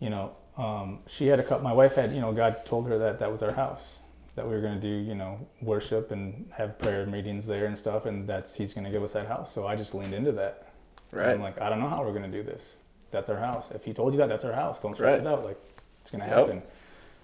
you 0.00 0.10
know, 0.10 0.32
um, 0.58 0.98
she 1.06 1.28
had 1.28 1.38
a 1.38 1.44
couple, 1.44 1.62
my 1.62 1.72
wife 1.72 1.94
had, 1.94 2.12
you 2.12 2.20
know, 2.20 2.32
God 2.32 2.66
told 2.66 2.88
her 2.88 2.98
that 2.98 3.20
that 3.20 3.30
was 3.30 3.40
our 3.42 3.52
house, 3.52 4.00
that 4.34 4.44
we 4.48 4.52
were 4.52 4.60
going 4.60 4.74
to 4.74 4.80
do, 4.80 4.88
you 5.08 5.14
know, 5.14 5.46
worship 5.62 6.10
and 6.10 6.50
have 6.56 6.76
prayer 6.76 7.06
meetings 7.06 7.46
there 7.46 7.66
and 7.66 7.78
stuff. 7.78 8.04
And 8.04 8.28
that's, 8.28 8.56
he's 8.56 8.74
going 8.74 8.84
to 8.84 8.90
give 8.90 9.04
us 9.04 9.12
that 9.12 9.28
house. 9.28 9.52
So 9.54 9.64
I 9.64 9.76
just 9.76 9.94
leaned 9.94 10.12
into 10.12 10.32
that. 10.32 10.66
And 11.12 11.20
Right. 11.20 11.34
I'm 11.34 11.40
like, 11.40 11.60
I 11.60 11.68
don't 11.70 11.78
know 11.78 11.88
how 11.88 12.02
we're 12.02 12.12
going 12.12 12.28
to 12.30 12.36
do 12.36 12.42
this. 12.42 12.76
That's 13.12 13.30
our 13.30 13.38
house. 13.38 13.70
If 13.70 13.84
he 13.84 13.92
told 13.92 14.12
you 14.12 14.18
that, 14.18 14.28
that's 14.28 14.44
our 14.44 14.52
house. 14.52 14.80
Don't 14.80 14.94
stress 14.94 15.12
Right. 15.18 15.20
it 15.20 15.26
out. 15.28 15.44
Like, 15.44 15.58
it's 16.00 16.10
going 16.10 16.22
to 16.22 16.26
Yep. 16.28 16.36
happen. 16.36 16.62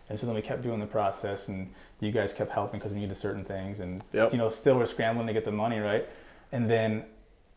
And 0.08 0.16
so 0.16 0.26
then 0.26 0.36
we 0.36 0.42
kept 0.42 0.62
doing 0.62 0.78
the 0.78 0.86
process, 0.86 1.48
and 1.48 1.72
you 1.98 2.12
guys 2.12 2.32
kept 2.32 2.52
helping 2.52 2.78
because 2.78 2.92
we 2.92 3.00
needed 3.00 3.16
certain 3.16 3.44
things, 3.44 3.80
and 3.80 4.04
Yep. 4.12 4.30
you 4.30 4.38
know, 4.38 4.48
still 4.48 4.76
we're 4.78 4.84
scrambling 4.86 5.26
to 5.26 5.32
get 5.32 5.44
the 5.44 5.50
money 5.50 5.80
right. 5.80 6.08
And 6.52 6.70
then, 6.70 7.04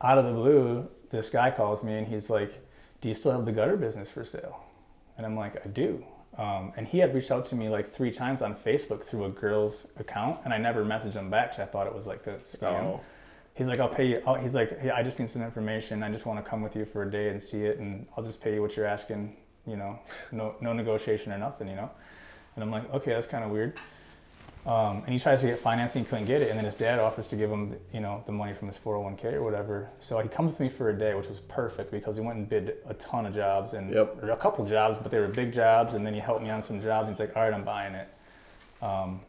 out 0.01 0.17
of 0.17 0.25
the 0.25 0.31
blue, 0.31 0.87
this 1.09 1.29
guy 1.29 1.51
calls 1.51 1.83
me, 1.83 1.97
and 1.97 2.07
he's 2.07 2.29
like, 2.29 2.65
"Do 3.01 3.07
you 3.09 3.13
still 3.13 3.31
have 3.31 3.45
the 3.45 3.51
gutter 3.51 3.77
business 3.77 4.09
for 4.11 4.23
sale?" 4.23 4.63
And 5.17 5.25
I'm 5.25 5.35
like, 5.35 5.65
"I 5.65 5.69
do." 5.69 6.03
Um, 6.37 6.71
and 6.77 6.87
he 6.87 6.99
had 6.99 7.13
reached 7.13 7.31
out 7.31 7.45
to 7.45 7.55
me 7.55 7.67
like 7.67 7.87
three 7.87 8.11
times 8.11 8.41
on 8.41 8.55
Facebook 8.55 9.03
through 9.03 9.25
a 9.25 9.29
girl's 9.29 9.87
account, 9.97 10.39
and 10.45 10.53
I 10.53 10.57
never 10.57 10.85
messaged 10.85 11.15
him 11.15 11.29
back 11.29 11.51
because 11.51 11.59
I 11.59 11.65
thought 11.65 11.87
it 11.87 11.93
was 11.93 12.07
like 12.07 12.25
a 12.27 12.35
scam. 12.35 12.83
Oh. 12.83 13.01
He's 13.55 13.67
like, 13.67 13.81
I'll 13.81 13.89
pay 13.89 14.07
you. 14.07 14.21
I'll, 14.25 14.35
he's 14.35 14.55
like, 14.55 14.79
hey, 14.79 14.89
I 14.89 15.03
just 15.03 15.19
need 15.19 15.27
some 15.27 15.41
information. 15.41 16.01
I 16.01 16.09
just 16.09 16.25
want 16.25 16.43
to 16.43 16.49
come 16.49 16.61
with 16.61 16.77
you 16.77 16.85
for 16.85 17.03
a 17.03 17.11
day 17.11 17.27
and 17.27 17.41
see 17.41 17.65
it, 17.65 17.79
and 17.79 18.07
I'll 18.15 18.23
just 18.23 18.41
pay 18.41 18.53
you 18.53 18.61
what 18.61 18.77
you're 18.77 18.85
asking. 18.85 19.35
You 19.67 19.75
know, 19.75 19.99
no 20.31 20.55
no 20.61 20.71
negotiation 20.71 21.33
or 21.33 21.37
nothing. 21.37 21.67
You 21.67 21.75
know, 21.75 21.91
and 22.55 22.63
I'm 22.63 22.71
like, 22.71 22.93
okay, 22.93 23.11
that's 23.11 23.27
kind 23.27 23.43
of 23.43 23.51
weird. 23.51 23.77
Um, 24.69 24.97
and 24.97 25.09
he 25.09 25.17
tries 25.17 25.41
to 25.41 25.47
get 25.47 25.57
financing, 25.57 26.03
he 26.03 26.09
couldn't 26.09 26.25
get 26.27 26.43
it, 26.43 26.49
and 26.49 26.57
then 26.57 26.63
his 26.63 26.75
dad 26.75 26.99
offers 26.99 27.27
to 27.29 27.35
give 27.35 27.49
him, 27.49 27.75
you 27.91 28.01
know, 28.01 28.21
the 28.27 28.31
money 28.31 28.53
from 28.53 28.67
his 28.67 28.77
401k 28.77 29.33
or 29.33 29.41
whatever. 29.43 29.89
So 29.97 30.19
he 30.19 30.29
comes 30.29 30.53
to 30.53 30.61
me 30.61 30.69
for 30.69 30.89
a 30.89 30.93
day, 30.97 31.15
which 31.15 31.27
was 31.27 31.39
perfect 31.39 31.89
because 31.91 32.17
he 32.17 32.21
went 32.21 32.37
and 32.37 32.47
bid 32.47 32.77
a 32.87 32.93
ton 32.93 33.25
of 33.25 33.33
jobs 33.33 33.73
and 33.73 33.91
Yep. 33.91 34.23
a 34.23 34.35
couple 34.35 34.63
jobs, 34.65 34.99
but 34.99 35.09
they 35.09 35.17
were 35.17 35.27
big 35.27 35.51
jobs. 35.51 35.95
And 35.95 36.05
then 36.05 36.13
he 36.13 36.19
helped 36.19 36.43
me 36.43 36.51
on 36.51 36.61
some 36.61 36.79
jobs. 36.83 37.07
And 37.07 37.17
he's 37.17 37.19
like, 37.19 37.35
all 37.35 37.41
right, 37.41 37.53
I'm 37.53 37.63
buying 37.63 37.95
it. 37.95 38.09
Um, 38.79 39.21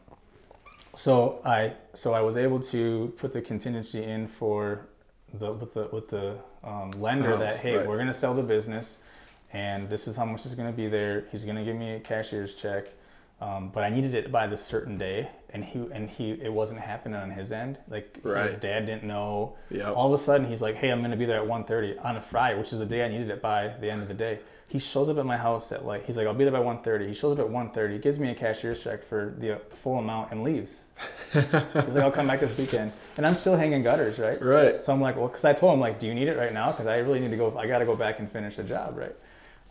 so 0.95 1.41
I 1.43 1.73
so 1.93 2.13
I 2.13 2.21
was 2.21 2.37
able 2.37 2.59
to 2.59 3.13
put 3.17 3.31
the 3.31 3.41
contingency 3.41 4.03
in 4.03 4.27
for 4.27 4.87
the 5.33 5.53
with 5.53 5.73
the 5.73 5.89
with 5.91 6.09
the 6.09 6.37
um, 6.63 6.91
lender 6.91 7.35
that 7.37 7.57
hey 7.57 7.77
right. 7.77 7.87
we're 7.87 7.97
gonna 7.97 8.13
sell 8.13 8.33
the 8.33 8.43
business 8.43 9.01
and 9.53 9.89
this 9.89 10.07
is 10.07 10.15
how 10.15 10.25
much 10.25 10.45
is 10.45 10.53
gonna 10.53 10.71
be 10.71 10.87
there. 10.87 11.25
He's 11.31 11.45
gonna 11.45 11.63
give 11.63 11.75
me 11.75 11.95
a 11.95 11.99
cashier's 11.99 12.55
check, 12.55 12.87
um, 13.41 13.69
but 13.69 13.83
I 13.83 13.89
needed 13.89 14.13
it 14.13 14.31
by 14.31 14.45
this 14.45 14.63
certain 14.63 14.99
day, 14.99 15.27
and 15.49 15.65
he 15.65 15.79
and 15.91 16.07
he 16.07 16.31
it 16.31 16.53
wasn't 16.53 16.79
happening 16.79 17.19
on 17.19 17.31
his 17.31 17.51
end. 17.51 17.79
Like 17.89 18.23
his 18.47 18.59
dad 18.59 18.85
didn't 18.85 19.03
know. 19.03 19.57
Yep. 19.71 19.95
All 19.95 20.13
of 20.13 20.13
a 20.13 20.23
sudden 20.23 20.47
he's 20.47 20.61
like, 20.61 20.75
hey, 20.75 20.89
I'm 20.89 21.01
gonna 21.01 21.17
be 21.17 21.25
there 21.25 21.41
at 21.41 21.47
1:30 21.47 22.05
on 22.05 22.17
a 22.17 22.21
Friday, 22.21 22.59
which 22.59 22.71
is 22.71 22.77
the 22.77 22.85
day 22.85 23.03
I 23.03 23.07
needed 23.07 23.31
it 23.31 23.41
by 23.41 23.73
the 23.81 23.89
end 23.89 24.03
of 24.03 24.07
the 24.07 24.13
day. 24.13 24.39
He 24.67 24.77
shows 24.77 25.09
up 25.09 25.17
at 25.17 25.25
my 25.25 25.37
house 25.37 25.71
at 25.71 25.83
like 25.85 26.05
he's 26.05 26.17
like 26.17 26.27
I'll 26.27 26.35
be 26.35 26.43
there 26.43 26.53
by 26.53 26.59
1:30. 26.59 27.07
He 27.07 27.13
shows 27.15 27.37
up 27.37 27.43
at 27.43 27.51
1:30, 27.51 27.99
gives 27.99 28.19
me 28.19 28.29
a 28.29 28.35
cashier's 28.35 28.83
check 28.83 29.03
for 29.03 29.33
the, 29.39 29.59
the 29.71 29.75
full 29.75 29.97
amount 29.97 30.31
and 30.31 30.43
leaves. 30.43 30.83
he's 31.33 31.43
like 31.51 31.95
I'll 31.95 32.11
come 32.11 32.27
back 32.27 32.41
this 32.41 32.55
weekend, 32.55 32.91
and 33.17 33.25
I'm 33.25 33.35
still 33.35 33.57
hanging 33.57 33.81
gutters, 33.81 34.19
right? 34.19 34.39
Right. 34.39 34.83
So 34.83 34.93
I'm 34.93 35.01
like, 35.01 35.15
well, 35.15 35.29
because 35.29 35.45
I 35.45 35.53
told 35.53 35.73
him 35.73 35.79
like, 35.79 35.99
do 35.99 36.05
you 36.05 36.13
need 36.13 36.27
it 36.27 36.37
right 36.37 36.53
now? 36.53 36.71
Because 36.71 36.85
I 36.85 36.97
really 36.97 37.19
need 37.19 37.31
to 37.31 37.37
go. 37.37 37.57
I 37.57 37.65
got 37.65 37.79
to 37.79 37.85
go 37.85 37.95
back 37.95 38.19
and 38.19 38.31
finish 38.31 38.57
the 38.57 38.63
job, 38.63 38.97
right? 38.97 39.15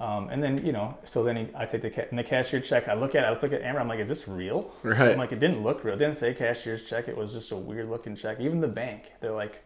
Um, 0.01 0.31
and 0.31 0.43
then 0.43 0.65
you 0.65 0.73
know, 0.73 0.97
so 1.05 1.23
then 1.23 1.37
he, 1.37 1.47
I 1.55 1.67
take 1.67 1.83
the 1.83 1.91
ca- 1.91 2.07
and 2.09 2.19
the 2.19 2.25
cashier 2.25 2.59
check. 2.61 2.89
I 2.89 2.95
look 2.95 3.15
at, 3.15 3.23
it, 3.23 3.27
I 3.27 3.31
look 3.33 3.53
at 3.53 3.61
Amber. 3.63 3.81
I'm 3.81 3.89
like, 3.89 4.01
is 4.01 4.09
this 4.09 4.27
real? 4.27 4.73
Right. 4.83 5.13
I'm 5.13 5.19
like, 5.19 5.31
it 5.33 5.41
didn't 5.41 5.63
look 5.63 5.85
real. 5.85 5.95
It 5.95 5.99
didn't 5.99 6.17
say 6.17 6.33
cashier's 6.33 6.85
check. 6.85 7.07
It 7.07 7.17
was 7.17 7.35
just 7.35 7.53
a 7.53 7.57
weird 7.57 7.91
looking 7.91 8.15
check. 8.15 8.41
Even 8.41 8.61
the 8.61 8.69
bank, 8.69 9.13
they're 9.21 9.31
like, 9.33 9.63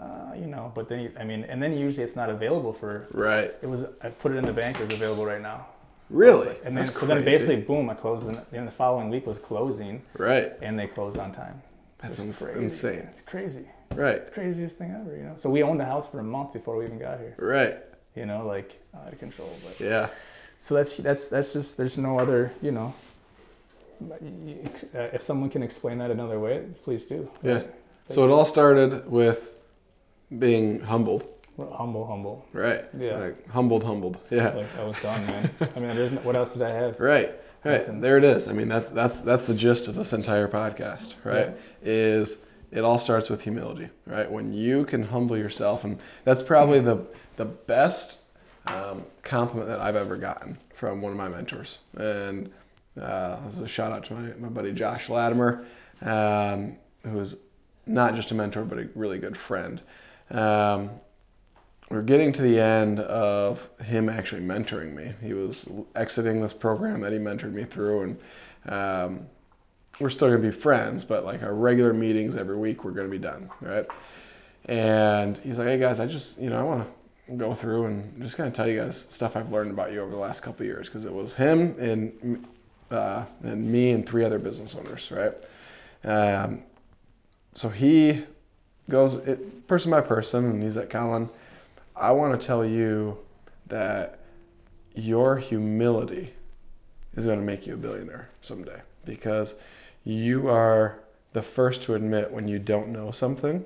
uh, 0.00 0.32
you 0.34 0.46
know. 0.46 0.72
But 0.74 0.88
then, 0.88 1.00
you, 1.00 1.12
I 1.20 1.24
mean, 1.24 1.44
and 1.44 1.62
then 1.62 1.76
usually 1.76 2.02
it's 2.02 2.16
not 2.16 2.30
available 2.30 2.72
for. 2.72 3.06
Right. 3.12 3.54
It 3.60 3.66
was. 3.68 3.84
I 4.02 4.08
put 4.08 4.32
it 4.32 4.36
in 4.36 4.46
the 4.46 4.54
bank. 4.54 4.80
It's 4.80 4.94
available 4.94 5.26
right 5.26 5.42
now. 5.42 5.66
Really? 6.08 6.48
And 6.64 6.76
then 6.76 6.76
That's 6.76 6.92
so 6.92 7.00
crazy. 7.06 7.14
then 7.14 7.24
basically, 7.24 7.56
boom, 7.60 7.90
I 7.90 7.94
closed. 7.94 8.26
And 8.28 8.40
then 8.52 8.64
the 8.64 8.70
following 8.70 9.10
week 9.10 9.26
was 9.26 9.38
closing, 9.38 10.02
Right. 10.16 10.52
and 10.62 10.78
they 10.78 10.86
closed 10.86 11.18
on 11.18 11.32
time. 11.32 11.60
That's 11.98 12.18
ins- 12.18 12.42
crazy. 12.42 12.58
insane. 12.60 13.08
Crazy 13.26 13.64
Right. 13.94 14.30
craziest 14.32 14.76
thing 14.78 14.92
ever, 14.98 15.16
you 15.16 15.24
know. 15.24 15.32
So 15.36 15.48
we 15.48 15.62
owned 15.62 15.80
the 15.80 15.84
house 15.86 16.06
for 16.10 16.18
a 16.20 16.22
month 16.24 16.52
before 16.52 16.76
we 16.76 16.84
even 16.84 16.98
got 16.98 17.18
here, 17.20 17.34
Right. 17.38 17.78
You 18.14 18.26
know, 18.26 18.46
like 18.46 18.78
out 18.94 19.12
of 19.12 19.18
control. 19.18 19.50
But 19.64 19.84
Yeah. 19.84 20.08
so 20.58 20.74
that's 20.74 20.96
that's 20.98 21.28
that's 21.28 21.52
just 21.52 21.76
there's 21.76 21.98
no 21.98 22.18
other, 22.18 22.52
you 22.62 22.70
know. 22.72 22.94
but 24.00 24.20
y- 24.22 24.56
y- 24.94 25.10
If 25.12 25.22
someone 25.22 25.50
can 25.50 25.62
explain 25.62 25.98
that 25.98 26.10
another 26.10 26.38
way, 26.38 26.64
please 26.82 27.04
do. 27.06 27.28
Yeah. 27.42 27.62
So 28.08 28.24
it 28.24 28.30
all 28.30 28.44
started 28.44 29.10
with 29.10 29.50
being 30.38 30.80
humbled. 30.80 31.26
Humble, 31.56 32.04
humble. 32.06 32.44
Right. 32.52 32.84
Yeah. 32.98 33.16
Like 33.18 33.48
humbled, 33.48 33.84
humbled. 33.84 34.16
Yeah. 34.30 34.48
Like 34.50 34.66
I 34.78 34.84
was 34.84 35.00
done, 35.00 35.24
man. 35.26 35.50
I 35.76 35.78
mean, 35.78 35.94
there's 35.94 36.10
no, 36.10 36.20
what 36.22 36.34
else 36.36 36.52
did 36.54 36.62
I 36.62 36.70
have? 36.70 36.98
Right. 36.98 37.32
Right. 37.64 37.78
Nothing. 37.80 38.00
There 38.00 38.18
it 38.18 38.24
is. 38.24 38.48
I 38.48 38.52
mean, 38.52 38.68
that's 38.68 38.90
that's 38.90 39.20
that's 39.22 39.46
the 39.46 39.54
gist 39.54 39.88
of 39.88 39.94
this 39.94 40.12
entire 40.12 40.48
podcast, 40.48 41.14
right? 41.24 41.50
Is 41.82 42.44
it 42.72 42.82
all 42.84 42.98
starts 42.98 43.30
with 43.30 43.42
humility, 43.42 43.88
right? 44.04 44.30
When 44.30 44.52
you 44.52 44.84
can 44.84 45.04
humble 45.04 45.36
yourself, 45.38 45.84
and 45.84 45.98
that's 46.24 46.42
probably 46.42 46.80
the 46.80 47.06
the 47.36 47.44
best 47.44 48.20
um, 48.66 49.04
compliment 49.22 49.68
that 49.68 49.80
I've 49.80 49.96
ever 49.96 50.16
gotten 50.16 50.58
from 50.74 51.00
one 51.00 51.12
of 51.12 51.18
my 51.18 51.28
mentors. 51.28 51.78
And 51.96 52.50
uh, 53.00 53.40
this 53.44 53.54
is 53.54 53.60
a 53.60 53.68
shout 53.68 53.92
out 53.92 54.04
to 54.06 54.14
my, 54.14 54.32
my 54.38 54.48
buddy 54.48 54.72
Josh 54.72 55.08
Latimer, 55.08 55.66
um, 56.02 56.76
who 57.04 57.18
is 57.18 57.36
not 57.86 58.14
just 58.14 58.30
a 58.30 58.34
mentor 58.34 58.64
but 58.64 58.78
a 58.78 58.88
really 58.94 59.18
good 59.18 59.36
friend. 59.36 59.82
Um, 60.30 60.90
we're 61.90 62.02
getting 62.02 62.32
to 62.32 62.42
the 62.42 62.58
end 62.58 63.00
of 63.00 63.68
him 63.80 64.08
actually 64.08 64.40
mentoring 64.40 64.94
me. 64.94 65.12
He 65.22 65.34
was 65.34 65.68
exiting 65.94 66.40
this 66.40 66.52
program 66.52 67.00
that 67.02 67.12
he 67.12 67.18
mentored 67.18 67.52
me 67.52 67.64
through, 67.64 68.02
and 68.02 68.72
um, 68.72 69.26
we're 70.00 70.08
still 70.08 70.28
gonna 70.28 70.40
be 70.40 70.50
friends, 70.50 71.04
but 71.04 71.26
like 71.26 71.42
our 71.42 71.54
regular 71.54 71.92
meetings 71.92 72.36
every 72.36 72.56
week, 72.56 72.84
we're 72.84 72.92
gonna 72.92 73.08
be 73.08 73.18
done, 73.18 73.50
right? 73.60 73.86
And 74.64 75.36
he's 75.38 75.58
like, 75.58 75.68
"Hey 75.68 75.78
guys, 75.78 76.00
I 76.00 76.06
just 76.06 76.40
you 76.40 76.48
know 76.48 76.58
I 76.58 76.62
want 76.62 76.84
to 76.84 77.03
go 77.36 77.54
through 77.54 77.86
and 77.86 78.22
just 78.22 78.36
kind 78.36 78.46
of 78.46 78.52
tell 78.52 78.68
you 78.68 78.80
guys 78.80 79.06
stuff 79.08 79.36
I've 79.36 79.50
learned 79.50 79.70
about 79.70 79.92
you 79.92 80.00
over 80.00 80.10
the 80.10 80.18
last 80.18 80.40
couple 80.40 80.66
years 80.66 80.88
because 80.88 81.04
it 81.04 81.12
was 81.12 81.34
him 81.34 81.74
and 81.78 82.46
uh, 82.90 83.24
and 83.42 83.70
me 83.70 83.90
and 83.90 84.06
three 84.06 84.24
other 84.24 84.38
business 84.38 84.76
owners, 84.76 85.10
right? 85.10 85.32
Um, 86.04 86.62
so 87.54 87.68
he 87.68 88.24
goes 88.90 89.14
it, 89.14 89.66
person 89.66 89.90
by 89.90 90.00
person, 90.00 90.44
and 90.46 90.62
he's 90.62 90.76
like, 90.76 90.90
Colin, 90.90 91.30
I 91.96 92.12
want 92.12 92.38
to 92.38 92.46
tell 92.46 92.64
you 92.64 93.18
that 93.68 94.18
your 94.94 95.36
humility 95.36 96.34
is 97.16 97.24
going 97.24 97.38
to 97.38 97.44
make 97.44 97.66
you 97.66 97.74
a 97.74 97.76
billionaire 97.76 98.28
someday 98.42 98.80
because 99.04 99.54
you 100.04 100.48
are 100.48 100.98
the 101.32 101.42
first 101.42 101.82
to 101.84 101.94
admit 101.94 102.30
when 102.30 102.48
you 102.48 102.58
don't 102.58 102.88
know 102.88 103.10
something. 103.10 103.64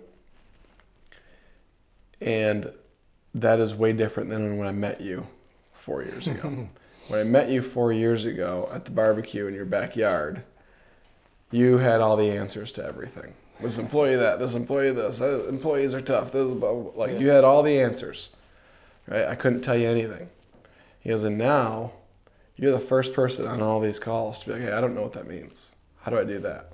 And 2.21 2.73
that 3.35 3.61
is 3.61 3.75
way 3.75 3.93
different 3.93 4.31
than 4.31 4.57
when 4.57 4.67
I 4.67 4.73
met 4.73 5.01
you 5.01 5.27
four 5.73 6.03
years 6.03 6.27
ago. 6.29 6.69
when 7.09 7.21
I 7.21 7.25
met 7.25 7.49
you 7.51 7.63
four 7.63 7.93
years 7.93 8.25
ago 8.25 8.69
at 8.73 8.85
the 8.85 8.91
barbecue 8.91 9.47
in 9.47 9.55
your 9.55 9.65
backyard, 9.65 10.43
you 11.51 11.79
had 11.79 12.01
all 12.01 12.17
the 12.17 12.31
answers 12.31 12.73
to 12.73 12.85
everything. 12.85 13.35
This 13.61 13.79
employee 13.79 14.17
that, 14.17 14.39
this 14.39 14.55
employee 14.55 14.93
this, 14.93 15.21
uh, 15.21 15.47
employees 15.49 15.95
are 15.95 16.01
tough. 16.01 16.31
This, 16.33 16.47
blah, 16.47 16.73
blah, 16.73 16.91
blah. 16.93 16.93
like 16.95 17.13
Yeah. 17.13 17.19
you 17.19 17.29
had 17.31 17.45
all 17.45 17.63
the 17.63 17.81
answers, 17.81 18.31
right? 19.09 19.25
I 19.27 19.35
couldn't 19.35 19.63
tell 19.63 19.77
you 19.77 19.89
anything. 19.89 20.29
He 21.01 21.09
goes, 21.11 21.25
and 21.25 21.39
now 21.39 21.93
you're 22.57 22.71
the 22.73 22.79
first 22.79 23.15
person 23.15 23.47
on 23.47 23.61
all 23.63 23.81
these 23.81 23.99
calls 23.99 24.41
to 24.41 24.47
be 24.47 24.53
like, 24.53 24.63
hey, 24.63 24.73
I 24.73 24.81
don't 24.81 24.95
know 24.95 25.03
what 25.03 25.13
that 25.15 25.27
means. 25.27 25.73
How 26.03 26.11
do 26.11 26.19
I 26.19 26.25
do 26.25 26.39
that? 26.41 26.73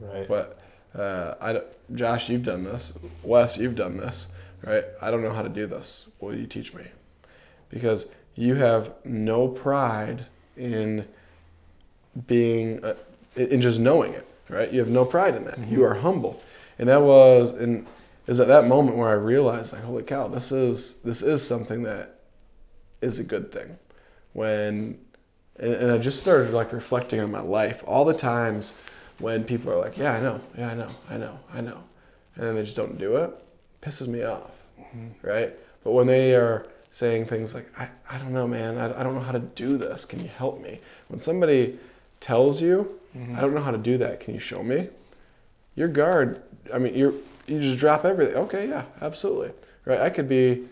Right. 0.00 0.28
But 0.28 0.58
uh, 0.94 1.34
I, 1.40 1.60
Josh, 1.94 2.28
you've 2.28 2.42
done 2.42 2.64
this. 2.64 2.98
Wes, 3.22 3.56
you've 3.56 3.76
done 3.76 3.96
this, 3.96 4.26
right? 4.66 4.84
I 5.00 5.10
don't 5.10 5.22
know 5.22 5.32
how 5.32 5.42
to 5.42 5.48
do 5.48 5.66
this. 5.66 6.10
Will 6.20 6.34
you 6.34 6.46
teach 6.46 6.74
me? 6.74 6.84
Because 7.70 8.10
you 8.34 8.56
have 8.56 8.92
no 9.04 9.48
pride 9.48 10.26
in 10.56 11.06
being, 12.26 12.84
uh, 12.84 12.94
in 13.36 13.60
just 13.60 13.80
knowing 13.80 14.12
it, 14.12 14.26
right? 14.48 14.70
You 14.70 14.80
have 14.80 14.88
no 14.88 15.04
pride 15.04 15.34
in 15.34 15.44
that. 15.44 15.58
You 15.68 15.84
are 15.84 15.94
humble, 15.94 16.42
and 16.78 16.88
that 16.88 17.00
was, 17.00 17.52
and 17.52 17.86
is 18.26 18.40
at 18.40 18.48
that 18.48 18.66
moment 18.66 18.96
where 18.96 19.08
I 19.08 19.12
realized, 19.12 19.72
like, 19.72 19.82
holy 19.82 20.02
cow, 20.02 20.28
this 20.28 20.50
is 20.50 20.94
this 21.04 21.22
is 21.22 21.46
something 21.46 21.84
that 21.84 22.20
is 23.00 23.18
a 23.18 23.24
good 23.24 23.52
thing. 23.52 23.78
When, 24.32 24.98
and, 25.58 25.74
and 25.74 25.92
I 25.92 25.98
just 25.98 26.20
started 26.20 26.52
like 26.52 26.72
reflecting 26.72 27.20
on 27.20 27.30
my 27.30 27.40
life, 27.40 27.82
all 27.86 28.04
the 28.04 28.14
times 28.14 28.74
when 29.18 29.44
people 29.44 29.72
are 29.72 29.78
like, 29.78 29.96
yeah, 29.96 30.12
I 30.12 30.20
know, 30.20 30.40
yeah, 30.58 30.68
I 30.68 30.74
know, 30.74 30.88
I 31.08 31.16
know, 31.16 31.38
I 31.54 31.60
know, 31.60 31.78
and 32.34 32.44
then 32.44 32.54
they 32.54 32.62
just 32.62 32.76
don't 32.76 32.98
do 32.98 33.16
it, 33.16 33.30
pisses 33.86 34.08
me 34.08 34.24
off, 34.24 34.58
right? 35.22 35.54
But 35.84 35.92
when 35.92 36.06
they 36.06 36.34
are 36.34 36.66
saying 36.90 37.26
things 37.26 37.54
like, 37.54 37.68
I, 37.78 37.88
I 38.10 38.18
don't 38.18 38.32
know, 38.32 38.48
man, 38.48 38.78
I, 38.78 39.00
I 39.00 39.02
don't 39.02 39.14
know 39.14 39.20
how 39.20 39.32
to 39.32 39.38
do 39.38 39.78
this, 39.78 40.04
can 40.04 40.20
you 40.20 40.28
help 40.28 40.60
me? 40.60 40.80
When 41.08 41.20
somebody 41.20 41.78
tells 42.20 42.60
you, 42.60 42.98
I 43.34 43.40
don't 43.40 43.54
know 43.54 43.62
how 43.62 43.70
to 43.70 43.78
do 43.78 43.96
that, 43.98 44.20
can 44.20 44.34
you 44.34 44.40
show 44.40 44.62
me? 44.62 44.88
Your 45.74 45.88
guard, 45.88 46.42
I 46.72 46.78
mean, 46.78 46.94
you're, 46.94 47.14
you 47.46 47.60
just 47.60 47.78
drop 47.78 48.04
everything. 48.04 48.34
Okay, 48.34 48.68
yeah, 48.68 48.84
absolutely, 49.00 49.52
right? 49.84 50.00
I 50.00 50.10
could 50.10 50.28
be, 50.28 50.64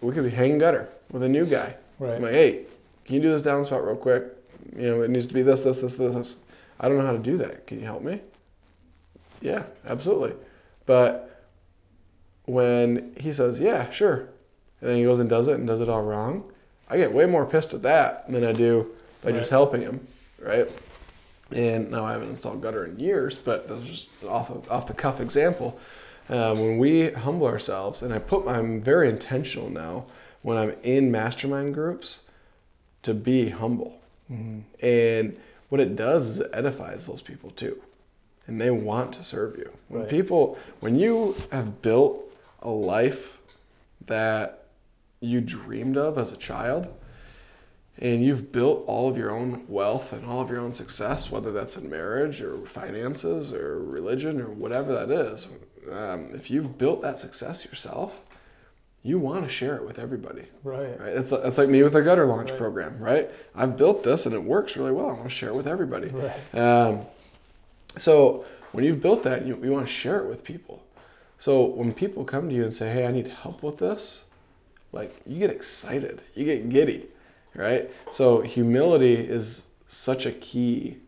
we 0.00 0.12
could 0.12 0.24
be 0.24 0.30
hanging 0.30 0.58
gutter 0.58 0.88
with 1.10 1.22
a 1.22 1.28
new 1.28 1.46
guy. 1.46 1.76
Right. 1.98 2.14
I'm 2.14 2.22
like, 2.22 2.32
hey, 2.32 2.64
can 3.04 3.14
you 3.14 3.20
do 3.20 3.30
this 3.30 3.42
downspout 3.42 3.86
real 3.86 3.96
quick? 3.96 4.24
You 4.76 4.88
know, 4.88 5.02
it 5.02 5.10
needs 5.10 5.26
to 5.28 5.34
be 5.34 5.42
this, 5.42 5.62
this, 5.62 5.80
this, 5.80 5.94
this, 5.94 6.14
this. 6.14 6.36
I 6.80 6.88
don't 6.88 6.98
know 6.98 7.06
how 7.06 7.12
to 7.12 7.18
do 7.18 7.38
that. 7.38 7.66
Can 7.66 7.78
you 7.78 7.86
help 7.86 8.02
me? 8.02 8.20
Yeah, 9.40 9.62
absolutely. 9.86 10.34
But 10.84 11.25
when 12.46 13.14
he 13.18 13.32
says, 13.32 13.60
yeah, 13.60 13.90
sure, 13.90 14.28
and 14.80 14.90
then 14.90 14.96
he 14.96 15.04
goes 15.04 15.18
and 15.18 15.28
does 15.28 15.48
it 15.48 15.54
and 15.54 15.66
does 15.66 15.80
it 15.80 15.88
all 15.88 16.02
wrong, 16.02 16.50
I 16.88 16.96
get 16.96 17.12
way 17.12 17.26
more 17.26 17.44
pissed 17.44 17.74
at 17.74 17.82
that 17.82 18.30
than 18.30 18.44
I 18.44 18.52
do 18.52 18.90
by 19.22 19.32
just 19.32 19.50
helping 19.50 19.82
him, 19.82 20.06
right? 20.40 20.68
And 21.50 21.90
now 21.90 22.04
I 22.04 22.12
haven't 22.12 22.30
installed 22.30 22.62
gutter 22.62 22.84
in 22.84 22.98
years, 22.98 23.36
but 23.38 23.68
that 23.68 23.76
was 23.76 23.86
just 23.88 24.08
off 24.28 24.50
of, 24.50 24.70
off 24.70 24.86
the 24.86 24.94
cuff 24.94 25.20
example. 25.20 25.78
Um, 26.28 26.58
when 26.58 26.78
we 26.78 27.10
humble 27.10 27.46
ourselves, 27.46 28.02
and 28.02 28.12
I 28.12 28.18
put, 28.18 28.48
I'm 28.48 28.80
very 28.80 29.08
intentional 29.08 29.70
now 29.70 30.06
when 30.42 30.56
I'm 30.56 30.74
in 30.82 31.10
mastermind 31.10 31.74
groups 31.74 32.22
to 33.02 33.14
be 33.14 33.50
humble. 33.50 34.00
And 34.80 35.36
what 35.68 35.80
it 35.80 35.94
does 35.94 36.26
is 36.26 36.40
it 36.40 36.50
edifies 36.52 37.06
those 37.06 37.22
people 37.22 37.50
too. 37.50 37.80
And 38.48 38.60
they 38.60 38.70
want 38.70 39.12
to 39.14 39.24
serve 39.24 39.56
you. 39.56 39.70
When 39.88 40.02
Right. 40.02 40.10
people, 40.10 40.58
when 40.80 40.98
you 40.98 41.36
have 41.52 41.80
built 41.80 42.25
a 42.66 42.70
life 42.70 43.38
that 44.06 44.64
you 45.20 45.40
dreamed 45.40 45.96
of 45.96 46.18
as 46.18 46.32
a 46.32 46.36
child, 46.36 46.88
and 47.98 48.22
you've 48.22 48.52
built 48.52 48.84
all 48.86 49.08
of 49.08 49.16
your 49.16 49.30
own 49.30 49.64
wealth 49.68 50.12
and 50.12 50.26
all 50.26 50.40
of 50.42 50.50
your 50.50 50.60
own 50.60 50.72
success, 50.72 51.30
whether 51.30 51.52
that's 51.52 51.76
in 51.78 51.88
marriage 51.88 52.42
or 52.42 52.58
finances 52.66 53.54
or 53.54 53.78
religion 53.82 54.40
or 54.40 54.50
whatever 54.50 54.92
that 54.92 55.10
is, 55.10 55.48
um, 55.90 56.28
if 56.34 56.50
you've 56.50 56.76
built 56.76 57.00
that 57.02 57.18
success 57.18 57.64
yourself, 57.64 58.20
you 59.02 59.18
want 59.18 59.44
to 59.44 59.48
share 59.48 59.76
it 59.76 59.86
with 59.86 59.98
everybody. 59.98 60.42
Right. 60.64 60.98
Right? 61.00 61.12
It's, 61.14 61.30
it's 61.32 61.58
like 61.58 61.68
me 61.68 61.82
with 61.82 61.92
the 61.94 62.02
gutter 62.02 62.26
launch 62.26 62.50
Right. 62.50 62.58
program, 62.58 62.98
right? 62.98 63.30
I've 63.54 63.76
built 63.76 64.02
this 64.02 64.26
and 64.26 64.34
it 64.34 64.42
works 64.42 64.76
really 64.76 64.90
well. 64.92 65.08
I 65.08 65.12
want 65.12 65.24
to 65.24 65.30
share 65.30 65.50
it 65.50 65.54
with 65.54 65.68
everybody. 65.68 66.08
Right. 66.08 66.54
Um, 66.54 67.06
so 67.96 68.44
when 68.72 68.84
you've 68.84 69.00
built 69.00 69.22
that, 69.22 69.46
you, 69.46 69.58
you 69.62 69.70
want 69.70 69.86
to 69.86 69.92
share 69.92 70.18
it 70.18 70.26
with 70.28 70.42
people. 70.44 70.82
So 71.38 71.64
when 71.64 71.92
people 71.92 72.24
come 72.24 72.48
to 72.48 72.54
you 72.54 72.62
and 72.64 72.72
say, 72.74 72.92
"Hey, 72.92 73.06
I 73.06 73.10
need 73.10 73.28
help 73.28 73.62
with 73.62 73.78
this," 73.78 74.24
like 74.92 75.20
you 75.26 75.38
get 75.38 75.50
excited, 75.50 76.22
you 76.34 76.44
get 76.44 76.68
giddy, 76.68 77.08
right? 77.54 77.90
So 78.10 78.40
humility 78.40 79.14
is 79.14 79.64
such 79.86 80.26
a 80.26 80.32
key 80.32 80.98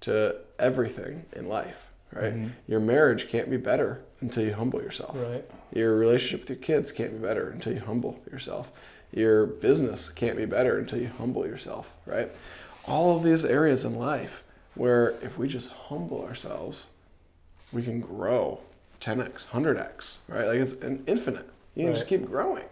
to 0.00 0.36
everything 0.58 1.24
in 1.32 1.48
life, 1.48 1.86
right? 2.12 2.34
Mhm. 2.34 2.50
Your 2.66 2.80
marriage 2.80 3.28
can't 3.28 3.48
be 3.50 3.56
better 3.56 4.00
until 4.20 4.44
you 4.44 4.52
humble 4.54 4.82
yourself. 4.82 5.16
Right. 5.16 5.48
Your 5.72 5.96
relationship 5.96 6.40
with 6.40 6.50
your 6.50 6.64
kids 6.64 6.92
can't 6.92 7.12
be 7.12 7.18
better 7.18 7.48
until 7.48 7.72
you 7.72 7.80
humble 7.80 8.20
yourself. 8.30 8.72
Your 9.12 9.46
business 9.46 10.10
can't 10.10 10.36
be 10.36 10.44
better 10.44 10.78
until 10.78 11.00
you 11.00 11.08
humble 11.08 11.46
yourself, 11.46 11.94
right? 12.04 12.30
All 12.86 13.16
of 13.16 13.22
these 13.22 13.44
areas 13.44 13.84
in 13.84 13.96
life 13.96 14.44
where 14.74 15.10
if 15.22 15.38
we 15.38 15.48
just 15.48 15.70
humble 15.70 16.22
ourselves, 16.22 16.88
we 17.72 17.82
can 17.82 18.00
grow 18.00 18.60
10x, 19.00 19.48
100x, 19.48 20.18
right? 20.28 20.46
Like 20.46 20.58
it's 20.58 20.72
an 20.74 21.02
infinite. 21.06 21.48
You 21.74 21.84
can 21.86 21.94
just 21.94 22.06
keep 22.08 22.26
growing. 22.26 22.64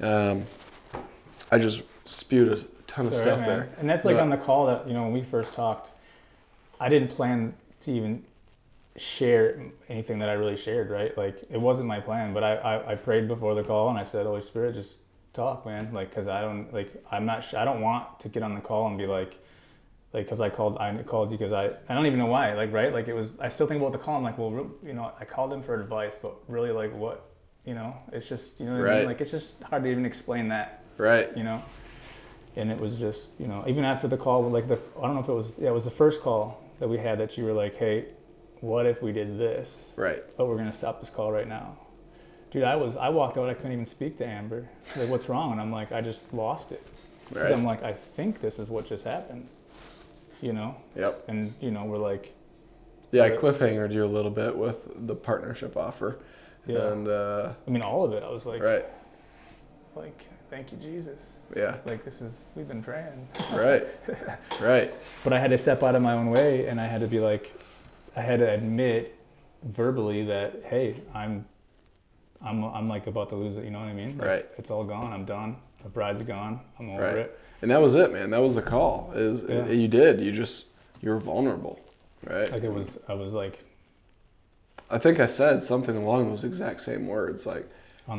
Um, 0.00 0.44
I 1.50 1.58
just 1.58 1.82
spewed 2.06 2.52
a 2.52 2.62
ton 2.86 3.06
of 3.06 3.12
It's 3.12 3.20
stuff 3.20 3.40
right, 3.40 3.46
there. 3.46 3.68
And 3.78 3.88
that's 3.88 4.04
like 4.04 4.16
But- 4.16 4.22
on 4.22 4.30
the 4.30 4.36
call 4.36 4.66
that 4.66 4.86
you 4.86 4.94
know 4.94 5.02
when 5.04 5.12
we 5.12 5.22
first 5.22 5.54
talked. 5.54 5.90
I 6.80 6.88
didn't 6.88 7.08
plan 7.10 7.54
to 7.80 7.92
even 7.92 8.24
share 8.96 9.60
anything 9.88 10.18
that 10.18 10.28
I 10.28 10.32
really 10.32 10.56
shared. 10.56 10.90
Right, 10.90 11.16
like 11.16 11.42
it 11.50 11.60
wasn't 11.60 11.88
my 11.88 12.00
plan. 12.00 12.32
But 12.34 12.44
I 12.44 12.56
I, 12.56 12.92
I 12.92 12.94
prayed 12.94 13.28
before 13.28 13.54
the 13.54 13.62
call 13.62 13.88
and 13.90 13.98
I 13.98 14.04
said, 14.04 14.26
Holy 14.26 14.40
Spirit, 14.42 14.74
just 14.74 14.98
talk, 15.32 15.64
man. 15.66 15.90
Like 15.92 16.10
because 16.10 16.28
I 16.28 16.40
don't 16.40 16.72
like 16.72 16.90
I'm 17.10 17.24
not 17.26 17.42
sh- 17.44 17.54
I 17.54 17.64
don't 17.64 17.80
want 17.80 18.20
to 18.20 18.28
get 18.28 18.42
on 18.42 18.54
the 18.54 18.60
call 18.60 18.86
and 18.86 18.96
be 18.98 19.06
like. 19.06 19.38
Like, 20.12 20.28
cause 20.28 20.40
I 20.40 20.50
called, 20.50 20.76
I 20.78 20.94
called 21.04 21.32
you 21.32 21.38
because 21.38 21.52
I, 21.52 21.70
I 21.88 21.94
don't 21.94 22.04
even 22.06 22.18
know 22.18 22.26
why. 22.26 22.52
Like, 22.54 22.70
right? 22.72 22.92
Like, 22.92 23.08
it 23.08 23.14
was. 23.14 23.38
I 23.40 23.48
still 23.48 23.66
think 23.66 23.80
about 23.80 23.92
the 23.92 23.98
call. 23.98 24.16
I'm 24.16 24.22
like, 24.22 24.36
well, 24.36 24.70
you 24.84 24.92
know, 24.92 25.10
I 25.18 25.24
called 25.24 25.52
him 25.52 25.62
for 25.62 25.80
advice, 25.80 26.18
but 26.18 26.34
really, 26.48 26.70
like, 26.70 26.94
what, 26.94 27.30
you 27.64 27.74
know, 27.74 27.96
it's 28.12 28.28
just, 28.28 28.60
you 28.60 28.66
know, 28.66 28.78
what 28.78 28.90
I 28.90 28.98
mean? 28.98 29.06
Like, 29.06 29.20
it's 29.22 29.30
just 29.30 29.62
hard 29.62 29.84
to 29.84 29.90
even 29.90 30.04
explain 30.04 30.48
that 30.48 30.84
Right. 30.98 31.34
you 31.36 31.42
know 31.42 31.62
and 32.54 32.70
it 32.70 32.78
was 32.78 32.98
just 32.98 33.30
you 33.38 33.46
know 33.48 33.64
even 33.66 33.82
after 33.82 34.06
the 34.06 34.16
call 34.18 34.42
like 34.42 34.68
the 34.68 34.78
i 34.98 35.06
don't 35.06 35.14
know 35.14 35.20
if 35.22 35.28
it 35.28 35.32
was 35.32 35.54
yeah 35.58 35.70
it 35.70 35.72
was 35.72 35.86
the 35.86 35.90
first 35.90 36.20
call 36.20 36.62
that 36.80 36.86
we 36.86 36.98
had 36.98 37.18
that 37.18 37.38
you 37.38 37.44
were 37.46 37.52
like 37.54 37.74
hey 37.76 38.04
what 38.60 38.84
if 38.84 39.02
we 39.02 39.10
did 39.10 39.38
this 39.38 39.94
Right. 39.96 40.22
but 40.36 40.46
we're 40.46 40.56
going 40.58 40.70
to 40.70 40.76
stop 40.76 41.00
this 41.00 41.08
call 41.08 41.32
right 41.32 41.48
now 41.48 41.78
dude 42.50 42.62
i 42.64 42.76
was 42.76 42.94
i 42.96 43.08
walked 43.08 43.38
out 43.38 43.48
i 43.48 43.54
couldn't 43.54 43.72
even 43.72 43.86
speak 43.86 44.18
to 44.18 44.26
amber 44.26 44.68
She's 44.88 44.98
like 44.98 45.08
what's 45.08 45.30
wrong 45.30 45.52
and 45.52 45.62
i'm 45.62 45.72
like 45.72 45.92
i 45.92 46.02
just 46.02 46.32
lost 46.34 46.72
it 46.72 46.86
Right. 47.30 47.50
i'm 47.50 47.64
like 47.64 47.82
i 47.82 47.94
think 47.94 48.42
this 48.42 48.58
is 48.58 48.68
what 48.68 48.84
just 48.84 49.06
happened 49.06 49.48
you 50.42 50.52
know 50.52 50.76
Yep. 50.96 51.24
and 51.28 51.54
you 51.60 51.70
know 51.70 51.84
we're 51.84 51.96
like 51.98 52.34
Yeah, 53.12 53.22
I 53.24 53.30
cliffhangered 53.30 53.92
you 53.92 54.04
a 54.04 54.12
little 54.16 54.30
bit 54.30 54.54
with 54.56 55.06
the 55.06 55.14
partnership 55.14 55.76
offer. 55.76 56.18
yeah 56.66 56.92
And, 56.92 57.08
uh, 57.08 57.52
i 57.66 57.70
mean 57.70 57.82
all 57.82 58.04
of 58.04 58.12
it 58.12 58.22
i 58.22 58.28
was 58.30 58.44
like 58.44 58.62
right. 58.62 58.84
like 59.96 60.28
thank 60.50 60.72
you 60.72 60.78
jesus 60.78 61.38
Yeah. 61.56 61.76
like 61.86 62.04
this 62.04 62.20
is 62.20 62.50
we've 62.56 62.68
been 62.68 62.82
praying 62.82 63.28
Right. 63.52 63.86
right. 64.60 64.92
but 65.24 65.32
I 65.32 65.38
had 65.38 65.50
to 65.50 65.58
step 65.58 65.82
out 65.82 65.94
of 65.94 66.02
my 66.02 66.12
own 66.12 66.28
way 66.30 66.66
and 66.66 66.80
I 66.80 66.86
had 66.86 67.00
to 67.00 67.06
be 67.06 67.20
like 67.20 67.44
I 68.16 68.20
had 68.20 68.38
to 68.40 68.50
admit 68.50 69.14
verbally 69.64 70.24
that 70.26 70.50
hey 70.68 71.00
I'm 71.14 71.44
I'm 72.44 72.64
I'm 72.64 72.88
like 72.88 73.06
about 73.06 73.28
to 73.30 73.36
lose 73.36 73.56
it 73.56 73.64
you 73.64 73.70
know 73.70 73.78
what 73.78 73.88
I 73.88 73.92
mean 73.94 74.18
like, 74.18 74.26
Right. 74.28 74.46
it's 74.58 74.70
all 74.70 74.84
gone 74.84 75.12
I'm 75.12 75.24
done 75.24 75.56
the 75.82 75.88
bride's 75.88 76.22
gone 76.22 76.60
I'm 76.78 76.90
over 76.90 77.02
Right. 77.02 77.16
it 77.18 77.38
And 77.62 77.70
that 77.70 77.80
was 77.80 77.94
it, 77.94 78.12
man. 78.12 78.30
That 78.30 78.40
was 78.42 78.56
the 78.56 78.62
call. 78.62 79.12
Is 79.14 79.42
Yeah. 79.48 79.66
you 79.68 79.88
did. 79.88 80.20
You 80.20 80.32
just 80.32 80.66
you 81.00 81.10
were 81.10 81.18
vulnerable, 81.20 81.78
right? 82.28 82.50
like 82.50 82.62
it 82.64 82.72
was 82.72 82.98
I 83.08 83.14
was 83.14 83.34
like 83.34 83.64
I 84.90 84.98
think 84.98 85.20
I 85.20 85.26
said 85.26 85.64
something 85.64 85.96
along 85.96 86.28
those 86.28 86.44
exact 86.44 86.80
same 86.82 87.06
words. 87.06 87.46
Like 87.46 87.66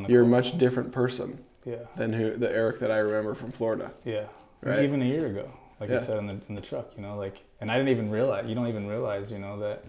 you're 0.08 0.24
a 0.24 0.28
much 0.28 0.58
different 0.58 0.92
person 0.92 1.44
yeah 1.66 1.76
than 1.96 2.12
who 2.14 2.36
the 2.36 2.52
Erik 2.52 2.80
that 2.80 2.92
I 2.92 2.98
remember 2.98 3.34
from 3.36 3.52
Florida. 3.52 3.92
yeah 4.06 4.26
Right. 4.62 4.84
even 4.84 5.02
a 5.02 5.06
year 5.06 5.28
ago 5.28 5.50
like 5.80 5.90
Yeah. 5.90 6.00
you 6.00 6.06
said 6.06 6.18
in 6.18 6.28
the 6.28 6.38
in 6.50 6.56
the 6.56 6.62
truck 6.62 6.88
you 6.96 7.02
know 7.02 7.16
like 7.18 7.44
and 7.62 7.70
I 7.72 7.76
didn't 7.78 7.90
even 7.90 8.10
realize 8.10 8.48
you 8.50 8.56
don't 8.56 8.68
even 8.68 8.88
realize 8.88 9.30
you 9.32 9.40
know 9.40 9.60
that 9.60 9.84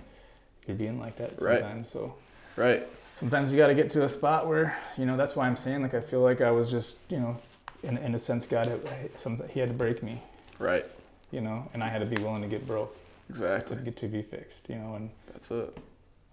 you're 0.67 0.77
being 0.77 0.99
like 1.01 1.17
that 1.17 1.41
Right. 1.41 1.61
sometimes 1.61 1.89
so 1.91 2.15
Right. 2.57 2.87
sometimes 3.15 3.53
you 3.53 3.59
got 3.59 3.69
to 3.69 3.75
get 3.75 3.89
to 3.91 4.03
a 4.05 4.09
spot 4.09 4.47
where 4.49 4.77
you 4.99 5.07
know 5.07 5.17
that's 5.17 5.35
why 5.37 5.47
i'm 5.47 5.57
saying 5.57 5.83
like 5.83 5.95
i 5.95 6.01
feel 6.01 6.21
like 6.21 6.41
i 6.41 6.51
was 6.51 6.71
just 6.71 6.99
you 7.09 7.19
know 7.19 7.37
in 7.85 7.99
in 7.99 8.15
a 8.15 8.19
sense, 8.19 8.47
God, 8.47 8.81
some 9.17 9.43
he 9.49 9.61
had 9.61 9.69
to 9.69 9.75
break 9.75 10.03
me, 10.03 10.23
Right. 10.59 10.85
you 11.31 11.41
know, 11.41 11.69
and 11.75 11.83
I 11.83 11.89
had 11.89 11.99
to 12.01 12.07
be 12.07 12.21
willing 12.23 12.43
to 12.43 12.49
get 12.49 12.67
broke 12.67 12.97
Exactly. 13.29 13.77
to 13.77 13.83
get 13.83 13.97
to 13.99 14.09
be 14.09 14.23
fixed, 14.23 14.69
you 14.69 14.77
know, 14.77 14.95
and 14.95 15.11
That's 15.33 15.51
it. 15.51 15.77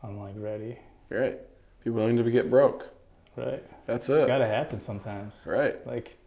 I'm 0.03 0.19
like 0.19 0.33
ready, 0.37 0.77
Right. 1.09 1.39
Be 1.83 1.89
willing 1.89 2.17
to 2.17 2.31
get 2.31 2.49
broke. 2.49 2.87
right? 3.35 3.63
That's 3.85 4.09
It's 4.09 4.21
It's 4.21 4.27
got 4.27 4.37
to 4.39 4.47
happen 4.47 4.79
sometimes. 4.79 5.41
Right. 5.45 5.85
Like, 5.87 6.17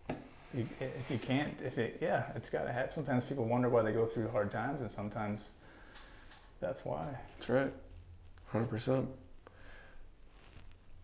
you, 0.55 0.67
if 0.81 1.11
you 1.11 1.19
can't, 1.19 1.53
if 1.63 1.79
it, 1.79 1.99
yeah, 2.01 2.25
it's 2.37 2.49
got 2.51 2.65
to 2.65 2.73
happen. 2.73 2.93
Sometimes 2.93 3.25
people 3.25 3.45
wonder 3.45 3.69
why 3.69 3.83
they 3.83 3.93
go 3.93 4.07
through 4.07 4.29
hard 4.29 4.51
times, 4.51 4.81
and 4.81 4.91
sometimes 4.91 5.51
that's 6.61 6.85
why. 6.85 7.07
That's 7.35 7.49
right. 7.49 7.73
100%. 8.53 9.07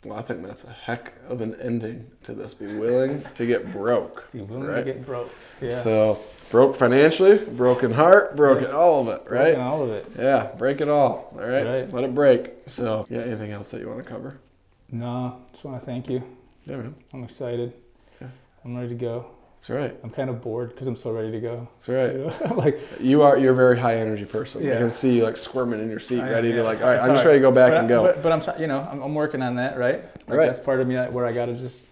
Well, 0.05 0.19
I 0.19 0.23
think 0.23 0.43
that's 0.47 0.65
a 0.65 0.71
heck 0.71 1.13
of 1.29 1.43
an 1.43 1.55
ending 1.61 2.07
to 2.23 2.33
this. 2.33 2.55
Be 2.55 2.67
willing 2.67 3.23
to 3.35 3.47
get 3.47 3.71
broke. 3.71 4.31
Be 4.33 4.41
willing 4.41 4.65
Right. 4.67 4.77
to 4.85 4.85
get 4.95 5.05
broke. 5.05 5.31
Yeah. 5.61 5.79
So, 5.83 6.19
broke 6.51 6.75
financially, 6.75 7.37
broken 7.37 7.93
heart, 7.93 8.35
broken 8.35 8.65
Yeah. 8.65 8.77
all 8.77 9.01
of 9.01 9.09
it, 9.09 9.31
right? 9.31 9.57
All 9.59 9.83
of 9.83 9.91
it. 9.91 10.07
Yeah, 10.19 10.49
break 10.57 10.81
it 10.81 10.89
all. 10.89 11.31
All 11.35 11.47
right? 11.47 11.65
Right. 11.67 11.93
Let 11.93 12.05
it 12.05 12.15
break. 12.15 12.53
So, 12.67 13.07
yeah, 13.11 13.21
anything 13.21 13.53
else 13.53 13.71
that 13.73 13.81
you 13.83 13.89
want 13.89 14.03
to 14.03 14.09
cover? 14.09 14.39
No, 14.91 15.37
just 15.53 15.65
want 15.67 15.79
to 15.79 15.85
thank 15.85 16.09
you. 16.09 16.23
Yeah, 16.65 16.77
man. 16.79 16.95
I'm 17.13 17.23
excited. 17.25 17.75
Yeah. 18.23 18.29
I'm 18.65 18.75
ready 18.77 18.89
to 18.89 18.95
go. 18.95 19.27
That's 19.61 19.69
right. 19.69 19.95
I'm 20.03 20.09
kind 20.09 20.31
of 20.31 20.41
bored 20.41 20.71
because 20.71 20.87
I'm 20.87 20.97
so 20.97 21.13
ready 21.13 21.31
to 21.33 21.39
go. 21.39 21.69
That's 21.75 21.89
right. 21.91 22.13
You 22.15 22.19
know? 22.49 22.55
Like, 22.57 22.81
You 22.99 23.21
are 23.21 23.37
you're 23.37 23.53
a 23.53 23.55
very 23.57 23.79
high 23.79 23.97
energy 23.97 24.25
person. 24.25 24.65
Yeah. 24.65 24.77
I 24.77 24.79
can 24.79 24.91
see 24.91 25.15
you 25.19 25.23
like 25.25 25.37
squirming 25.37 25.81
in 25.81 25.91
your 25.91 26.01
seat, 26.01 26.23
I- 26.23 26.31
ready 26.31 26.49
yeah, 26.49 26.55
to 26.57 26.63
like, 26.63 26.81
all 26.81 26.89
right, 26.89 26.99
I'm 27.03 27.11
just 27.13 27.27
ready 27.27 27.37
to 27.41 27.43
go 27.43 27.53
back 27.53 27.73
but, 27.73 27.81
and 27.81 27.89
go. 27.89 28.03
But, 28.05 28.23
but 28.23 28.33
I'm, 28.33 28.61
you 28.61 28.67
know, 28.69 28.81
I'm, 28.91 29.03
I'm 29.03 29.15
working 29.15 29.43
on 29.43 29.57
that, 29.57 29.77
right? 29.79 30.03
Like 30.03 30.39
Right. 30.39 30.47
that's 30.47 30.59
part 30.61 30.81
of 30.81 30.87
me 30.89 30.95
that 30.95 31.13
where 31.13 31.27
I 31.27 31.33
got 31.33 31.47
to 31.47 31.53
just, 31.55 31.85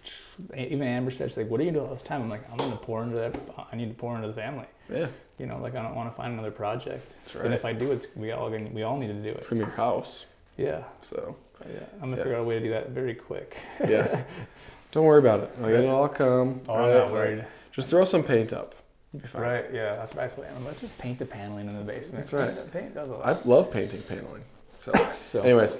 even 0.57 0.81
Amber 0.81 1.11
said, 1.11 1.29
she's 1.29 1.37
like, 1.37 1.47
what 1.47 1.59
are 1.59 1.63
you 1.63 1.69
gonna 1.69 1.83
do 1.83 1.87
all 1.89 1.93
this 1.93 2.01
time? 2.01 2.23
I'm 2.23 2.29
like, 2.29 2.49
I'm 2.51 2.57
gonna 2.57 2.75
pour 2.75 3.03
into 3.03 3.17
that. 3.17 3.35
I 3.71 3.75
need 3.75 3.89
to 3.89 3.93
pour 3.95 4.15
into 4.15 4.27
the 4.29 4.33
family. 4.33 4.65
yeah, 4.91 5.05
You 5.37 5.45
know, 5.45 5.59
like 5.59 5.75
I 5.75 5.83
don't 5.83 5.93
want 5.93 6.09
to 6.09 6.17
find 6.17 6.33
another 6.33 6.49
project. 6.49 7.17
that's 7.19 7.35
right. 7.35 7.45
And 7.45 7.53
if 7.53 7.65
I 7.65 7.73
do, 7.73 7.91
it's 7.91 8.07
we 8.15 8.31
all 8.31 8.49
gonna, 8.49 8.69
we 8.73 8.81
all 8.81 8.97
need 8.97 9.07
to 9.09 9.13
do 9.13 9.29
It's 9.29 9.45
it. 9.45 9.49
gonna 9.51 9.61
be 9.61 9.67
your 9.67 9.75
house. 9.75 10.25
Yeah. 10.57 10.85
So 11.01 11.35
Yeah. 11.71 11.81
I'm 11.93 11.99
gonna 11.99 12.17
Yeah. 12.17 12.23
figure 12.23 12.35
out 12.37 12.41
a 12.41 12.45
way 12.45 12.55
to 12.57 12.65
do 12.65 12.71
that 12.71 12.89
very 12.89 13.13
quick. 13.13 13.57
yeah, 13.87 14.23
don't 14.91 15.05
worry 15.05 15.19
about 15.19 15.41
it. 15.41 15.51
I'll 15.61 15.67
get 15.69 15.83
it 15.83 15.87
all 15.87 16.07
come. 16.09 16.61
Oh, 16.67 16.73
all 16.73 16.77
I'm 16.77 16.81
right? 16.89 16.93
not 16.97 17.11
worried. 17.11 17.45
Just 17.79 17.89
throw 17.89 18.03
some 18.03 18.23
paint 18.23 18.51
up. 18.51 18.75
You'll 19.13 19.21
be 19.21 19.27
fine. 19.27 19.41
Right. 19.41 19.65
Yeah. 19.73 19.95
That's 19.95 20.11
basically. 20.13 20.47
Let's 20.65 20.81
just 20.81 20.97
paint 20.99 21.17
the 21.17 21.25
paneling 21.25 21.67
in 21.69 21.77
the 21.77 21.81
basement. 21.83 22.25
That's 22.25 22.33
right. 22.33 22.53
Paint, 22.53 22.73
paint 22.73 22.93
does 22.93 23.09
a 23.09 23.13
lot. 23.13 23.25
I 23.25 23.47
love 23.47 23.71
painting 23.71 24.01
paneling. 24.01 24.43
So, 24.77 24.91
so. 25.23 25.41
anyways, 25.41 25.77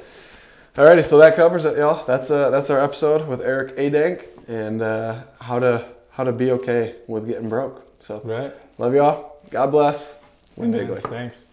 alrighty. 0.75 1.03
So 1.05 1.17
that 1.17 1.35
covers 1.35 1.65
it, 1.65 1.77
y'all. 1.77 2.05
That's 2.05 2.31
uh 2.31 2.49
that's 2.51 2.69
our 2.69 2.81
episode 2.81 3.27
with 3.27 3.41
Erik 3.41 3.75
Adank 3.77 4.25
and 4.47 4.81
uh, 4.81 5.23
how 5.41 5.59
to 5.59 5.85
how 6.11 6.23
to 6.23 6.31
be 6.31 6.51
okay 6.51 6.95
with 7.07 7.27
getting 7.27 7.49
broke. 7.49 7.85
So 8.01 8.21
Right. 8.23 8.53
love 8.77 8.93
y'all. 8.93 9.37
God 9.49 9.71
bless. 9.71 10.15
Win 10.55 10.71
bigly. 10.71 11.01
Thanks. 11.01 11.49